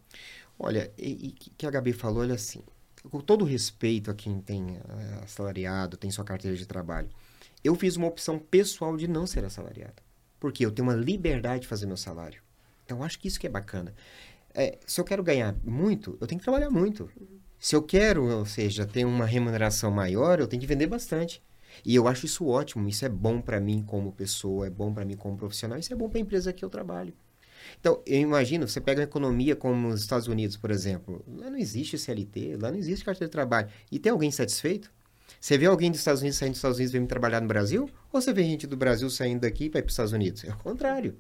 Olha, 0.59 0.93
e, 0.99 1.29
e 1.29 1.33
que 1.33 1.67
a 1.67 1.71
Gabi 1.71 1.93
falou, 1.93 2.21
olha 2.23 2.35
assim, 2.35 2.63
com 3.11 3.21
todo 3.21 3.45
respeito 3.45 4.11
a 4.11 4.15
quem 4.15 4.41
tem 4.41 4.77
eh, 4.77 5.21
assalariado, 5.25 5.97
tem 5.97 6.11
sua 6.11 6.25
carteira 6.25 6.57
de 6.57 6.67
trabalho, 6.67 7.09
eu 7.65 7.75
fiz 7.75 7.97
uma 7.97 8.07
opção 8.07 8.39
pessoal 8.39 8.97
de 8.97 9.09
não 9.09 9.27
ser 9.27 9.45
assalariado. 9.45 10.03
Porque 10.39 10.65
eu 10.65 10.71
tenho 10.71 10.89
uma 10.89 10.95
liberdade 10.95 11.63
de 11.63 11.67
fazer 11.69 11.87
meu 11.87 11.97
salário. 11.97 12.43
Então, 12.85 13.03
acho 13.03 13.19
que 13.19 13.27
isso 13.27 13.41
que 13.41 13.47
é 13.47 13.51
bacana. 13.51 13.95
É, 14.55 14.79
se 14.87 15.01
eu 15.01 15.05
quero 15.05 15.23
ganhar 15.23 15.55
muito, 15.65 16.17
eu 16.21 16.27
tenho 16.27 16.39
que 16.39 16.45
trabalhar 16.45 16.71
muito. 16.71 17.11
Se 17.59 17.75
eu 17.75 17.83
quero, 17.83 18.27
ou 18.29 18.47
seja, 18.47 18.87
ter 18.87 19.05
uma 19.05 19.25
remuneração 19.27 19.91
maior, 19.91 20.39
eu 20.39 20.47
tenho 20.47 20.61
que 20.61 20.67
vender 20.67 20.87
bastante. 20.87 21.43
E 21.85 21.95
eu 21.95 22.09
acho 22.09 22.27
isso 22.27 22.47
ótimo, 22.47 22.89
isso 22.89 23.05
é 23.05 23.09
bom 23.09 23.41
para 23.41 23.61
mim 23.61 23.83
como 23.87 24.13
pessoa, 24.13 24.67
é 24.67 24.71
bom 24.71 24.93
para 24.93 25.05
mim 25.05 25.17
como 25.17 25.37
profissional, 25.37 25.79
isso 25.79 25.93
é 25.93 25.97
bom 25.97 26.09
para 26.09 26.19
a 26.19 26.23
empresa 26.23 26.53
que 26.53 26.65
eu 26.65 26.71
trabalho. 26.71 27.15
Então, 27.81 28.03
eu 28.07 28.21
imagino, 28.21 28.69
você 28.69 28.81
pega 28.81 29.01
uma 29.01 29.05
economia 29.05 29.57
como 29.57 29.89
os 29.89 30.01
Estados 30.01 30.29
Unidos, 30.29 30.57
por 30.57 30.71
exemplo, 30.71 31.25
lá 31.27 31.51
não 31.51 31.59
existe 31.59 31.99
CLT, 31.99 32.57
lá 32.61 32.71
não 32.71 32.79
existe 32.79 33.05
carteira 33.05 33.29
de 33.29 33.33
trabalho. 33.33 33.69
E 33.91 33.99
tem 33.99 34.13
alguém 34.13 34.31
satisfeito? 34.31 34.91
Você 35.41 35.59
vê 35.59 35.67
alguém 35.67 35.91
dos 35.91 36.01
Estados 36.01 36.21
Unidos 36.21 36.39
saindo 36.39 36.53
dos 36.53 36.59
Estados 36.59 36.79
Unidos 36.79 36.95
e 36.95 36.99
vem 36.99 37.07
trabalhar 37.07 37.41
no 37.41 37.49
Brasil? 37.49 37.91
Ou 38.13 38.21
você 38.21 38.33
vê 38.33 38.43
gente 38.43 38.67
do 38.67 38.77
Brasil 38.77 39.11
saindo 39.11 39.41
daqui 39.41 39.69
para 39.69 39.81
ir 39.81 39.83
para 39.83 39.89
os 39.89 39.93
Estados 39.93 40.13
Unidos? 40.13 40.45
É 40.45 40.51
o 40.51 40.57
contrário. 40.57 41.17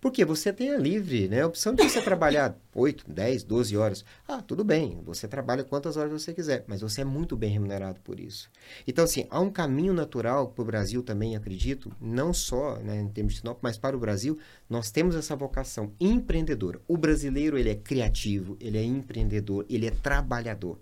Porque 0.00 0.24
você 0.24 0.52
tem 0.52 0.70
a 0.70 0.78
livre, 0.78 1.28
né? 1.28 1.42
A 1.42 1.46
opção 1.46 1.74
de 1.74 1.82
você 1.82 2.00
trabalhar 2.02 2.56
8, 2.74 3.04
10, 3.10 3.42
12 3.42 3.76
horas. 3.76 4.04
Ah, 4.26 4.42
tudo 4.42 4.64
bem, 4.64 5.00
você 5.04 5.26
trabalha 5.28 5.64
quantas 5.64 5.96
horas 5.96 6.12
você 6.12 6.32
quiser, 6.32 6.64
mas 6.66 6.80
você 6.80 7.02
é 7.02 7.04
muito 7.04 7.36
bem 7.36 7.50
remunerado 7.50 8.00
por 8.00 8.18
isso. 8.20 8.50
Então, 8.86 9.04
assim, 9.04 9.26
há 9.30 9.40
um 9.40 9.50
caminho 9.50 9.92
natural 9.92 10.48
para 10.48 10.62
o 10.62 10.64
Brasil 10.66 11.02
também, 11.02 11.36
acredito, 11.36 11.92
não 12.00 12.32
só 12.32 12.76
né, 12.78 13.00
em 13.00 13.08
termos 13.08 13.34
de 13.34 13.40
Sinop, 13.40 13.58
mas 13.62 13.78
para 13.78 13.96
o 13.96 14.00
Brasil, 14.00 14.38
nós 14.68 14.90
temos 14.90 15.14
essa 15.14 15.36
vocação 15.36 15.92
empreendedora. 16.00 16.80
O 16.88 16.96
brasileiro, 16.96 17.58
ele 17.58 17.70
é 17.70 17.74
criativo, 17.74 18.56
ele 18.60 18.78
é 18.78 18.84
empreendedor, 18.84 19.64
ele 19.68 19.86
é 19.86 19.90
trabalhador. 19.90 20.78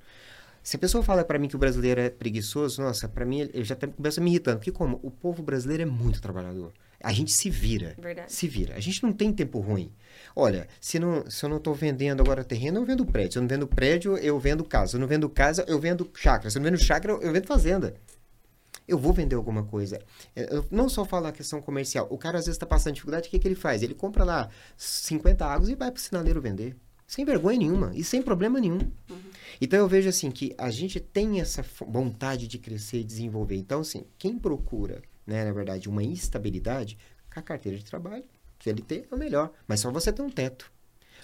Se 0.62 0.76
a 0.76 0.78
pessoa 0.78 1.04
fala 1.04 1.22
para 1.24 1.38
mim 1.38 1.46
que 1.46 1.56
o 1.56 1.58
brasileiro 1.58 2.00
é 2.00 2.08
preguiçoso, 2.08 2.80
nossa, 2.80 3.06
para 3.06 3.26
mim 3.26 3.40
ele 3.40 3.64
já 3.64 3.76
tá- 3.76 3.86
começa 3.86 4.20
me 4.20 4.30
irritando. 4.30 4.58
Porque 4.58 4.72
como? 4.72 4.98
O 5.02 5.10
povo 5.10 5.42
brasileiro 5.42 5.82
é 5.82 5.86
muito 5.86 6.22
trabalhador. 6.22 6.72
A 7.04 7.12
gente 7.12 7.30
se 7.32 7.50
vira. 7.50 7.94
Verdade. 7.98 8.32
Se 8.32 8.48
vira. 8.48 8.74
A 8.74 8.80
gente 8.80 9.02
não 9.02 9.12
tem 9.12 9.30
tempo 9.30 9.60
ruim. 9.60 9.92
Olha, 10.34 10.66
se, 10.80 10.98
não, 10.98 11.28
se 11.30 11.44
eu 11.44 11.50
não 11.50 11.58
estou 11.58 11.74
vendendo 11.74 12.22
agora 12.22 12.42
terreno, 12.42 12.80
eu 12.80 12.84
vendo 12.86 13.04
prédio. 13.04 13.32
Se 13.32 13.38
eu 13.38 13.42
não 13.42 13.48
vendo 13.48 13.66
prédio, 13.66 14.16
eu 14.16 14.38
vendo 14.38 14.64
casa. 14.64 14.92
Se 14.92 14.96
eu 14.96 15.00
não 15.00 15.06
vendo 15.06 15.28
casa, 15.28 15.64
eu 15.68 15.78
vendo 15.78 16.10
chácara. 16.14 16.48
Se 16.50 16.56
eu 16.56 16.62
não 16.62 16.70
vendo 16.70 16.80
chácara, 16.80 17.12
eu 17.12 17.30
vendo 17.30 17.46
fazenda. 17.46 17.94
Eu 18.88 18.96
vou 18.96 19.12
vender 19.12 19.36
alguma 19.36 19.64
coisa. 19.64 20.00
Eu 20.34 20.66
não 20.70 20.88
só 20.88 21.04
falo 21.04 21.26
a 21.26 21.32
questão 21.32 21.60
comercial. 21.60 22.06
O 22.10 22.16
cara 22.16 22.38
às 22.38 22.46
vezes 22.46 22.56
está 22.56 22.66
passando 22.66 22.94
dificuldade, 22.94 23.28
o 23.28 23.30
que, 23.30 23.38
que 23.38 23.46
ele 23.46 23.54
faz? 23.54 23.82
Ele 23.82 23.94
compra 23.94 24.24
lá 24.24 24.48
50 24.78 25.44
águas 25.44 25.68
e 25.68 25.74
vai 25.74 25.90
para 25.90 25.98
o 25.98 26.02
sinaleiro 26.02 26.40
vender. 26.40 26.74
Sem 27.06 27.24
vergonha 27.24 27.58
nenhuma 27.58 27.92
e 27.94 28.02
sem 28.02 28.22
problema 28.22 28.58
nenhum. 28.58 28.80
Então 29.60 29.78
eu 29.78 29.86
vejo 29.86 30.08
assim 30.08 30.30
que 30.30 30.54
a 30.56 30.70
gente 30.70 30.98
tem 30.98 31.40
essa 31.40 31.62
vontade 31.86 32.48
de 32.48 32.58
crescer 32.58 33.00
e 33.00 33.04
desenvolver. 33.04 33.56
Então, 33.56 33.80
assim, 33.80 34.04
quem 34.18 34.38
procura, 34.38 35.02
né, 35.26 35.44
na 35.44 35.52
verdade, 35.52 35.88
uma 35.88 36.02
estabilidade, 36.02 36.98
com 37.32 37.40
a 37.40 37.42
carteira 37.42 37.76
de 37.78 37.84
trabalho, 37.84 38.24
CLT 38.60 39.06
é 39.10 39.14
o 39.14 39.18
melhor. 39.18 39.50
Mas 39.66 39.80
só 39.80 39.90
você 39.90 40.12
ter 40.12 40.22
um 40.22 40.30
teto. 40.30 40.72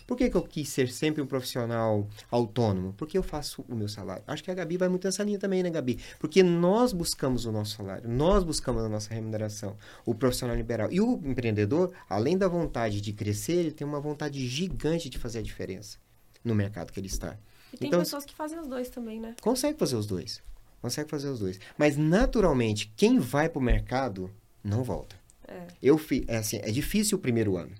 Por 0.06 0.16
que, 0.16 0.28
que 0.28 0.36
eu 0.36 0.42
quis 0.42 0.68
ser 0.68 0.90
sempre 0.90 1.22
um 1.22 1.26
profissional 1.26 2.08
autônomo? 2.30 2.92
Porque 2.94 3.16
eu 3.16 3.22
faço 3.22 3.64
o 3.68 3.76
meu 3.76 3.88
salário. 3.88 4.24
Acho 4.26 4.42
que 4.42 4.50
a 4.50 4.54
Gabi 4.54 4.76
vai 4.76 4.88
muito 4.88 5.04
nessa 5.06 5.22
linha 5.22 5.38
também, 5.38 5.62
né, 5.62 5.70
Gabi? 5.70 6.00
Porque 6.18 6.42
nós 6.42 6.92
buscamos 6.92 7.44
o 7.44 7.52
nosso 7.52 7.76
salário, 7.76 8.08
nós 8.10 8.42
buscamos 8.42 8.82
a 8.82 8.88
nossa 8.88 9.14
remuneração, 9.14 9.76
o 10.04 10.14
profissional 10.14 10.56
liberal. 10.56 10.90
E 10.90 11.00
o 11.00 11.12
empreendedor, 11.24 11.92
além 12.08 12.36
da 12.36 12.48
vontade 12.48 13.00
de 13.00 13.12
crescer, 13.12 13.52
ele 13.52 13.70
tem 13.70 13.86
uma 13.86 14.00
vontade 14.00 14.44
gigante 14.48 15.08
de 15.08 15.16
fazer 15.16 15.38
a 15.38 15.42
diferença 15.42 15.98
no 16.44 16.54
mercado 16.56 16.92
que 16.92 16.98
ele 16.98 17.06
está. 17.06 17.38
E 17.72 17.76
tem 17.76 17.88
Então, 17.88 18.00
pessoas 18.00 18.24
que 18.24 18.34
fazem 18.34 18.58
os 18.58 18.66
dois 18.66 18.88
também, 18.88 19.20
né? 19.20 19.36
Consegue 19.40 19.78
fazer 19.78 19.94
os 19.94 20.06
dois. 20.06 20.42
Consegue 20.80 21.10
fazer 21.10 21.28
os 21.28 21.40
dois. 21.40 21.58
Mas, 21.76 21.96
naturalmente, 21.96 22.92
quem 22.96 23.18
vai 23.18 23.48
para 23.48 23.58
o 23.58 23.62
mercado 23.62 24.30
não 24.64 24.82
volta. 24.82 25.16
É. 25.46 25.66
Eu 25.82 25.98
fi, 25.98 26.24
é 26.28 26.36
assim, 26.38 26.58
é 26.62 26.70
difícil 26.70 27.18
o 27.18 27.20
primeiro 27.20 27.56
ano. 27.56 27.72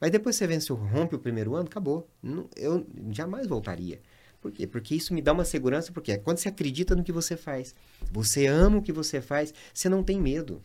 Mas 0.00 0.10
depois 0.10 0.36
você 0.36 0.46
vence, 0.46 0.72
rompe 0.72 1.14
o 1.14 1.18
primeiro 1.18 1.54
ano, 1.54 1.66
acabou. 1.66 2.08
Não- 2.22 2.48
eu 2.56 2.86
jamais 3.10 3.46
voltaria. 3.46 4.00
Por 4.40 4.52
quê? 4.52 4.66
Porque 4.66 4.94
isso 4.94 5.12
me 5.12 5.20
dá 5.20 5.32
uma 5.32 5.44
segurança, 5.44 5.90
porque 5.92 6.12
é 6.12 6.16
quando 6.16 6.38
você 6.38 6.48
acredita 6.48 6.94
no 6.94 7.02
que 7.02 7.10
você 7.10 7.36
faz, 7.36 7.74
você 8.12 8.46
ama 8.46 8.78
o 8.78 8.82
que 8.82 8.92
você 8.92 9.20
faz, 9.20 9.52
você 9.74 9.88
não 9.88 10.02
tem 10.02 10.20
medo. 10.20 10.62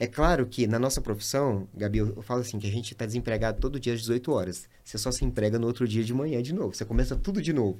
É 0.00 0.06
claro 0.08 0.46
que 0.46 0.66
na 0.66 0.78
nossa 0.78 1.00
profissão, 1.00 1.68
Gabi, 1.74 1.98
eu 1.98 2.12
eu 2.16 2.22
falo 2.22 2.40
assim, 2.40 2.58
que 2.58 2.66
a 2.66 2.70
gente 2.70 2.92
está 2.92 3.06
desempregado 3.06 3.60
todo 3.60 3.78
dia 3.78 3.92
às 3.94 4.00
18 4.00 4.32
horas. 4.32 4.68
Você 4.84 4.98
só 4.98 5.12
se 5.12 5.24
emprega 5.24 5.58
no 5.58 5.66
outro 5.68 5.86
dia 5.86 6.02
de 6.02 6.12
manhã 6.12 6.42
de 6.42 6.52
novo. 6.52 6.74
Você 6.74 6.84
começa 6.84 7.14
tudo 7.14 7.40
de 7.40 7.52
novo. 7.52 7.78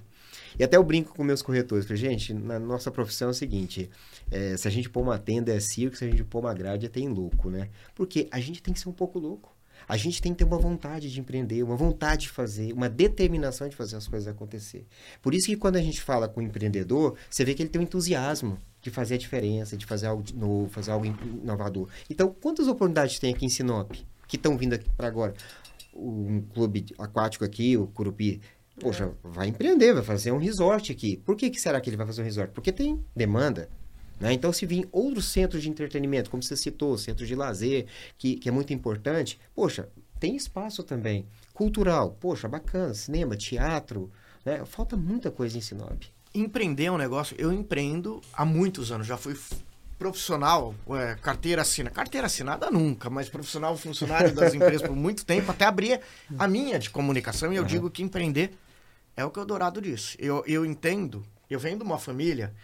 E 0.59 0.65
até 0.65 0.77
eu 0.77 0.85
brinco 0.85 1.15
com 1.15 1.25
meus 1.25 1.43
corretores. 1.43 1.85
Falei, 1.87 2.01
gente, 2.01 2.35
na 2.35 2.59
nossa 2.59 2.91
profissão 2.91 3.29
é 3.29 3.31
o 3.31 3.35
seguinte, 3.35 3.91
é, 4.31 4.57
se 4.57 4.67
a 4.69 4.71
gente 4.71 4.89
pôr 4.89 5.03
uma 5.03 5.19
tenda 5.19 5.53
é 5.53 5.61
circo, 5.61 5.97
se 5.97 6.05
a 6.05 6.09
gente 6.09 6.25
pôr 6.25 6.41
uma 6.41 6.55
grade 6.55 6.87
é 6.87 6.89
tem 6.89 7.09
louco, 7.09 7.51
né? 7.51 7.69
Porque 7.95 8.29
a 8.31 8.41
gente 8.41 8.63
tem 8.63 8.73
que 8.73 8.81
ser 8.81 8.89
um 8.89 8.93
pouco 8.93 9.19
louco. 9.19 9.55
A 9.89 9.97
gente 9.97 10.23
tem 10.23 10.33
que 10.33 10.39
ter 10.39 10.45
uma 10.45 10.59
vontade 10.59 11.11
de 11.11 11.21
empreender, 11.21 11.63
uma 11.63 11.77
vontade 11.77 12.23
de 12.23 12.29
fazer, 12.29 12.73
uma 12.73 12.89
determinação 12.89 13.69
de 13.69 13.77
fazer 13.77 13.97
as 13.97 14.07
coisas 14.07 14.29
acontecer. 14.29 14.87
Por 15.21 15.35
isso 15.35 15.47
que 15.47 15.57
quando 15.57 15.77
a 15.77 15.83
gente 15.83 16.01
fala 16.01 16.29
com 16.29 16.41
o 16.41 16.43
empreendedor, 16.43 17.17
você 17.29 17.45
vê 17.45 17.55
que 17.55 17.63
ele 17.63 17.69
tem 17.69 17.81
um 17.81 17.85
entusiasmo 17.85 18.59
de 18.81 18.91
fazer 18.91 19.15
a 19.15 19.19
diferença, 19.19 19.77
de 19.77 19.87
fazer 19.87 20.07
algo 20.07 20.23
de 20.23 20.35
novo, 20.35 20.69
fazer 20.71 20.91
algo 20.91 21.07
inovador. 21.07 21.89
Então, 22.09 22.35
quantas 22.41 22.69
oportunidades 22.69 23.19
tem 23.19 23.35
aqui 23.35 23.45
em 23.45 23.49
Sinop 23.49 23.93
que 24.27 24.37
estão 24.37 24.57
vindo 24.57 24.75
aqui 24.75 24.89
para 24.97 25.09
agora? 25.09 25.35
Um 25.95 26.41
clube 26.55 26.87
aquático 26.99 27.45
aqui, 27.45 27.77
o 27.77 27.87
Curupi, 27.87 28.41
poxa, 28.81 29.13
vai 29.23 29.49
empreender, 29.49 29.93
vai 29.95 30.03
fazer 30.03 30.33
um 30.33 30.39
resort 30.39 30.93
aqui. 30.93 31.17
Por 31.19 31.37
que, 31.37 31.51
que 31.51 31.61
será 31.61 31.81
que 31.81 31.89
ele 31.91 31.97
vai 31.97 32.07
fazer 32.07 32.23
um 32.23 32.25
resort? 32.25 32.53
Porque 32.53 32.73
tem 32.73 33.05
demanda. 33.15 33.69
Né? 34.21 34.33
Então, 34.33 34.53
se 34.53 34.65
vir 34.67 34.89
outros 34.93 35.27
centros 35.27 35.63
de 35.63 35.69
entretenimento, 35.69 36.31
como 36.31 36.43
você 36.43 36.57
citou, 36.57 36.97
centros 36.97 37.27
de 37.29 37.35
lazer, 37.35 37.87
que, 38.17 38.37
que 38.37 38.49
é 38.49 38.53
muito 38.53 38.73
importante, 38.73 39.39
poxa, 39.55 39.89
tem 40.21 40.37
espaço 40.37 40.83
também. 40.83 41.27
Cultural, 41.53 42.17
poxa, 42.21 42.49
bacana, 42.49 42.95
cinema, 42.95 43.37
teatro, 43.37 44.11
né? 44.45 44.65
Falta 44.65 44.97
muita 44.97 45.31
coisa 45.31 45.59
em 45.59 45.61
Sinop. 45.61 46.03
Empreender 46.35 46.85
é 46.85 46.93
um 46.93 46.97
negócio. 46.97 47.37
Eu 47.39 47.53
empreendo 47.53 48.21
há 48.33 48.45
muitos 48.45 48.91
anos. 48.93 49.07
Já 49.07 49.17
fui 49.17 49.37
profissional, 49.99 50.75
é, 50.91 51.15
carteira 51.21 51.63
assinada. 51.63 51.95
Carteira 51.95 52.27
assinada 52.27 52.71
nunca, 52.71 53.11
mas 53.11 53.29
profissional, 53.29 53.77
funcionário 53.77 54.35
das 54.35 54.53
empresas 54.55 54.83
por 54.83 54.97
muito 54.97 55.25
tempo. 55.25 55.51
Até 55.51 55.65
abrir 55.65 56.01
a 56.39 56.49
minha 56.49 56.79
de 56.79 56.91
comunicação. 56.91 57.53
E 57.53 57.57
eu 57.57 57.63
Uhum. 57.63 57.69
digo 57.69 57.91
que 57.91 58.03
empreender 58.03 58.55
é 59.17 59.25
o 59.25 59.31
que 59.31 59.41
o 59.41 59.45
Dourado 59.45 59.81
disse. 59.81 60.17
Eu, 60.19 60.43
eu 60.47 60.65
entendo. 60.65 61.25
Eu 61.49 61.59
venho 61.59 61.77
de 61.79 61.85
uma 61.85 61.99
família 61.99 62.55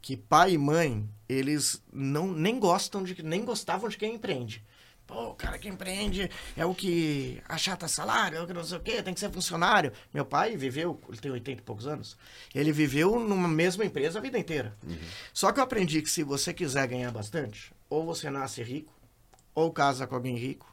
que 0.00 0.16
pai 0.16 0.52
e 0.52 0.58
mãe, 0.58 1.08
eles 1.28 1.82
não 1.92 2.28
nem 2.28 2.58
gostam 2.58 3.02
de 3.02 3.22
nem 3.22 3.44
gostavam 3.44 3.88
de 3.88 3.96
quem 3.96 4.14
empreende. 4.14 4.64
Pô, 5.06 5.30
o 5.30 5.34
cara 5.34 5.58
que 5.58 5.68
empreende 5.68 6.30
é 6.54 6.66
o 6.66 6.74
que 6.74 7.42
achata 7.48 7.88
salário, 7.88 8.36
é 8.36 8.42
o 8.42 8.46
que 8.46 8.52
não 8.52 8.62
sei 8.62 8.76
o 8.76 8.80
quê, 8.80 9.02
tem 9.02 9.14
que 9.14 9.20
ser 9.20 9.30
funcionário. 9.30 9.90
Meu 10.12 10.24
pai 10.24 10.54
viveu, 10.54 11.00
ele 11.08 11.16
tem 11.16 11.30
80 11.30 11.62
e 11.62 11.64
poucos 11.64 11.86
anos, 11.86 12.16
ele 12.54 12.70
viveu 12.72 13.18
numa 13.18 13.48
mesma 13.48 13.86
empresa 13.86 14.18
a 14.18 14.22
vida 14.22 14.38
inteira. 14.38 14.76
Uhum. 14.86 14.98
Só 15.32 15.50
que 15.50 15.60
eu 15.60 15.64
aprendi 15.64 16.02
que 16.02 16.10
se 16.10 16.22
você 16.22 16.52
quiser 16.52 16.86
ganhar 16.86 17.10
bastante, 17.10 17.72
ou 17.88 18.04
você 18.04 18.28
nasce 18.28 18.62
rico, 18.62 18.92
ou 19.54 19.72
casa 19.72 20.06
com 20.06 20.14
alguém 20.14 20.36
rico, 20.36 20.70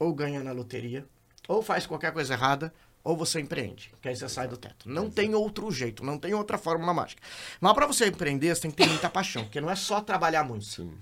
ou 0.00 0.12
ganha 0.12 0.42
na 0.42 0.50
loteria, 0.50 1.06
ou 1.46 1.62
faz 1.62 1.86
qualquer 1.86 2.12
coisa 2.12 2.34
errada, 2.34 2.74
ou 3.06 3.16
você 3.16 3.38
empreende, 3.38 3.92
que 4.02 4.08
aí 4.08 4.16
você 4.16 4.28
sai 4.28 4.48
do 4.48 4.56
teto. 4.56 4.88
Não 4.88 5.08
tem 5.08 5.32
outro 5.32 5.70
jeito, 5.70 6.04
não 6.04 6.18
tem 6.18 6.34
outra 6.34 6.58
fórmula 6.58 6.92
mágica. 6.92 7.22
Mas 7.60 7.72
para 7.72 7.86
você 7.86 8.08
empreender, 8.08 8.52
você 8.52 8.62
tem 8.62 8.70
que 8.72 8.76
ter 8.78 8.88
muita 8.88 9.08
paixão, 9.08 9.44
porque 9.44 9.60
não 9.60 9.70
é 9.70 9.76
só 9.76 10.00
trabalhar 10.00 10.42
muito. 10.42 10.64
Sim. 10.64 10.92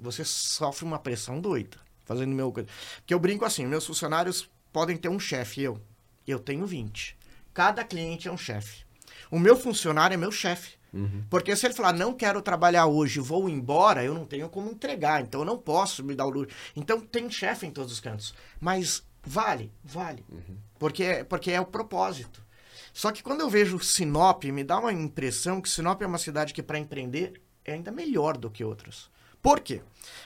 Você 0.00 0.24
sofre 0.24 0.84
uma 0.84 0.98
pressão 0.98 1.40
doida 1.40 1.76
fazendo 2.04 2.34
meu 2.34 2.50
coisa. 2.50 2.68
Porque 2.96 3.14
eu 3.14 3.20
brinco 3.20 3.44
assim, 3.44 3.64
meus 3.64 3.86
funcionários 3.86 4.50
podem 4.72 4.96
ter 4.96 5.08
um 5.08 5.20
chefe, 5.20 5.62
eu. 5.62 5.80
Eu 6.26 6.40
tenho 6.40 6.66
20. 6.66 7.16
Cada 7.54 7.84
cliente 7.84 8.26
é 8.26 8.32
um 8.32 8.36
chefe. 8.36 8.84
O 9.30 9.38
meu 9.38 9.56
funcionário 9.56 10.14
é 10.14 10.18
meu 10.18 10.32
chefe. 10.32 10.72
Uhum. 10.92 11.22
Porque 11.30 11.54
se 11.54 11.64
ele 11.64 11.74
falar, 11.74 11.92
não 11.92 12.12
quero 12.12 12.42
trabalhar 12.42 12.86
hoje, 12.86 13.20
vou 13.20 13.48
embora, 13.48 14.02
eu 14.02 14.14
não 14.14 14.26
tenho 14.26 14.48
como 14.48 14.68
entregar, 14.68 15.22
então 15.22 15.42
eu 15.42 15.44
não 15.44 15.56
posso 15.56 16.02
me 16.02 16.16
dar 16.16 16.26
o 16.26 16.30
luxo. 16.30 16.56
Então 16.74 17.00
tem 17.00 17.30
chefe 17.30 17.66
em 17.66 17.70
todos 17.70 17.92
os 17.92 18.00
cantos. 18.00 18.34
Mas 18.60 19.04
vale, 19.24 19.72
vale. 19.82 20.24
Uhum. 20.30 20.56
Porque, 20.78 21.24
porque 21.28 21.50
é 21.50 21.60
o 21.60 21.66
propósito. 21.66 22.44
Só 22.92 23.10
que 23.10 23.22
quando 23.22 23.40
eu 23.40 23.48
vejo 23.48 23.78
Sinop, 23.80 24.44
me 24.44 24.62
dá 24.62 24.78
uma 24.78 24.92
impressão 24.92 25.60
que 25.60 25.68
Sinop 25.68 26.02
é 26.02 26.06
uma 26.06 26.18
cidade 26.18 26.52
que 26.52 26.62
para 26.62 26.78
empreender 26.78 27.40
é 27.64 27.72
ainda 27.72 27.90
melhor 27.90 28.36
do 28.36 28.50
que 28.50 28.64
outras. 28.64 29.10
Por 29.40 29.60
quê? 29.60 29.82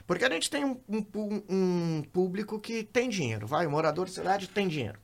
Porque 0.07 0.25
a 0.25 0.31
gente 0.31 0.51
tem 0.51 0.65
um, 0.65 0.81
um, 0.89 1.43
um 1.49 2.03
público 2.13 2.61
que 2.61 2.83
tem 2.83 3.09
dinheiro, 3.09 3.47
vai, 3.47 3.67
o 3.67 3.71
morador 3.71 4.07
da 4.07 4.13
cidade 4.13 4.49
tem 4.49 4.69
dinheiro. 4.69 4.99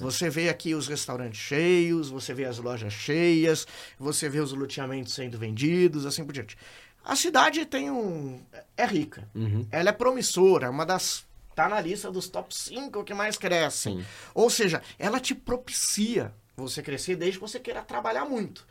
Você 0.00 0.28
vê 0.28 0.48
aqui 0.48 0.74
os 0.74 0.88
restaurantes 0.88 1.40
cheios, 1.40 2.10
você 2.10 2.34
vê 2.34 2.44
as 2.44 2.58
lojas 2.58 2.92
cheias, 2.92 3.66
você 3.98 4.28
vê 4.28 4.40
os 4.40 4.52
loteamentos 4.52 5.14
sendo 5.14 5.38
vendidos, 5.38 6.04
assim 6.04 6.24
por 6.24 6.32
diante. 6.32 6.58
A 7.04 7.14
cidade 7.14 7.64
tem 7.64 7.90
um. 7.90 8.40
é 8.76 8.86
rica. 8.86 9.28
Uhum. 9.34 9.66
Ela 9.70 9.90
é 9.90 9.92
promissora, 9.92 10.66
é 10.66 10.70
uma 10.70 10.84
das. 10.84 11.24
Tá 11.54 11.68
na 11.68 11.80
lista 11.80 12.10
dos 12.10 12.28
top 12.28 12.54
5 12.54 13.04
que 13.04 13.14
mais 13.14 13.36
crescem. 13.36 13.98
Sim. 13.98 14.06
Ou 14.34 14.50
seja, 14.50 14.82
ela 14.98 15.20
te 15.20 15.34
propicia 15.34 16.34
você 16.56 16.82
crescer 16.82 17.16
desde 17.16 17.38
que 17.38 17.44
você 17.44 17.58
queira 17.58 17.82
trabalhar 17.82 18.24
muito. 18.24 18.66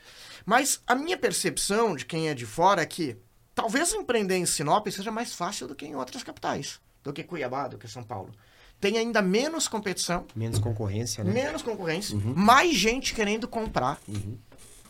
Mas 0.45 0.81
a 0.87 0.95
minha 0.95 1.17
percepção 1.17 1.95
de 1.95 2.05
quem 2.05 2.29
é 2.29 2.33
de 2.33 2.45
fora 2.45 2.81
é 2.81 2.85
que 2.85 3.17
Talvez 3.55 3.93
empreender 3.93 4.35
em 4.35 4.45
Sinop 4.45 4.87
seja 4.87 5.11
mais 5.11 5.33
fácil 5.33 5.67
do 5.67 5.75
que 5.75 5.85
em 5.85 5.95
outras 5.95 6.23
capitais, 6.23 6.79
do 7.03 7.13
que 7.13 7.23
Cuiabá, 7.23 7.67
do 7.67 7.77
que 7.77 7.87
São 7.87 8.03
Paulo. 8.03 8.33
Tem 8.79 8.97
ainda 8.97 9.21
menos 9.21 9.67
competição. 9.67 10.25
Menos 10.35 10.59
concorrência, 10.59 11.23
né? 11.23 11.31
Menos 11.31 11.61
concorrência. 11.61 12.15
Uhum. 12.15 12.33
Mais 12.35 12.75
gente 12.75 13.13
querendo 13.13 13.47
comprar. 13.47 13.99
Uhum. 14.07 14.37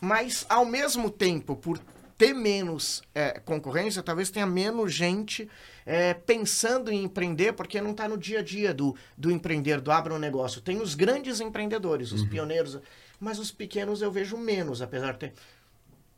Mas, 0.00 0.46
ao 0.48 0.64
mesmo 0.64 1.10
tempo, 1.10 1.54
por 1.54 1.78
ter 2.16 2.32
menos 2.32 3.02
é, 3.14 3.40
concorrência, 3.40 4.02
talvez 4.02 4.30
tenha 4.30 4.46
menos 4.46 4.92
gente 4.92 5.48
é, 5.84 6.14
pensando 6.14 6.90
em 6.90 7.04
empreender, 7.04 7.52
porque 7.52 7.80
não 7.80 7.90
está 7.90 8.08
no 8.08 8.16
dia 8.16 8.38
a 8.38 8.42
dia 8.42 8.72
do, 8.72 8.96
do 9.16 9.30
empreender, 9.30 9.80
do 9.80 9.90
abra 9.90 10.14
um 10.14 10.18
negócio. 10.18 10.60
Tem 10.60 10.80
os 10.80 10.94
grandes 10.94 11.40
empreendedores, 11.40 12.12
os 12.12 12.22
uhum. 12.22 12.28
pioneiros, 12.28 12.78
mas 13.18 13.38
os 13.38 13.50
pequenos 13.50 14.02
eu 14.02 14.10
vejo 14.10 14.36
menos, 14.36 14.80
apesar 14.80 15.12
de 15.12 15.18
ter. 15.18 15.32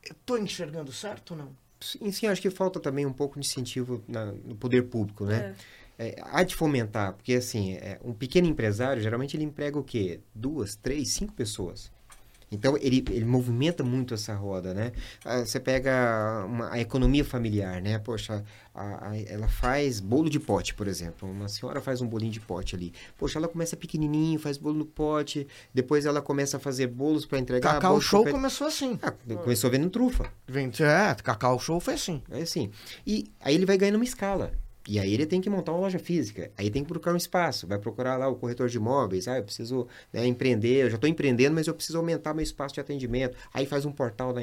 Estou 0.03 0.39
enxergando 0.39 0.93
certo 0.93 1.33
ou 1.33 1.39
não? 1.39 1.57
Sim, 1.81 2.11
sim, 2.13 2.27
acho 2.27 2.41
que 2.41 2.51
falta 2.51 2.79
também 2.79 3.05
um 3.05 3.13
pouco 3.13 3.39
de 3.39 3.47
incentivo 3.47 4.03
na, 4.07 4.27
no 4.27 4.55
poder 4.55 4.83
público, 4.85 5.25
né? 5.25 5.55
É. 5.73 5.87
É, 5.99 6.17
há 6.25 6.43
de 6.43 6.55
fomentar, 6.55 7.15
porque 7.15 7.33
assim, 7.35 7.73
é, 7.75 7.99
um 8.05 8.13
pequeno 8.13 8.47
empresário, 8.47 9.03
geralmente 9.03 9.35
ele 9.35 9.45
emprega 9.45 9.79
o 9.79 9.83
quê? 9.83 10.21
Duas, 10.35 10.77
três, 10.77 11.09
cinco 11.09 11.33
pessoas. 11.33 11.91
Então, 12.51 12.77
ele, 12.81 13.05
ele 13.11 13.25
movimenta 13.25 13.83
muito 13.83 14.15
essa 14.15 14.35
roda, 14.35 14.73
né? 14.73 14.93
Ah, 15.25 15.45
você 15.45 15.59
pega 15.59 16.45
uma, 16.47 16.73
a 16.73 16.81
economia 16.81 17.25
familiar, 17.25 17.83
né? 17.83 17.99
Poxa, 17.99 18.45
a, 18.75 19.11
a, 19.11 19.19
ela 19.19 19.49
faz 19.49 19.99
bolo 19.99 20.31
de 20.31 20.39
pote, 20.39 20.75
por 20.75 20.87
exemplo. 20.87 21.29
Uma 21.29 21.49
senhora 21.49 21.81
faz 21.81 22.01
um 22.01 22.07
bolinho 22.07 22.31
de 22.31 22.41
pote 22.41 22.77
ali. 22.77 22.93
Poxa, 23.19 23.39
ela 23.39 23.49
começa 23.49 23.77
pequenininho, 23.77 24.39
faz 24.39 24.57
bolo 24.57 24.79
no 24.79 24.87
pote. 24.87 25.47
Depois 25.75 26.07
ela 26.07 26.23
começa 26.23 26.57
a 26.57 26.61
fazer 26.61 26.87
bolos 26.87 27.27
para 27.27 27.39
entregar. 27.39 27.75
Cacau 27.75 28.01
Show 28.01 28.23
pra... 28.23 28.33
começou 28.33 28.67
assim. 28.67 28.99
Ah, 29.03 29.13
começou 29.43 29.71
vendendo 29.71 29.91
trufa. 29.91 30.31
É, 30.81 31.15
Cacau 31.23 31.59
Show 31.59 31.81
foi 31.81 31.95
assim. 31.95 32.23
É 32.31 32.43
assim. 32.43 32.71
E 33.07 33.25
aí 33.41 33.55
ele 33.55 33.67
vai 33.67 33.77
ganhando 33.77 33.97
uma 33.97 34.05
escala. 34.05 34.53
E 34.89 35.01
aí 35.01 35.13
ele 35.13 35.27
tem 35.27 35.41
que 35.41 35.51
montar 35.51 35.73
uma 35.73 35.81
loja 35.81 35.99
física. 35.99 36.51
Aí 36.57 36.71
tem 36.71 36.83
que 36.83 36.89
procurar 36.89 37.15
um 37.15 37.17
espaço. 37.17 37.67
Vai 37.67 37.79
procurar 37.79 38.17
lá 38.17 38.29
o 38.29 38.37
corretor 38.37 38.69
de 38.69 38.77
imóveis. 38.77 39.27
Ah, 39.27 39.39
eu 39.39 39.45
preciso 39.45 39.89
né, 40.13 40.27
empreender. 40.27 40.85
Eu 40.85 40.91
já 40.91 40.95
estou 40.95 41.11
empreendendo, 41.11 41.55
mas 41.55 41.67
eu 41.67 41.75
preciso 41.75 41.99
aumentar 41.99 42.35
meu 42.35 42.43
espaço 42.43 42.75
de 42.75 42.81
atendimento. 42.81 43.37
Aí 43.53 43.67
faz 43.67 43.85
um 43.85 43.93
portal 43.93 44.33
para 44.33 44.43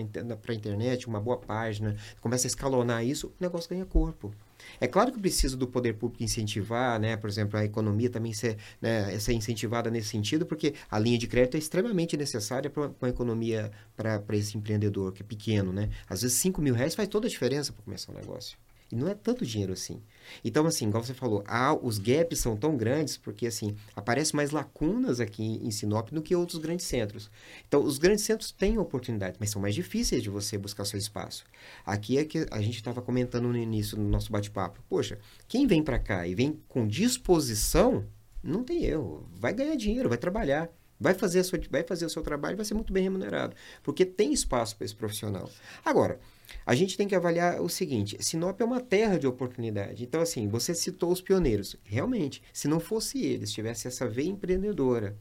a 0.51 0.55
internet, 0.55 1.07
uma 1.07 1.21
boa 1.21 1.37
página. 1.37 1.95
Começa 2.19 2.45
a 2.45 2.49
escalonar 2.49 3.05
isso. 3.05 3.27
O 3.27 3.43
negócio 3.43 3.69
ganha 3.69 3.85
corpo. 3.85 4.33
É 4.79 4.87
claro 4.87 5.11
que 5.11 5.19
precisa 5.19 5.57
do 5.57 5.67
poder 5.67 5.93
público 5.93 6.23
incentivar, 6.23 6.99
né? 6.99 7.15
Por 7.17 7.29
exemplo, 7.29 7.57
a 7.57 7.65
economia 7.65 8.09
também 8.09 8.33
ser, 8.33 8.57
né, 8.81 9.17
ser 9.19 9.33
incentivada 9.33 9.89
nesse 9.89 10.09
sentido, 10.09 10.45
porque 10.45 10.73
a 10.89 10.99
linha 10.99 11.17
de 11.17 11.27
crédito 11.27 11.55
é 11.55 11.57
extremamente 11.57 12.15
necessária 12.15 12.69
para 12.69 12.91
a 13.01 13.09
economia, 13.09 13.71
para 13.95 14.23
esse 14.31 14.57
empreendedor 14.57 15.11
que 15.13 15.21
é 15.21 15.25
pequeno, 15.25 15.73
né? 15.73 15.89
Às 16.07 16.21
vezes 16.21 16.37
5 16.37 16.61
mil 16.61 16.73
reais 16.73 16.95
faz 16.95 17.07
toda 17.07 17.27
a 17.27 17.29
diferença 17.29 17.73
para 17.73 17.83
começar 17.83 18.11
um 18.11 18.15
negócio. 18.15 18.57
E 18.93 18.95
não 18.95 19.07
é 19.07 19.15
tanto 19.15 19.43
dinheiro 19.43 19.73
assim. 19.73 19.99
Então, 20.45 20.67
assim, 20.67 20.87
igual 20.87 21.03
você 21.03 21.15
falou, 21.15 21.43
ah, 21.47 21.73
os 21.73 21.97
gaps 21.97 22.37
são 22.37 22.55
tão 22.55 22.77
grandes 22.77 23.17
porque, 23.17 23.47
assim, 23.47 23.75
aparecem 23.95 24.35
mais 24.35 24.51
lacunas 24.51 25.19
aqui 25.19 25.59
em 25.63 25.71
Sinop 25.71 26.11
do 26.11 26.21
que 26.21 26.35
outros 26.35 26.59
grandes 26.59 26.85
centros. 26.85 27.31
Então, 27.67 27.83
os 27.83 27.97
grandes 27.97 28.23
centros 28.23 28.51
têm 28.51 28.77
oportunidade, 28.77 29.37
mas 29.39 29.49
são 29.49 29.59
mais 29.59 29.73
difíceis 29.73 30.21
de 30.21 30.29
você 30.29 30.59
buscar 30.59 30.85
seu 30.85 30.99
espaço. 30.99 31.43
Aqui 31.83 32.19
é 32.19 32.23
que 32.23 32.45
a 32.51 32.61
gente 32.61 32.75
estava 32.75 33.01
comentando 33.01 33.47
no 33.47 33.57
início 33.57 33.97
do 33.97 34.03
nosso 34.03 34.31
bate-papo. 34.31 34.79
Poxa, 34.87 35.17
quem 35.47 35.65
vem 35.65 35.81
para 35.81 35.97
cá 35.97 36.27
e 36.27 36.35
vem 36.35 36.61
com 36.67 36.87
disposição, 36.87 38.05
não 38.43 38.63
tem 38.63 38.85
erro. 38.85 39.27
Vai 39.33 39.55
ganhar 39.55 39.75
dinheiro, 39.75 40.07
vai 40.07 40.19
trabalhar. 40.19 40.69
Vai 40.99 41.15
fazer, 41.15 41.43
sua, 41.43 41.59
vai 41.71 41.83
fazer 41.83 42.05
o 42.05 42.09
seu 42.09 42.21
trabalho 42.21 42.55
vai 42.55 42.65
ser 42.65 42.75
muito 42.75 42.93
bem 42.93 43.03
remunerado. 43.03 43.55
Porque 43.81 44.05
tem 44.05 44.31
espaço 44.31 44.77
para 44.77 44.85
esse 44.85 44.95
profissional. 44.95 45.49
Agora, 45.83 46.19
a 46.66 46.76
gente 46.76 46.97
tem 46.97 47.08
que 47.08 47.16
avaliar 47.16 47.62
o 47.62 47.70
seguinte: 47.70 48.18
Sinop 48.20 48.60
é 48.62 48.66
uma 48.66 48.82
terra 48.82 49.18
de 49.18 49.28
oportunidade. 49.28 50.04
Então, 50.04 50.22
assim, 50.22 50.47
você 50.47 50.74
citou 50.74 51.12
os 51.12 51.22
pioneiros. 51.22 51.76
Realmente, 51.84 52.41
se 52.51 52.68
não 52.68 52.80
fosse 52.80 53.24
eles, 53.24 53.51
tivesse 53.51 53.88
essa 53.88 54.08
veia 54.08 54.30
empreendedora, 54.30 55.18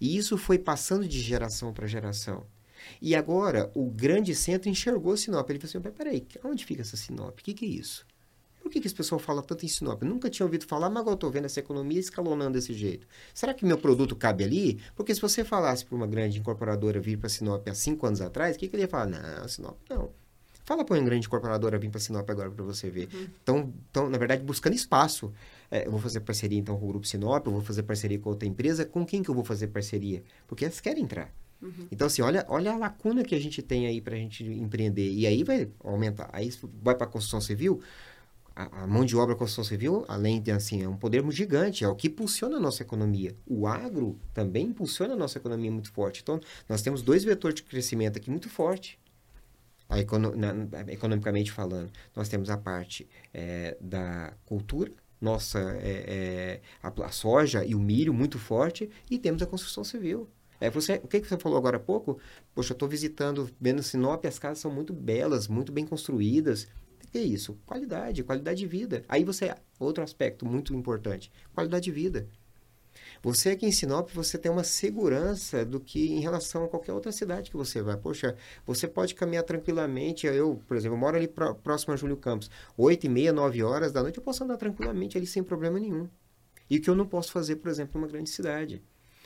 e 0.00 0.16
isso 0.16 0.36
foi 0.36 0.58
passando 0.58 1.06
de 1.06 1.20
geração 1.20 1.72
para 1.72 1.86
geração. 1.86 2.46
E 3.00 3.14
agora, 3.14 3.70
o 3.74 3.90
grande 3.90 4.34
centro 4.34 4.68
enxergou 4.68 5.16
Sinop. 5.16 5.48
Ele 5.50 5.58
falou 5.58 5.86
assim: 5.86 5.96
peraí, 5.96 6.26
onde 6.44 6.64
fica 6.64 6.82
essa 6.82 6.96
Sinop? 6.96 7.38
O 7.38 7.42
que, 7.42 7.54
que 7.54 7.64
é 7.64 7.68
isso? 7.68 8.06
Por 8.66 8.72
que, 8.72 8.80
que 8.80 8.88
esse 8.88 8.96
pessoal 8.96 9.20
fala 9.20 9.42
tanto 9.42 9.64
em 9.64 9.68
Sinop? 9.68 10.02
Eu 10.02 10.08
nunca 10.08 10.28
tinha 10.28 10.44
ouvido 10.44 10.66
falar, 10.66 10.90
mas 10.90 11.00
agora 11.00 11.14
estou 11.14 11.30
vendo 11.30 11.44
essa 11.44 11.60
economia 11.60 12.00
escalonando 12.00 12.54
desse 12.54 12.74
jeito. 12.74 13.06
Será 13.32 13.54
que 13.54 13.64
meu 13.64 13.78
produto 13.78 14.16
cabe 14.16 14.42
ali? 14.42 14.80
Porque 14.96 15.14
se 15.14 15.20
você 15.20 15.44
falasse 15.44 15.84
para 15.84 15.94
uma 15.94 16.06
grande 16.06 16.40
incorporadora 16.40 17.00
vir 17.00 17.16
para 17.16 17.28
Sinop 17.28 17.66
há 17.68 17.74
cinco 17.74 18.06
anos 18.06 18.20
atrás, 18.20 18.56
o 18.56 18.58
que, 18.58 18.66
que 18.66 18.74
ele 18.74 18.82
ia 18.82 18.88
falar? 18.88 19.06
Não, 19.06 19.46
Sinop 19.46 19.78
não. 19.88 20.10
Fala 20.66 20.84
para 20.84 20.96
uma 20.96 21.04
grande 21.04 21.28
incorporadora 21.28 21.78
vir 21.78 21.88
para 21.88 22.00
Sinop 22.00 22.28
agora 22.28 22.50
para 22.50 22.64
você 22.64 22.90
ver. 22.90 23.08
Então, 23.40 23.72
uhum. 23.96 24.10
na 24.10 24.18
verdade, 24.18 24.42
buscando 24.42 24.74
espaço. 24.74 25.32
É, 25.70 25.86
eu 25.86 25.92
vou 25.92 26.00
fazer 26.00 26.18
parceria 26.20 26.58
então 26.58 26.76
com 26.76 26.84
o 26.84 26.88
Grupo 26.88 27.06
Sinop, 27.06 27.46
eu 27.46 27.52
vou 27.52 27.60
fazer 27.62 27.84
parceria 27.84 28.18
com 28.18 28.30
outra 28.30 28.48
empresa. 28.48 28.84
Com 28.84 29.06
quem 29.06 29.22
que 29.22 29.30
eu 29.30 29.34
vou 29.34 29.44
fazer 29.44 29.68
parceria? 29.68 30.24
Porque 30.48 30.64
elas 30.64 30.80
querem 30.80 31.04
entrar. 31.04 31.32
Uhum. 31.62 31.86
Então, 31.90 32.08
assim, 32.08 32.20
olha, 32.20 32.44
olha 32.48 32.72
a 32.72 32.76
lacuna 32.76 33.22
que 33.22 33.36
a 33.36 33.38
gente 33.38 33.62
tem 33.62 33.86
aí 33.86 34.00
para 34.00 34.16
a 34.16 34.18
gente 34.18 34.42
empreender. 34.42 35.08
E 35.08 35.24
aí 35.24 35.44
vai 35.44 35.68
aumentar. 35.84 36.28
Aí 36.32 36.52
vai 36.82 36.96
para 36.96 37.06
a 37.06 37.10
construção 37.10 37.40
civil. 37.40 37.80
A, 38.56 38.82
a, 38.82 38.86
mão 38.88 39.04
de 39.04 39.16
obra 39.16 39.36
da 39.36 39.38
construção 39.38 39.62
civil, 39.62 40.04
além 40.08 40.42
de, 40.42 40.50
assim, 40.50 40.82
é 40.82 40.88
um 40.88 40.96
poder 40.96 41.24
gigante. 41.30 41.84
É 41.84 41.88
o 41.88 41.94
que 41.94 42.08
impulsiona 42.08 42.56
a 42.56 42.60
nossa 42.60 42.82
economia. 42.82 43.36
O 43.46 43.68
agro 43.68 44.18
também 44.34 44.66
impulsiona 44.66 45.14
a 45.14 45.16
nossa 45.16 45.38
economia 45.38 45.70
muito 45.70 45.92
forte. 45.92 46.22
Então, 46.22 46.40
nós 46.68 46.82
temos 46.82 47.02
dois 47.02 47.22
vetores 47.22 47.54
de 47.54 47.62
crescimento 47.62 48.16
aqui 48.16 48.28
muito 48.28 48.48
forte 48.48 48.98
econo 49.90 50.34
na, 50.34 50.52
economicamente 50.88 51.52
falando, 51.52 51.90
nós 52.14 52.28
temos 52.28 52.50
a 52.50 52.56
parte 52.56 53.08
é, 53.32 53.76
da 53.80 54.32
cultura, 54.44 54.92
nossa, 55.20 55.58
é, 55.80 56.04
é, 56.06 56.60
a, 56.82 56.88
a, 57.04 57.10
soja 57.10 57.64
e 57.64 57.74
o 57.74 57.78
milho 57.78 58.12
muito 58.12 58.38
forte, 58.38 58.90
e 59.10 59.18
temos 59.18 59.42
a 59.42 59.46
construção 59.46 59.84
civil. 59.84 60.28
É, 60.60 60.70
você, 60.70 61.00
o 61.02 61.08
que, 61.08 61.20
que 61.20 61.28
você 61.28 61.38
falou 61.38 61.58
agora 61.58 61.76
há 61.76 61.80
pouco? 61.80 62.18
Poxa, 62.54 62.72
eu 62.72 62.74
estou 62.74 62.88
visitando, 62.88 63.50
vendo 63.60 63.82
Sinop, 63.82 64.24
as 64.24 64.38
casas 64.38 64.58
são 64.58 64.70
muito 64.70 64.92
belas, 64.92 65.48
muito 65.48 65.70
bem 65.70 65.86
construídas. 65.86 66.64
O 67.04 67.12
que 67.12 67.18
é 67.18 67.22
isso? 67.22 67.58
Qualidade, 67.66 68.24
qualidade 68.24 68.58
de 68.58 68.66
vida. 68.66 69.04
Aí 69.08 69.22
você, 69.22 69.54
outro 69.78 70.02
aspecto 70.02 70.46
muito 70.46 70.74
importante, 70.74 71.30
qualidade 71.54 71.84
de 71.84 71.92
vida. 71.92 72.28
Você 73.22 73.50
aqui 73.50 73.66
em 73.66 73.72
Sinop, 73.72 74.10
você 74.10 74.38
tem 74.38 74.50
uma 74.50 74.64
segurança 74.64 75.64
do 75.64 75.80
que 75.80 76.12
em 76.12 76.20
relação 76.20 76.64
a 76.64 76.68
qualquer 76.68 76.92
outra 76.92 77.12
cidade 77.12 77.50
que 77.50 77.56
você 77.56 77.82
vai. 77.82 77.96
Poxa, 77.96 78.36
você 78.66 78.86
pode 78.86 79.14
caminhar 79.14 79.44
tranquilamente. 79.44 80.26
Eu, 80.26 80.60
por 80.66 80.76
exemplo, 80.76 80.96
moro 80.96 81.16
ali 81.16 81.28
próximo 81.28 81.94
a 81.94 81.96
Júlio 81.96 82.16
Campos. 82.16 82.50
Oito 82.76 83.06
e 83.06 83.08
meia, 83.08 83.32
nove 83.32 83.62
horas 83.62 83.92
da 83.92 84.02
noite, 84.02 84.18
eu 84.18 84.24
posso 84.24 84.44
andar 84.44 84.56
tranquilamente 84.56 85.16
ali 85.16 85.26
sem 85.26 85.42
problema 85.42 85.78
nenhum. 85.78 86.08
E 86.68 86.78
que 86.78 86.90
eu 86.90 86.94
não 86.94 87.06
posso 87.06 87.32
fazer, 87.32 87.56
por 87.56 87.70
exemplo, 87.70 88.00
numa 88.00 88.10
grande 88.10 88.30
cidade. 88.30 88.82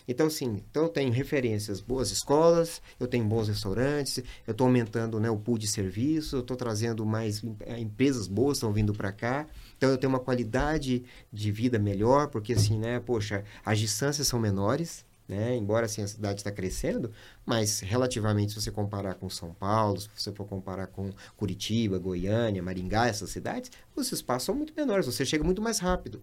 Então, 0.07 0.27
assim, 0.27 0.63
então 0.71 0.85
eu 0.85 0.89
tenho 0.89 1.13
referências, 1.13 1.81
boas 1.81 2.11
escolas, 2.11 2.83
eu 2.99 3.07
tenho 3.07 3.25
bons 3.25 3.47
restaurantes, 3.49 4.19
eu 4.47 4.51
estou 4.51 4.67
aumentando 4.67 5.21
né, 5.21 5.31
o 5.31 5.39
pool 5.39 5.59
de 5.59 5.69
serviços, 5.69 6.33
eu 6.33 6.41
estou 6.41 6.57
trazendo 6.57 7.07
mais 7.07 7.43
eh, 7.61 7.79
empresas 7.79 8.27
boas 8.27 8.57
estão 8.57 8.73
vindo 8.73 8.93
para 8.93 9.13
cá. 9.13 9.47
Então, 9.81 9.89
eu 9.89 9.97
tenho 9.97 10.13
uma 10.13 10.21
qualidade 10.21 11.05
de 11.33 11.51
vida 11.51 11.79
melhor, 11.79 12.29
porque, 12.29 12.53
assim, 12.53 12.79
né, 12.79 13.01
poxa, 13.01 13.45
as 13.65 13.79
distâncias 13.79 14.27
são 14.27 14.39
menores, 14.39 15.07
né? 15.27 15.57
Embora 15.57 15.87
assim, 15.87 16.03
a 16.03 16.07
cidade 16.07 16.41
está 16.41 16.53
crescendo, 16.53 17.11
mas 17.47 17.81
relativamente 17.81 18.53
se 18.53 18.61
você 18.61 18.71
comparar 18.71 19.15
com 19.15 19.31
São 19.31 19.55
Paulo, 19.55 19.99
se 19.99 20.11
você 20.15 20.31
for 20.33 20.45
comparar 20.47 20.89
com 20.89 21.11
Curitiba, 21.35 21.99
Goiânia, 21.99 22.63
Maringá, 22.63 23.07
essas 23.07 23.31
cidades, 23.31 23.73
os 23.97 24.13
espaços 24.13 24.45
são 24.45 24.55
muito 24.55 24.75
menores, 24.77 25.07
você 25.07 25.25
chega 25.25 25.43
muito 25.43 25.63
mais 25.63 25.79
rápido. 25.79 26.23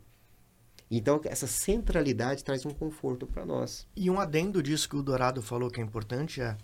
Então, 0.91 1.19
essa 1.23 1.47
centralidade 1.47 2.43
traz 2.43 2.63
um 2.63 2.69
conforto 2.69 3.25
para 3.25 3.43
nós. 3.43 3.87
E 3.95 4.07
um 4.07 4.19
adendo 4.19 4.61
disso 4.61 4.87
que 4.87 4.95
o 4.95 5.01
Dourado 5.01 5.41
falou 5.41 5.71
que 5.71 5.81
é 5.81 5.83
importante 5.83 6.41
é 6.41 6.55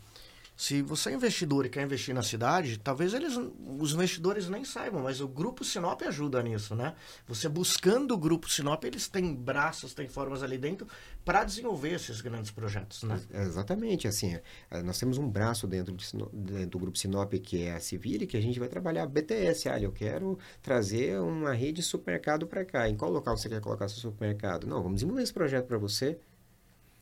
se 0.56 0.82
você 0.82 1.10
é 1.10 1.14
investidor 1.14 1.66
e 1.66 1.70
quer 1.70 1.84
investir 1.84 2.14
na 2.14 2.22
cidade, 2.22 2.78
talvez 2.78 3.14
eles, 3.14 3.38
os 3.80 3.93
investidores 3.93 4.47
nem 4.49 4.64
saibam, 4.64 5.01
mas 5.01 5.20
o 5.20 5.28
Grupo 5.28 5.64
Sinop 5.64 6.01
ajuda 6.04 6.41
nisso, 6.43 6.76
né? 6.76 6.95
Você 7.28 7.49
buscando 7.49 8.14
o 8.14 8.18
Grupo 8.18 8.49
Sinop, 8.49 8.84
eles 8.84 9.08
têm 9.08 9.34
braços, 9.34 9.93
têm 9.93 10.08
formas 10.08 10.43
ali 10.43 10.58
dentro 10.58 10.88
para 11.26 11.43
desenvolver 11.43 11.93
esses 11.93 12.22
grandes 12.22 12.51
projetos, 12.51 13.04
né? 13.04 13.20
Exatamente, 13.34 14.08
assim, 14.08 14.39
é, 14.70 14.84
nós 14.84 14.99
temos 14.99 15.18
um 15.18 15.28
braço 15.28 15.68
dentro, 15.68 15.93
de, 15.93 16.06
dentro 16.34 16.70
do 16.70 16.80
Grupo 16.80 16.97
Sinop 16.97 17.34
que 17.34 17.64
é 17.64 17.74
a 17.74 17.80
Civile, 17.80 18.28
que 18.28 18.38
a 18.38 18.41
gente 18.41 18.60
vai 18.60 18.68
trabalhar 18.68 19.08
BTS, 19.08 19.70
olha, 19.70 19.86
eu 19.86 19.91
quero 19.91 20.38
trazer 20.62 21.20
uma 21.20 21.54
rede 21.54 21.74
de 21.74 21.84
supermercado 21.84 22.45
para 22.45 22.64
cá. 22.64 22.88
Em 22.88 22.95
qual 22.95 23.12
local 23.12 23.36
você 23.36 23.49
quer 23.49 23.60
colocar 23.60 23.88
seu 23.88 23.99
supermercado? 23.99 24.68
Não, 24.68 24.82
vamos 24.82 24.95
desenvolver 24.95 25.24
esse 25.24 25.34
projeto 25.34 25.66
para 25.66 25.78
você, 25.78 26.20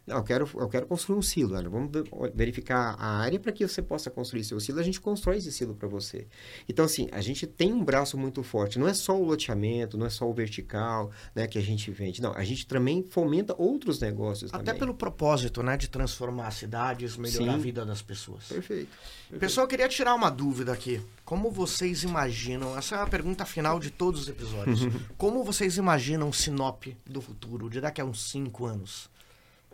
não, 0.06 0.18
eu 0.18 0.24
quero, 0.24 0.50
eu 0.56 0.68
quero 0.68 0.88
construir 0.88 1.18
um 1.18 1.22
silo. 1.22 1.56
Olha, 1.56 1.70
vamos 1.70 1.92
verificar 2.34 2.96
a 2.98 3.20
área 3.20 3.40
para 3.40 3.52
que 3.52 3.68
você 3.68 3.82
possa 3.82 4.10
construir 4.10 4.44
seu 4.44 4.60
silo. 4.60 4.80
A 4.80 4.84
gente 4.84 5.00
constrói 5.00 5.38
esse 5.38 5.52
silo 5.52 5.76
para 5.76 5.88
você. 5.88 6.28
Então, 6.68 6.84
assim, 6.86 7.08
a 7.12 7.22
gente 7.22 7.46
tem 7.46 7.72
um 7.72 7.84
braço 7.84 8.18
muito 8.18 8.42
forte. 8.42 8.80
Não 8.80 8.88
é 8.88 8.94
só 8.94 9.16
o 9.16 9.24
loteamento, 9.24 9.98
não 9.98 10.08
é 10.08 10.10
só 10.10 10.28
o 10.28 10.34
vertical 10.34 11.12
né, 11.36 11.48
que 11.48 11.58
a 11.58 11.62
gente 11.62 11.92
vende. 11.92 12.22
Não, 12.22 12.34
a 12.34 12.44
gente 12.44 12.66
também 12.66 13.04
fomenta 13.04 13.56
outros 13.58 14.00
negócios 14.00 14.52
Até 14.52 14.66
também. 14.66 14.80
pelo 14.80 14.94
propósito, 14.96 15.62
né, 15.62 15.78
de 15.78 15.88
transformar 15.88 16.50
cidades, 16.52 17.16
melhorar 17.16 17.46
Sim. 17.46 17.50
a 17.50 17.58
vida 17.58 17.86
das 17.86 18.02
pessoas. 18.02 18.46
Perfeito. 18.46 18.90
Perfeito. 18.90 19.40
Pessoal, 19.40 19.66
eu 19.66 19.70
queria 19.70 19.88
tirar 19.88 20.16
uma 20.16 20.32
dúvida 20.32 20.74
aqui. 20.74 21.00
Como 21.24 21.52
vocês 21.52 22.04
imaginam, 22.04 22.76
essa 22.76 22.96
é 22.96 23.02
a 23.02 23.08
pergunta 23.08 23.46
final 23.46 23.80
de 23.80 23.92
todos 23.92 24.22
os 24.22 24.30
episódios. 24.30 24.82
Como 25.16 25.44
vocês 25.44 25.78
imaginam 25.78 26.30
o 26.30 26.34
Sinop 26.34 26.86
do 27.06 27.22
futuro, 27.22 27.70
de 27.70 27.80
daqui 27.80 28.02
a 28.02 28.06
uns 28.06 28.30
cinco 28.30 28.66
anos? 28.66 29.10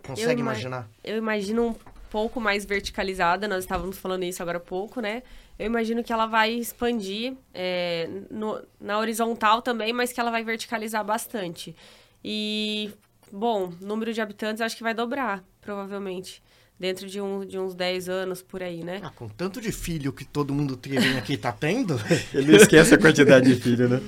Consegue 0.04 0.34
eu 0.34 0.40
imaginar? 0.40 0.90
Eu 1.04 1.18
imagino 1.18 1.68
um 1.68 1.76
pouco 2.10 2.40
mais 2.40 2.66
verticalizada, 2.66 3.48
nós 3.48 3.64
estávamos 3.64 3.98
falando 3.98 4.24
isso 4.24 4.42
agora 4.42 4.58
há 4.58 4.62
pouco, 4.62 5.02
né? 5.02 5.24
Eu 5.58 5.66
imagino 5.66 6.04
que 6.04 6.14
ela 6.14 6.26
vai 6.26 6.52
expandir 6.54 7.34
é, 7.54 8.08
no, 8.30 8.62
na 8.80 9.00
horizontal 9.00 9.62
também, 9.62 9.92
mas 9.92 10.14
que 10.14 10.20
ela 10.20 10.30
vai 10.30 10.44
verticalizar 10.44 11.04
bastante. 11.04 11.76
E, 12.24 12.92
bom, 13.32 13.74
número 13.82 14.14
de 14.14 14.22
habitantes 14.22 14.62
acho 14.62 14.78
que 14.78 14.84
vai 14.84 14.94
dobrar, 14.94 15.44
provavelmente. 15.62 16.44
Dentro 16.80 17.08
de, 17.08 17.20
um, 17.20 17.44
de 17.44 17.58
uns 17.58 17.74
10 17.74 18.08
anos 18.08 18.44
por 18.44 18.62
aí, 18.62 18.84
né? 18.84 19.02
Ah, 19.04 19.10
com 19.10 19.28
tanto 19.28 19.60
de 19.60 19.72
filho 19.72 20.14
que 20.14 20.24
todo 20.24 20.54
mundo 20.54 20.78
teve 20.78 21.18
aqui 21.18 21.36
tá 21.36 21.52
tendo. 21.52 22.00
Ele 22.32 22.56
esquece 22.56 22.94
a 22.94 23.00
quantidade 23.00 23.52
de 23.52 23.60
filho, 23.60 23.90
né? 23.90 24.00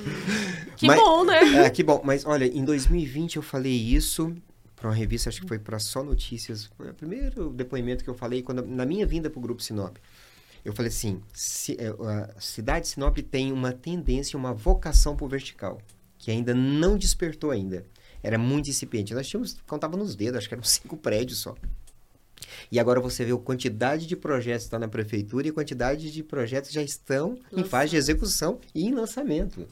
Que 0.76 0.86
mas, 0.86 1.00
bom, 1.00 1.24
né? 1.24 1.64
É, 1.64 1.70
que 1.70 1.82
bom. 1.82 2.00
Mas 2.04 2.24
olha, 2.24 2.44
em 2.44 2.64
2020 2.64 3.36
eu 3.36 3.42
falei 3.42 3.72
isso 3.72 4.32
para 4.80 4.88
uma 4.88 4.94
revista, 4.94 5.28
acho 5.28 5.42
que 5.42 5.46
foi 5.46 5.58
para 5.58 5.78
Só 5.78 6.02
Notícias. 6.02 6.70
Foi 6.74 6.88
o 6.88 6.94
primeiro 6.94 7.50
depoimento 7.50 8.02
que 8.02 8.08
eu 8.08 8.14
falei 8.14 8.42
quando, 8.42 8.66
na 8.66 8.86
minha 8.86 9.06
vinda 9.06 9.28
para 9.28 9.38
o 9.38 9.42
Grupo 9.42 9.62
Sinop. 9.62 9.98
Eu 10.64 10.72
falei 10.72 10.88
assim, 10.88 11.20
se, 11.34 11.76
é, 11.78 11.88
a 11.88 12.40
cidade 12.40 12.86
de 12.86 12.92
Sinop 12.92 13.18
tem 13.18 13.52
uma 13.52 13.72
tendência, 13.72 14.38
uma 14.38 14.54
vocação 14.54 15.14
para 15.14 15.26
o 15.26 15.28
vertical, 15.28 15.82
que 16.18 16.30
ainda 16.30 16.54
não 16.54 16.96
despertou 16.96 17.50
ainda. 17.50 17.84
Era 18.22 18.38
muito 18.38 18.70
incipiente. 18.70 19.12
Nós 19.12 19.28
tínhamos, 19.28 19.58
contava 19.66 19.98
nos 19.98 20.16
dedos, 20.16 20.38
acho 20.38 20.48
que 20.48 20.54
eram 20.54 20.64
cinco 20.64 20.96
prédios 20.96 21.40
só. 21.40 21.54
E 22.72 22.78
agora 22.80 23.00
você 23.00 23.22
vê 23.22 23.32
a 23.32 23.36
quantidade 23.36 24.06
de 24.06 24.16
projetos 24.16 24.62
que 24.62 24.68
está 24.68 24.78
na 24.78 24.88
prefeitura 24.88 25.46
e 25.46 25.50
a 25.50 25.52
quantidade 25.52 26.10
de 26.10 26.22
projetos 26.22 26.72
já 26.72 26.82
estão 26.82 27.38
Nossa. 27.52 27.60
em 27.60 27.64
fase 27.64 27.90
de 27.90 27.96
execução 27.96 28.58
e 28.74 28.86
em 28.86 28.94
lançamento. 28.94 29.68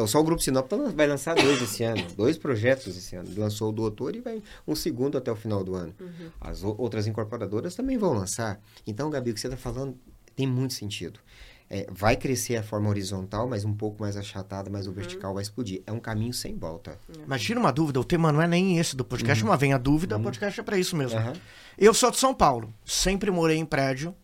Então, 0.00 0.08
só 0.08 0.18
o 0.18 0.24
Grupo 0.24 0.42
Sinop 0.42 0.66
vai 0.94 1.06
lançar 1.06 1.34
dois 1.34 1.60
esse 1.60 1.84
ano, 1.84 2.02
dois 2.16 2.38
projetos 2.38 2.96
esse 2.96 3.14
ano. 3.16 3.28
Lançou 3.36 3.68
o 3.68 3.72
doutor 3.72 4.16
e 4.16 4.20
vai 4.20 4.42
um 4.66 4.74
segundo 4.74 5.18
até 5.18 5.30
o 5.30 5.36
final 5.36 5.62
do 5.62 5.74
ano. 5.74 5.94
Uhum. 6.00 6.30
As 6.40 6.64
outras 6.64 7.06
incorporadoras 7.06 7.74
também 7.74 7.98
vão 7.98 8.14
lançar. 8.14 8.58
Então, 8.86 9.10
Gabi, 9.10 9.30
o 9.30 9.34
que 9.34 9.40
você 9.40 9.48
está 9.48 9.58
falando 9.58 9.94
tem 10.34 10.46
muito 10.46 10.72
sentido. 10.72 11.20
É, 11.68 11.86
vai 11.90 12.16
crescer 12.16 12.56
a 12.56 12.62
forma 12.62 12.88
horizontal, 12.88 13.46
mas 13.46 13.62
um 13.62 13.74
pouco 13.74 14.00
mais 14.00 14.16
achatada, 14.16 14.70
mas 14.70 14.86
o 14.86 14.88
uhum. 14.88 14.96
vertical 14.96 15.34
vai 15.34 15.42
explodir. 15.42 15.82
É 15.86 15.92
um 15.92 16.00
caminho 16.00 16.32
sem 16.32 16.56
volta. 16.56 16.98
Uhum. 17.14 17.24
Mas 17.26 17.42
tira 17.42 17.60
uma 17.60 17.70
dúvida, 17.70 18.00
o 18.00 18.04
tema 18.04 18.32
não 18.32 18.40
é 18.40 18.48
nem 18.48 18.78
esse 18.78 18.96
do 18.96 19.04
podcast, 19.04 19.44
uhum. 19.44 19.50
mas 19.50 19.60
vem 19.60 19.74
a 19.74 19.78
dúvida, 19.78 20.14
uhum. 20.14 20.22
o 20.22 20.24
podcast 20.24 20.58
é 20.58 20.62
para 20.62 20.78
isso 20.78 20.96
mesmo. 20.96 21.20
Uhum. 21.20 21.34
Eu 21.76 21.92
sou 21.92 22.10
de 22.10 22.16
São 22.16 22.32
Paulo, 22.32 22.72
sempre 22.86 23.30
morei 23.30 23.58
em 23.58 23.66
prédio, 23.66 24.14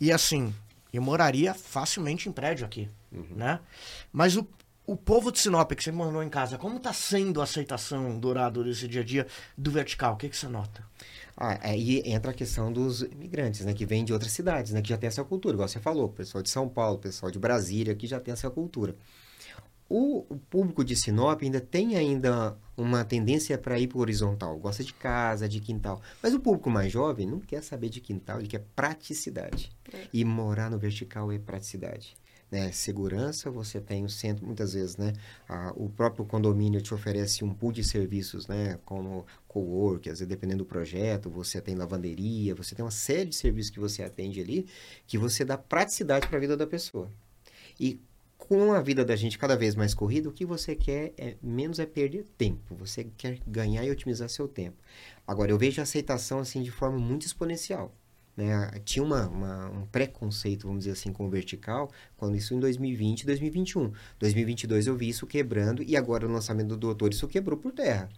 e 0.00 0.10
assim, 0.10 0.54
eu 0.94 1.02
moraria 1.02 1.52
facilmente 1.52 2.26
em 2.26 2.32
prédio 2.32 2.64
aqui, 2.64 2.88
uhum. 3.12 3.36
né? 3.36 3.60
Mas 4.10 4.34
o 4.34 4.48
o 4.90 4.96
povo 4.96 5.30
de 5.30 5.38
Sinop 5.38 5.70
que 5.70 5.84
você 5.84 5.92
mandou 5.92 6.20
em 6.20 6.28
casa, 6.28 6.58
como 6.58 6.78
está 6.78 6.92
sendo 6.92 7.40
a 7.40 7.44
aceitação, 7.44 8.18
Dourado, 8.18 8.64
desse 8.64 8.88
dia 8.88 9.02
a 9.02 9.04
dia 9.04 9.24
do 9.56 9.70
vertical? 9.70 10.14
O 10.14 10.16
que, 10.16 10.28
que 10.28 10.36
você 10.36 10.48
nota? 10.48 10.84
Ah, 11.36 11.60
aí 11.62 12.02
entra 12.04 12.32
a 12.32 12.34
questão 12.34 12.72
dos 12.72 13.02
imigrantes, 13.02 13.64
né? 13.64 13.72
Que 13.72 13.86
vêm 13.86 14.04
de 14.04 14.12
outras 14.12 14.32
cidades, 14.32 14.72
né? 14.72 14.82
Que 14.82 14.88
já 14.88 14.98
tem 14.98 15.06
essa 15.06 15.22
cultura, 15.22 15.54
igual 15.54 15.68
você 15.68 15.78
falou. 15.78 16.08
Pessoal 16.08 16.42
de 16.42 16.50
São 16.50 16.68
Paulo, 16.68 16.98
pessoal 16.98 17.30
de 17.30 17.38
Brasília, 17.38 17.94
que 17.94 18.04
já 18.04 18.18
tem 18.18 18.32
essa 18.32 18.50
cultura. 18.50 18.96
O, 19.88 20.26
o 20.28 20.36
público 20.36 20.84
de 20.84 20.96
Sinop 20.96 21.40
ainda 21.40 21.60
tem 21.60 21.96
ainda 21.96 22.56
uma 22.76 23.04
tendência 23.04 23.56
para 23.56 23.78
ir 23.78 23.86
para 23.86 23.98
o 23.98 24.00
horizontal. 24.00 24.58
Gosta 24.58 24.82
de 24.82 24.92
casa, 24.92 25.48
de 25.48 25.60
quintal. 25.60 26.02
Mas 26.20 26.34
o 26.34 26.40
público 26.40 26.68
mais 26.68 26.90
jovem 26.90 27.28
não 27.28 27.38
quer 27.38 27.62
saber 27.62 27.90
de 27.90 28.00
quintal, 28.00 28.40
ele 28.40 28.48
quer 28.48 28.64
praticidade. 28.74 29.70
É. 29.92 30.08
E 30.12 30.24
morar 30.24 30.68
no 30.68 30.80
vertical 30.80 31.30
é 31.30 31.38
praticidade 31.38 32.16
né, 32.50 32.72
segurança, 32.72 33.50
você 33.50 33.80
tem 33.80 34.04
o 34.04 34.08
centro, 34.08 34.44
muitas 34.44 34.72
vezes, 34.72 34.96
né, 34.96 35.12
a, 35.48 35.72
o 35.76 35.88
próprio 35.88 36.24
condomínio 36.24 36.80
te 36.82 36.92
oferece 36.92 37.44
um 37.44 37.54
pool 37.54 37.72
de 37.72 37.84
serviços, 37.84 38.46
né, 38.46 38.78
como 38.84 39.24
co-work, 39.46 40.08
às 40.08 40.18
vezes 40.18 40.28
dependendo 40.28 40.64
do 40.64 40.66
projeto, 40.66 41.30
você 41.30 41.60
tem 41.60 41.74
lavanderia, 41.74 42.54
você 42.54 42.74
tem 42.74 42.84
uma 42.84 42.90
série 42.90 43.30
de 43.30 43.36
serviços 43.36 43.70
que 43.70 43.80
você 43.80 44.02
atende 44.02 44.40
ali, 44.40 44.66
que 45.06 45.16
você 45.16 45.44
dá 45.44 45.56
praticidade 45.56 46.26
para 46.26 46.36
a 46.36 46.40
vida 46.40 46.56
da 46.56 46.66
pessoa. 46.66 47.10
E 47.78 48.00
com 48.36 48.72
a 48.72 48.80
vida 48.80 49.04
da 49.04 49.14
gente 49.14 49.38
cada 49.38 49.56
vez 49.56 49.76
mais 49.76 49.94
corrida, 49.94 50.28
o 50.28 50.32
que 50.32 50.44
você 50.44 50.74
quer 50.74 51.12
é 51.16 51.36
menos 51.40 51.78
é 51.78 51.86
perder 51.86 52.26
tempo. 52.36 52.74
Você 52.74 53.04
quer 53.16 53.38
ganhar 53.46 53.84
e 53.84 53.90
otimizar 53.90 54.28
seu 54.28 54.48
tempo. 54.48 54.76
Agora, 55.24 55.52
eu 55.52 55.58
vejo 55.58 55.80
a 55.80 55.84
aceitação 55.84 56.40
assim 56.40 56.60
de 56.62 56.70
forma 56.70 56.98
muito 56.98 57.24
exponencial. 57.24 57.94
Né? 58.40 58.80
Tinha 58.84 59.02
uma, 59.02 59.28
uma, 59.28 59.70
um 59.70 59.86
preconceito, 59.86 60.66
vamos 60.66 60.84
dizer 60.84 60.92
assim, 60.92 61.12
com 61.12 61.26
o 61.26 61.30
vertical, 61.30 61.90
quando 62.16 62.36
isso 62.36 62.54
em 62.54 62.60
2020 62.60 63.22
e 63.22 63.26
2021. 63.26 63.92
2022 64.18 64.86
eu 64.86 64.96
vi 64.96 65.08
isso 65.10 65.26
quebrando 65.26 65.82
e 65.82 65.96
agora 65.96 66.26
no 66.26 66.32
lançamento 66.32 66.68
do 66.68 66.76
Doutor 66.76 67.12
isso 67.12 67.28
quebrou 67.28 67.58
por 67.58 67.72
terra. 67.72 68.08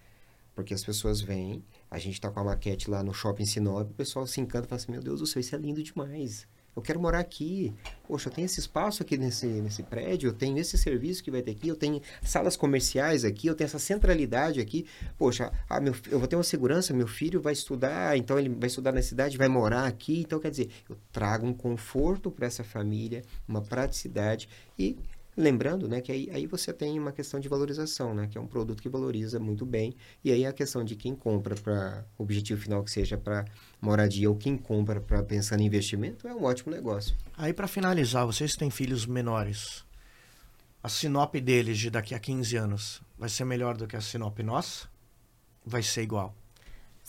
Porque 0.55 0.75
as 0.75 0.85
pessoas 0.85 1.20
vêm, 1.20 1.64
a 1.91 1.99
gente 1.99 2.14
está 2.14 2.31
com 2.31 2.39
a 2.41 2.45
maquete 2.45 2.89
lá 2.89 3.03
no 3.03 3.12
Shopping 3.12 3.47
Sinop, 3.47 3.91
o 3.91 3.95
pessoal 3.95 4.27
se 4.27 4.41
encanta 4.41 4.66
e 4.66 4.68
fala 4.68 4.81
assim, 4.81 4.93
meu 4.93 5.03
Deus 5.03 5.20
do 5.20 5.27
céu, 5.27 5.41
isso 5.41 5.55
é 5.55 5.59
lindo 5.59 5.83
demais 5.83 6.47
eu 6.75 6.83
quero 6.83 6.99
morar 6.99 7.18
aqui. 7.18 7.73
Poxa, 8.07 8.29
eu 8.29 8.33
tenho 8.33 8.47
esse 8.47 8.61
espaço 8.61 9.03
aqui 9.03 9.16
nesse, 9.16 9.47
nesse 9.47 9.83
prédio, 9.83 10.29
eu 10.29 10.33
tenho 10.33 10.59
esse 10.59 10.77
serviço 10.77 11.23
que 11.23 11.31
vai 11.31 11.43
ter 11.43 11.53
aqui, 11.53 11.68
eu 11.68 11.77
tenho 11.77 12.01
salas 12.23 12.57
comerciais 12.57 13.25
aqui, 13.25 13.47
eu 13.47 13.55
tenho 13.55 13.66
essa 13.66 13.79
centralidade 13.79 14.61
aqui. 14.61 14.87
Poxa, 15.16 15.53
ah, 15.68 15.81
meu, 15.81 15.95
eu 16.11 16.18
vou 16.18 16.29
ter 16.29 16.37
uma 16.37 16.43
segurança, 16.43 16.93
meu 16.93 17.07
filho 17.07 17.41
vai 17.41 17.53
estudar, 17.53 18.16
então 18.16 18.39
ele 18.39 18.49
vai 18.49 18.66
estudar 18.66 18.93
na 18.93 19.03
cidade, 19.03 19.39
vai 19.39 19.49
morar 19.49 19.87
aqui. 19.87 20.20
Então, 20.20 20.39
quer 20.41 20.51
dizer, 20.51 20.70
eu 20.89 20.97
trago 21.11 21.47
um 21.47 21.55
conforto 21.55 22.31
para 22.31 22.47
essa 22.47 22.64
família, 22.64 23.23
uma 23.47 23.62
praticidade 23.62 24.49
e 24.79 24.99
Lembrando, 25.35 25.89
né, 25.89 26.03
que 26.03 26.12
aí, 26.12 26.28
aí 26.30 26.47
você 26.47 26.72
tem 26.74 26.99
uma 26.99 27.11
questão 27.11 27.41
de 27.41 27.49
valorização, 27.49 28.14
né, 28.14 28.28
que 28.30 28.37
é 28.37 28.41
um 28.41 28.47
produto 28.47 28.83
que 28.83 28.89
valoriza 28.89 29.41
muito 29.41 29.64
bem. 29.64 29.95
E 30.22 30.30
aí 30.30 30.45
a 30.45 30.53
questão 30.53 30.85
de 30.85 30.95
quem 30.95 31.14
compra 31.14 31.55
para 31.55 32.05
objetivo 32.18 32.61
final 32.61 32.85
que 32.85 32.91
seja 32.91 33.16
para 33.16 33.47
moradia 33.80 34.28
ou 34.28 34.37
quem 34.37 34.59
compra 34.59 35.01
para 35.01 35.22
pensar 35.22 35.59
em 35.59 35.64
investimento 35.64 36.28
é 36.28 36.35
um 36.35 36.45
ótimo 36.45 36.70
negócio. 36.70 37.16
Aí 37.37 37.55
para 37.55 37.66
finalizar, 37.66 38.26
vocês 38.26 38.55
têm 38.55 38.70
filhos 38.70 39.07
menores. 39.07 39.85
A 40.83 40.89
Sinop 40.89 41.35
deles 41.37 41.78
de 41.78 41.89
daqui 41.89 42.14
a 42.14 42.18
15 42.18 42.57
anos 42.57 43.03
vai 43.16 43.28
ser 43.28 43.45
melhor 43.45 43.76
do 43.76 43.87
que 43.87 43.97
a 43.97 44.01
Sinop 44.01 44.39
nossa? 44.41 44.87
Vai 45.64 45.83
ser 45.83 46.03
igual? 46.03 46.35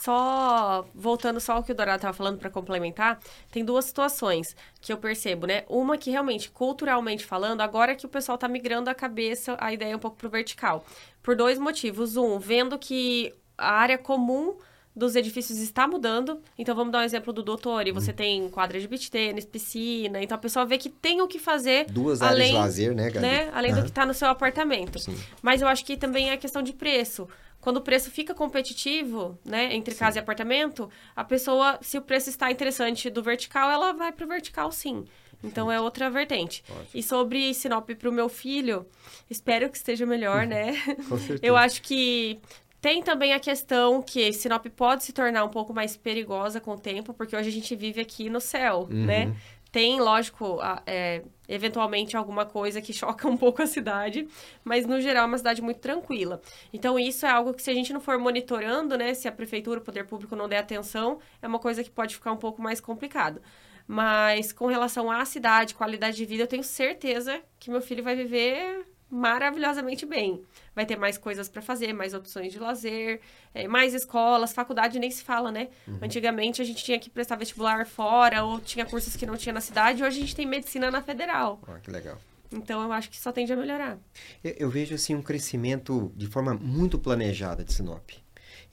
Só 0.03 0.85
voltando 0.93 1.39
só 1.39 1.53
ao 1.53 1.63
que 1.63 1.71
o 1.71 1.75
Dourado 1.75 1.95
estava 1.95 2.13
falando 2.13 2.37
para 2.37 2.49
complementar, 2.49 3.21
tem 3.49 3.63
duas 3.63 3.85
situações 3.85 4.53
que 4.81 4.91
eu 4.91 4.97
percebo, 4.97 5.47
né? 5.47 5.63
Uma 5.69 5.97
que 5.97 6.11
realmente, 6.11 6.51
culturalmente 6.51 7.25
falando, 7.25 7.61
agora 7.61 7.95
que 7.95 8.05
o 8.05 8.09
pessoal 8.09 8.35
está 8.35 8.49
migrando 8.49 8.89
a 8.89 8.93
cabeça, 8.93 9.55
a 9.57 9.71
ideia 9.71 9.93
é 9.93 9.95
um 9.95 9.99
pouco 9.99 10.17
pro 10.17 10.29
vertical. 10.29 10.83
Por 11.21 11.37
dois 11.37 11.57
motivos. 11.57 12.17
Um, 12.17 12.37
vendo 12.37 12.77
que 12.77 13.33
a 13.57 13.71
área 13.71 13.97
comum 13.97 14.57
dos 14.93 15.15
edifícios 15.15 15.59
está 15.59 15.87
mudando. 15.87 16.41
Então, 16.57 16.75
vamos 16.75 16.91
dar 16.91 16.99
um 16.99 17.03
exemplo 17.03 17.31
do 17.31 17.41
doutor. 17.41 17.87
E 17.87 17.93
você 17.93 18.11
hum. 18.11 18.15
tem 18.15 18.49
quadra 18.49 18.81
de 18.81 18.87
beach 18.89 19.09
tênis, 19.09 19.45
piscina. 19.45 20.21
Então, 20.21 20.35
a 20.35 20.37
pessoa 20.37 20.65
vê 20.65 20.77
que 20.77 20.89
tem 20.89 21.21
o 21.21 21.29
que 21.29 21.39
fazer. 21.39 21.85
Duas 21.85 22.21
além, 22.21 22.57
áreas 22.57 22.75
de 22.75 22.87
lazer, 22.89 22.95
né, 22.95 23.09
Gabi? 23.09 23.25
né? 23.25 23.49
Além 23.53 23.71
uhum. 23.71 23.77
do 23.77 23.83
que 23.83 23.89
está 23.89 24.05
no 24.05 24.13
seu 24.13 24.27
apartamento. 24.27 24.99
Sim. 24.99 25.17
Mas 25.41 25.61
eu 25.61 25.67
acho 25.69 25.85
que 25.85 25.95
também 25.95 26.29
é 26.29 26.35
questão 26.35 26.61
de 26.61 26.73
preço. 26.73 27.25
Quando 27.63 27.77
o 27.77 27.81
preço 27.81 28.11
fica 28.11 28.35
competitivo, 28.35 29.39
né, 29.45 29.73
entre 29.73 29.93
sim. 29.93 29.99
casa 30.01 30.17
e 30.17 30.19
apartamento, 30.19 30.89
a 31.15 31.23
pessoa, 31.23 31.79
se 31.81 31.97
o 31.97 32.01
preço 32.01 32.29
está 32.29 32.51
interessante 32.51 33.09
do 33.09 33.23
vertical, 33.23 33.71
ela 33.71 33.93
vai 33.93 34.11
para 34.11 34.25
o 34.25 34.27
vertical, 34.27 34.69
sim. 34.69 35.05
Então 35.41 35.71
é 35.71 35.79
outra 35.79 36.09
vertente. 36.09 36.61
Ótimo. 36.69 36.87
E 36.93 37.01
sobre 37.01 37.53
Sinop 37.53 37.89
para 37.91 38.09
o 38.09 38.11
meu 38.11 38.27
filho, 38.27 38.85
espero 39.29 39.69
que 39.69 39.77
esteja 39.77 40.05
melhor, 40.05 40.45
né? 40.45 40.73
Com 41.07 41.17
certeza. 41.17 41.39
Eu 41.41 41.55
acho 41.55 41.81
que 41.81 42.37
tem 42.81 43.01
também 43.01 43.31
a 43.31 43.39
questão 43.39 44.01
que 44.01 44.33
Sinop 44.33 44.65
pode 44.75 45.05
se 45.05 45.13
tornar 45.13 45.45
um 45.45 45.49
pouco 45.49 45.73
mais 45.73 45.95
perigosa 45.95 46.59
com 46.59 46.71
o 46.71 46.77
tempo, 46.77 47.13
porque 47.13 47.33
hoje 47.33 47.47
a 47.47 47.51
gente 47.51 47.73
vive 47.77 48.01
aqui 48.01 48.29
no 48.29 48.41
céu, 48.41 48.89
uhum. 48.91 49.05
né? 49.05 49.33
Tem, 49.71 50.01
lógico, 50.01 50.59
é, 50.85 51.23
eventualmente 51.53 52.17
alguma 52.17 52.45
coisa 52.45 52.81
que 52.81 52.93
choca 52.93 53.27
um 53.27 53.37
pouco 53.37 53.61
a 53.61 53.67
cidade, 53.67 54.27
mas 54.63 54.85
no 54.85 54.99
geral 54.99 55.23
é 55.23 55.27
uma 55.27 55.37
cidade 55.37 55.61
muito 55.61 55.79
tranquila. 55.79 56.41
Então 56.71 56.97
isso 56.97 57.25
é 57.25 57.29
algo 57.29 57.53
que 57.53 57.61
se 57.61 57.69
a 57.69 57.73
gente 57.73 57.93
não 57.93 58.01
for 58.01 58.17
monitorando, 58.17 58.97
né, 58.97 59.13
se 59.13 59.27
a 59.27 59.31
prefeitura, 59.31 59.79
o 59.79 59.83
poder 59.83 60.05
público 60.05 60.35
não 60.35 60.47
der 60.49 60.59
atenção, 60.59 61.19
é 61.41 61.47
uma 61.47 61.59
coisa 61.59 61.83
que 61.83 61.91
pode 61.91 62.15
ficar 62.15 62.31
um 62.31 62.37
pouco 62.37 62.61
mais 62.61 62.79
complicado. 62.81 63.41
Mas 63.87 64.53
com 64.53 64.65
relação 64.67 65.11
à 65.11 65.25
cidade, 65.25 65.75
qualidade 65.75 66.15
de 66.17 66.25
vida, 66.25 66.43
eu 66.43 66.47
tenho 66.47 66.63
certeza 66.63 67.41
que 67.59 67.69
meu 67.69 67.81
filho 67.81 68.03
vai 68.03 68.15
viver 68.15 68.85
maravilhosamente 69.13 70.05
bem. 70.05 70.41
Vai 70.75 70.85
ter 70.85 70.97
mais 70.97 71.17
coisas 71.17 71.47
para 71.47 71.61
fazer, 71.61 71.93
mais 71.93 72.13
opções 72.13 72.51
de 72.51 72.59
lazer, 72.59 73.21
é, 73.53 73.67
mais 73.67 73.93
escolas, 73.93 74.53
faculdade 74.53 74.97
nem 74.97 75.11
se 75.11 75.23
fala, 75.23 75.51
né? 75.51 75.69
Uhum. 75.87 75.99
Antigamente 76.01 76.61
a 76.61 76.65
gente 76.65 76.83
tinha 76.83 76.97
que 76.97 77.09
prestar 77.09 77.35
vestibular 77.35 77.85
fora 77.85 78.43
ou 78.43 78.59
tinha 78.59 78.85
cursos 78.85 79.15
que 79.15 79.25
não 79.25 79.37
tinha 79.37 79.53
na 79.53 79.61
cidade, 79.61 80.03
hoje 80.03 80.17
a 80.17 80.21
gente 80.21 80.35
tem 80.35 80.47
medicina 80.47 80.89
na 80.89 81.01
federal. 81.01 81.61
Oh, 81.67 81.79
que 81.79 81.91
legal. 81.91 82.17
Então 82.51 82.81
eu 82.81 82.91
acho 82.91 83.09
que 83.09 83.19
só 83.19 83.31
tende 83.31 83.53
a 83.53 83.55
melhorar. 83.55 83.97
Eu, 84.43 84.55
eu 84.57 84.69
vejo 84.69 84.95
assim 84.95 85.13
um 85.13 85.21
crescimento 85.21 86.11
de 86.15 86.27
forma 86.27 86.53
muito 86.55 86.97
planejada 86.97 87.63
de 87.63 87.71
Sinop. 87.71 88.09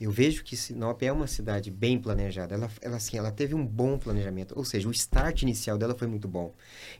Eu 0.00 0.10
vejo 0.10 0.42
que 0.42 0.56
Sinop 0.56 1.02
é 1.02 1.12
uma 1.12 1.26
cidade 1.26 1.70
bem 1.70 1.98
planejada. 1.98 2.54
Ela, 2.54 2.70
ela, 2.80 2.96
assim, 2.96 3.18
ela 3.18 3.30
teve 3.30 3.54
um 3.54 3.66
bom 3.66 3.98
planejamento, 3.98 4.54
ou 4.56 4.64
seja, 4.64 4.88
o 4.88 4.90
start 4.92 5.42
inicial 5.42 5.76
dela 5.76 5.94
foi 5.94 6.08
muito 6.08 6.26
bom. 6.26 6.54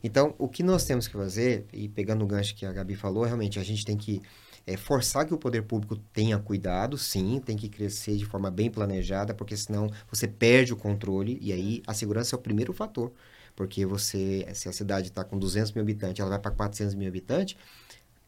Então, 0.05 0.35
o 0.39 0.47
que 0.47 0.63
nós 0.63 0.85
temos 0.85 1.09
que 1.09 1.15
fazer, 1.15 1.67
e 1.73 1.89
pegando 1.89 2.23
o 2.23 2.27
gancho 2.27 2.55
que 2.55 2.67
a 2.67 2.73
Gabi 2.73 2.95
falou, 2.95 3.25
realmente 3.25 3.59
a 3.59 3.63
gente 3.63 3.87
tem 3.87 3.97
que 3.97 4.21
é, 4.67 4.77
forçar 4.77 5.27
que 5.27 5.33
o 5.33 5.39
poder 5.39 5.63
público 5.63 5.97
tenha 6.13 6.39
cuidado, 6.39 6.99
sim, 6.99 7.41
tem 7.43 7.57
que 7.57 7.71
crescer 7.71 8.17
de 8.17 8.27
forma 8.27 8.51
bem 8.51 8.71
planejada, 8.71 9.33
porque 9.33 9.57
senão 9.57 9.91
você 10.11 10.29
perde 10.29 10.73
o 10.75 10.77
controle, 10.77 11.39
e 11.41 11.53
aí 11.53 11.83
a 11.87 11.95
segurança 11.95 12.37
é 12.37 12.39
o 12.39 12.43
primeiro 12.43 12.73
fator. 12.75 13.13
Porque 13.57 13.85
você, 13.85 14.47
se 14.55 14.69
a 14.69 14.73
cidade 14.73 15.09
está 15.09 15.25
com 15.25 15.39
200 15.39 15.73
mil 15.73 15.83
habitantes, 15.83 16.21
ela 16.21 16.31
vai 16.31 16.39
para 16.39 16.51
400 16.51 16.95
mil 16.95 17.09
habitantes, 17.09 17.57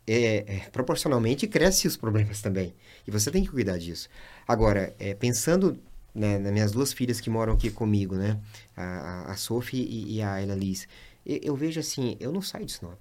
é, 0.06 0.44
é, 0.56 0.70
proporcionalmente 0.70 1.46
cresce 1.46 1.86
os 1.86 1.96
problemas 1.96 2.40
também. 2.40 2.74
E 3.06 3.10
você 3.10 3.30
tem 3.30 3.44
que 3.44 3.50
cuidar 3.50 3.78
disso. 3.78 4.08
Agora, 4.46 4.94
é, 4.98 5.14
pensando 5.14 5.78
né, 6.14 6.38
nas 6.38 6.52
minhas 6.52 6.72
duas 6.72 6.92
filhas 6.92 7.20
que 7.20 7.30
moram 7.30 7.54
aqui 7.54 7.70
comigo, 7.70 8.16
né? 8.16 8.38
A, 8.76 9.32
a 9.32 9.36
Sophie 9.36 9.82
e, 9.82 10.16
e 10.16 10.22
a 10.22 10.34
Ayla 10.34 10.54
Liz. 10.54 10.86
Eu, 11.24 11.38
eu, 11.42 11.56
vejo 11.56 11.80
assim, 11.80 12.16
eu 12.20 12.32
não 12.32 12.42
saio 12.42 12.66
de 12.66 12.72
Sinop. 12.72 13.00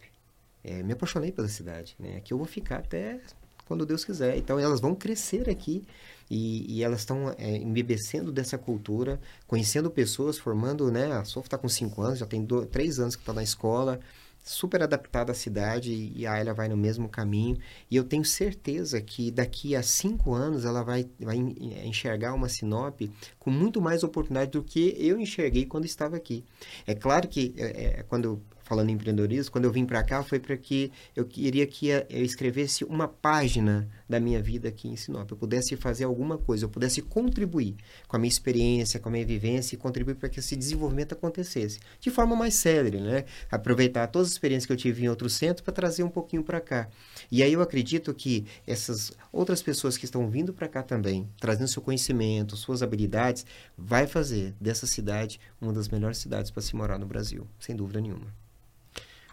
É, 0.64 0.84
me 0.84 0.94
apaixonei 0.94 1.32
pela 1.32 1.48
cidade, 1.48 1.96
né? 2.00 2.18
Aqui 2.18 2.34
eu 2.34 2.38
vou 2.38 2.48
ficar 2.48 2.78
até 2.78 3.20
quando 3.68 3.86
Deus 3.86 4.06
quiser. 4.06 4.38
Então, 4.38 4.60
elas 4.60 4.80
vão 4.80 4.94
crescer 4.94 5.50
aqui 5.50 5.84
e, 6.30 6.78
e 6.78 6.84
elas 6.84 7.00
estão 7.00 7.34
é, 7.38 7.58
embebecendo 7.58 8.32
dessa 8.32 8.58
cultura, 8.58 9.20
conhecendo 9.48 9.90
pessoas, 9.90 10.38
formando, 10.38 10.92
né? 10.92 11.12
A 11.12 11.26
Sophie 11.26 11.48
está 11.48 11.58
com 11.58 11.68
cinco 11.68 12.02
anos, 12.02 12.20
já 12.20 12.26
tem 12.26 12.44
dois, 12.44 12.68
três 12.70 13.00
anos 13.00 13.16
que 13.16 13.22
está 13.22 13.34
na 13.34 13.44
escola 13.44 14.00
super 14.44 14.82
adaptada 14.82 15.32
à 15.32 15.36
cidade 15.36 15.92
e 16.16 16.26
a 16.26 16.34
Ayla 16.34 16.54
vai 16.54 16.68
no 16.68 16.78
mesmo 16.78 17.08
caminho. 17.08 17.58
E 17.90 17.96
eu 17.96 18.04
tenho 18.04 18.26
certeza 18.26 19.00
que 19.02 19.32
daqui 19.32 19.76
a 19.76 19.84
cinco 19.84 20.34
anos 20.34 20.66
ela 20.66 20.84
vai, 20.84 21.08
vai 21.20 21.38
enxergar 21.38 22.34
uma 22.34 22.50
Sinop 22.50 23.02
com 23.40 23.52
muito 23.52 23.82
mais 23.82 24.04
oportunidade 24.04 24.52
do 24.52 24.64
que 24.64 24.96
eu 24.98 25.20
enxerguei 25.20 25.66
quando 25.66 25.86
estava 25.86 26.16
aqui. 26.16 26.44
É 26.86 26.96
claro 26.96 27.28
que 27.28 27.54
é 27.58 28.04
quando 28.08 28.42
falando 28.72 28.90
em 28.90 28.94
empreendedorismo, 28.94 29.52
quando 29.52 29.66
eu 29.66 29.72
vim 29.72 29.86
para 29.86 30.02
cá 30.02 30.24
foi 30.24 30.40
para 30.40 30.56
que 30.56 30.94
eu 31.14 31.26
queria 31.26 31.68
que 31.68 31.90
eu 31.90 32.24
escrevesse 32.24 32.86
uma 32.86 33.06
página 33.06 33.86
da 34.08 34.18
minha 34.18 34.42
vida 34.42 34.70
aqui 34.70 34.88
em 34.88 34.96
Sinop. 34.96 35.30
Eu 35.30 35.36
pudesse 35.36 35.76
fazer 35.76 36.06
alguma 36.06 36.38
coisa, 36.38 36.64
eu 36.64 36.70
pudesse 36.70 37.02
contribuir 37.02 37.76
com 38.08 38.16
a 38.16 38.20
minha 38.20 38.30
experiência, 38.30 38.98
com 38.98 39.10
a 39.10 39.12
minha 39.12 39.26
vivência 39.26 39.76
e 39.76 39.78
contribuir 39.78 40.16
para 40.16 40.30
que 40.30 40.40
esse 40.40 40.56
desenvolvimento 40.56 41.12
acontecesse 41.12 41.82
de 42.00 42.10
forma 42.10 42.34
mais 42.34 42.54
célere, 42.54 43.02
né? 43.02 43.26
Aproveitar 43.52 44.08
todas 44.08 44.30
as 44.30 44.34
experiências 44.36 44.66
que 44.66 44.72
eu 44.72 44.78
tive 44.78 45.04
em 45.04 45.10
outros 45.10 45.34
centros 45.34 45.62
para 45.62 45.74
trazer 45.74 46.04
um 46.04 46.10
pouquinho 46.10 46.42
para 46.42 46.62
cá. 46.62 46.88
E 47.30 47.44
aí 47.44 47.52
eu 47.52 47.62
acredito 47.62 48.14
que 48.14 48.46
essas 48.66 49.12
outras 49.34 49.62
pessoas 49.62 49.98
que 49.98 50.06
estão 50.06 50.30
vindo 50.30 50.54
para 50.54 50.70
cá 50.70 50.82
também, 50.82 51.30
trazendo 51.42 51.68
seu 51.68 51.82
conhecimento, 51.82 52.56
suas 52.56 52.82
habilidades, 52.82 53.46
vai 53.78 54.08
fazer 54.08 54.56
dessa 54.62 54.88
cidade 54.88 55.42
uma 55.60 55.74
das 55.74 55.90
melhores 55.90 56.20
cidades 56.20 56.50
para 56.50 56.62
se 56.62 56.74
morar 56.74 56.98
no 56.98 57.06
Brasil, 57.06 57.46
sem 57.60 57.76
dúvida 57.76 58.00
nenhuma. 58.00 58.41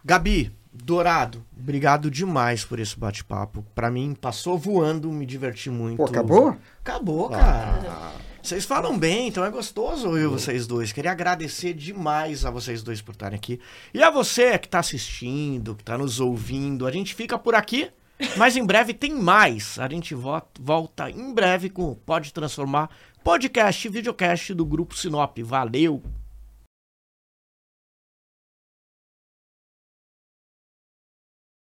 Gabi, 0.05 0.53
Dourado, 0.72 1.44
obrigado 1.59 2.11
demais 2.11 2.64
por 2.64 2.78
esse 2.78 2.99
bate-papo. 2.99 3.64
Para 3.74 3.90
mim, 3.90 4.16
passou 4.18 4.59
voando, 4.59 5.11
me 5.11 5.26
diverti 5.26 5.70
muito. 5.70 5.96
Pô, 5.96 6.05
acabou? 6.05 6.57
Acabou, 6.80 7.28
cara. 7.28 7.80
Ah. 7.88 8.28
Vocês 8.42 8.64
falam 8.64 8.99
bem, 8.99 9.28
então 9.28 9.44
é 9.44 9.51
gostoso 9.51 10.09
ouvir 10.09 10.26
vocês 10.26 10.66
dois. 10.66 10.92
Queria 10.92 11.11
agradecer 11.11 11.74
demais 11.74 12.44
a 12.44 12.51
vocês 12.51 12.82
dois 12.82 13.03
por 13.03 13.12
estarem 13.12 13.36
aqui. 13.36 13.61
E 13.92 14.03
a 14.03 14.11
você 14.11 14.57
que 14.59 14.66
está 14.66 14.78
assistindo, 14.78 15.74
que 15.74 15.82
está 15.82 15.99
nos 15.99 16.20
ouvindo. 16.20 16.86
A 16.86 16.90
gente 16.90 17.14
fica 17.14 17.38
por 17.38 17.55
aqui, 17.55 17.90
mas 18.36 18.57
em 18.57 18.64
breve 18.64 18.94
tem 18.94 19.12
mais. 19.12 19.78
A 19.78 19.88
gente 19.88 20.14
volta 20.14 21.11
em 21.11 21.34
breve 21.34 21.68
com 21.68 21.94
Pode 21.94 22.32
Transformar 22.32 22.88
podcast 23.22 23.86
e 23.86 23.90
videocast 23.90 24.55
do 24.55 24.64
Grupo 24.64 24.96
Sinop. 24.96 25.36
Valeu! 25.40 26.03